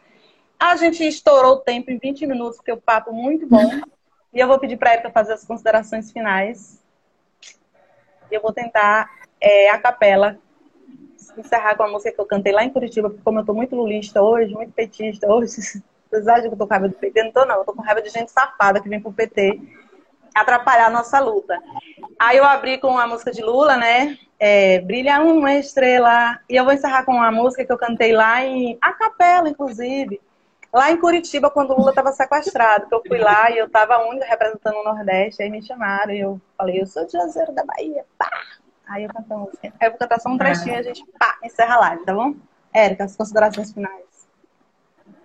[0.62, 3.68] A gente estourou o tempo em 20 minutos, porque o papo é muito bom.
[4.32, 6.80] E eu vou pedir para Erika fazer as considerações finais.
[8.30, 9.10] E eu vou tentar,
[9.42, 10.38] é, a capela,
[11.36, 13.76] encerrar com a música que eu cantei lá em Curitiba, porque como eu tô muito
[13.76, 17.32] lulista hoje, muito petista hoje, apesar de que eu tô com raiva do PT, não
[17.32, 19.60] tô não, eu tô com raiva de gente safada que vem pro PT
[20.36, 21.58] atrapalhar a nossa luta.
[22.20, 24.16] Aí eu abri com a música de Lula, né?
[24.40, 26.40] É, Brilha uma estrela.
[26.48, 30.22] E eu vou encerrar com uma música que eu cantei lá em a capela, inclusive
[30.74, 34.08] Lá em Curitiba, quando o Lula estava sequestrado, que eu fui lá e eu estava
[34.08, 37.66] única representando o Nordeste, aí me chamaram e eu falei, eu sou de Juazeiro da
[37.66, 38.30] Bahia, pá!
[38.88, 39.74] Aí eu canto a música.
[39.80, 42.14] Aí eu vou cantar só um trechinho e a gente, pá, encerra a live, tá
[42.14, 42.36] bom?
[42.74, 44.06] Érica, as considerações finais.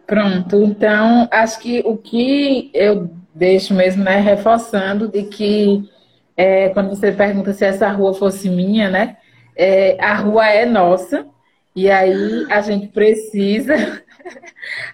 [0.05, 5.89] Pronto, então, acho que o que eu deixo mesmo, né, reforçando de que
[6.37, 9.17] é, quando você pergunta se essa rua fosse minha, né,
[9.57, 11.27] é, a rua é nossa,
[11.75, 14.03] e aí a gente precisa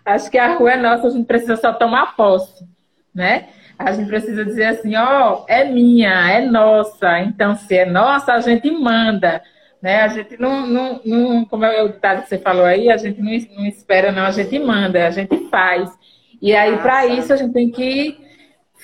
[0.05, 2.67] Acho que a rua é nossa, a gente precisa só tomar posse,
[3.15, 3.49] né?
[3.79, 7.21] A gente precisa dizer assim, ó, oh, é minha, é nossa.
[7.21, 9.43] Então, se é nossa, a gente manda,
[9.81, 10.03] né?
[10.03, 13.21] A gente não, não, não como é o ditado que você falou aí, a gente
[13.21, 15.91] não, não espera, não, a gente manda, a gente faz.
[16.41, 18.19] E aí, para isso, a gente tem que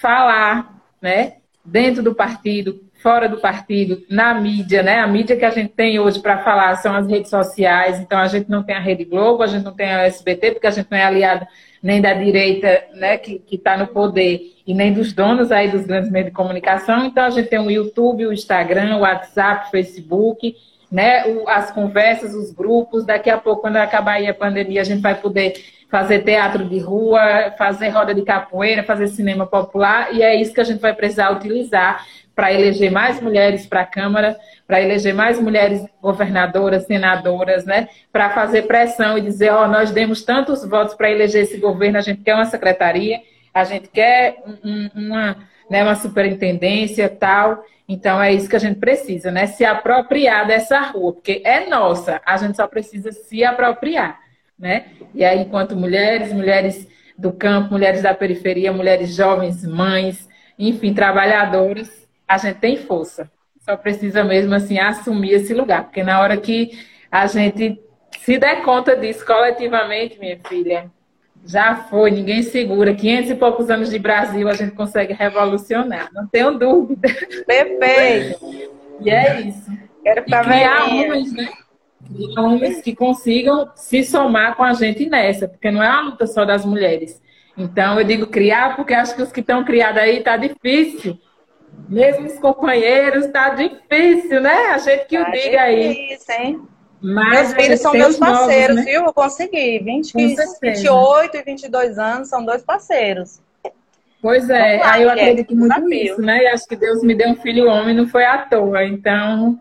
[0.01, 1.35] falar, né?
[1.65, 4.99] Dentro do partido, fora do partido, na mídia, né?
[4.99, 7.99] A mídia que a gente tem hoje para falar são as redes sociais.
[8.01, 10.66] Então a gente não tem a Rede Globo, a gente não tem a SBT, porque
[10.66, 11.47] a gente não é aliado
[11.81, 16.11] nem da direita, né, que está no poder, e nem dos donos aí dos grandes
[16.11, 17.05] meios de comunicação.
[17.05, 20.57] Então a gente tem o YouTube, o Instagram, o WhatsApp, o Facebook,
[20.91, 23.07] né, as conversas, os grupos.
[23.07, 25.55] Daqui a pouco, quando acabar a pandemia, a gente vai poder
[25.89, 30.61] fazer teatro de rua, fazer roda de capoeira, fazer cinema popular, e é isso que
[30.61, 32.05] a gente vai precisar utilizar
[32.39, 37.89] para eleger mais mulheres para a Câmara, para eleger mais mulheres governadoras, senadoras, né?
[38.12, 41.98] Para fazer pressão e dizer, ó, oh, nós demos tantos votos para eleger esse governo,
[41.98, 43.20] a gente quer uma secretaria,
[43.52, 45.36] a gente quer um, uma,
[45.69, 47.65] né, uma superintendência tal.
[47.89, 49.48] Então é isso que a gente precisa, né?
[49.48, 54.16] Se apropriar dessa rua, porque é nossa, a gente só precisa se apropriar,
[54.56, 54.85] né?
[55.12, 56.86] E aí, enquanto mulheres, mulheres
[57.19, 61.98] do campo, mulheres da periferia, mulheres jovens, mães, enfim, trabalhadoras,
[62.28, 63.30] a gente tem força.
[63.60, 66.70] Só precisa mesmo assim assumir esse lugar, porque na hora que
[67.10, 67.80] a gente
[68.20, 70.90] se der conta disso coletivamente, minha filha,
[71.44, 72.94] já foi, ninguém segura.
[72.94, 77.09] 500 e poucos anos de Brasil a gente consegue revolucionar, não tenho dúvida.
[77.46, 78.68] Perfeito.
[79.00, 79.70] E é isso.
[80.02, 81.48] Quero e criar homens, né?
[82.05, 86.26] Criar homens que consigam se somar com a gente nessa, porque não é uma luta
[86.26, 87.22] só das mulheres.
[87.56, 91.16] Então eu digo criar porque acho que os que estão criados aí tá difícil.
[91.88, 94.70] Mesmo os companheiros, tá difícil, né?
[94.72, 95.88] A gente que tá o diga aí.
[95.88, 96.62] Difícil, hein?
[97.00, 98.92] Mas meus filhos são meus parceiros, novos, né?
[98.92, 99.05] viu?
[99.05, 99.78] Eu consegui.
[99.78, 103.40] 20, 28 e 22 anos são dois parceiros.
[104.20, 105.88] Pois é, lá, aí eu acredito muito desafio.
[105.88, 106.42] nisso, né?
[106.42, 108.84] E acho que Deus me deu um filho homem, não foi à toa.
[108.84, 109.60] Então,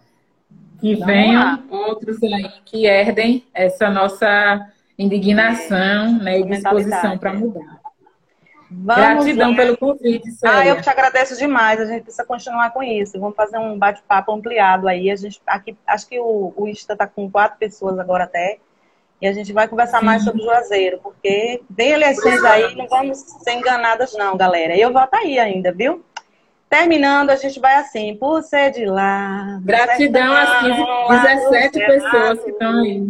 [0.82, 1.64] que Vamos venham lá.
[1.70, 4.68] outros aí que herdem essa nossa
[4.98, 7.77] indignação né, e disposição para mudar.
[8.70, 10.58] Vamos Gratidão pelo convite, Célia.
[10.60, 11.80] Ah, eu te agradeço demais.
[11.80, 13.20] A gente precisa continuar com isso.
[13.20, 15.10] Vamos fazer um bate-papo ampliado aí.
[15.10, 18.60] A gente, aqui, acho que o, o Insta está com quatro pessoas agora até.
[19.22, 20.06] E a gente vai conversar Sim.
[20.06, 24.78] mais sobre o Juazeiro, porque vem eleições aí, não vamos ser enganadas não, galera.
[24.78, 26.04] Eu voto aí ainda, viu?
[26.70, 29.60] Terminando, a gente vai assim, por ser de lá.
[29.64, 33.08] Gratidão às 17 pessoas que estão aí.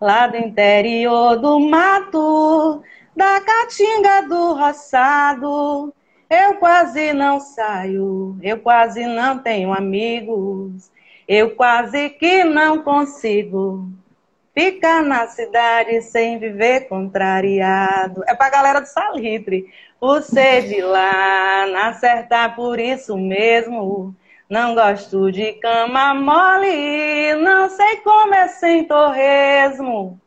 [0.00, 2.82] Lá do interior do mato,
[3.14, 5.94] da caatinga do roçado,
[6.28, 10.90] eu quase não saio, eu quase não tenho amigos,
[11.28, 13.88] eu quase que não consigo
[14.54, 18.22] ficar na cidade sem viver contrariado.
[18.26, 19.66] É pra galera do Salitre.
[20.22, 24.14] Ser de lá, na certa por isso mesmo.
[24.50, 30.20] Não gosto de cama mole, não sei como é sem torresmo.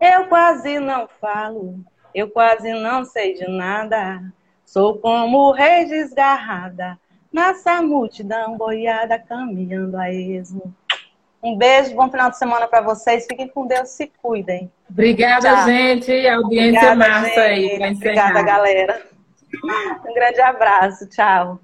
[0.00, 1.80] Eu quase não falo,
[2.18, 4.22] eu quase não sei de nada.
[4.64, 6.98] Sou como rei desgarrada,
[7.32, 10.74] nessa multidão boiada caminhando a esmo.
[11.42, 13.26] Um beijo, bom final de semana para vocês.
[13.26, 14.70] Fiquem com Deus, se cuidem.
[14.90, 15.66] Obrigada, Tchau.
[15.66, 16.26] gente.
[16.26, 17.82] A audiência Obrigada, massa gente.
[17.82, 17.92] aí.
[17.94, 19.02] Obrigada, galera.
[20.04, 21.08] Um grande abraço.
[21.08, 21.60] Tchau.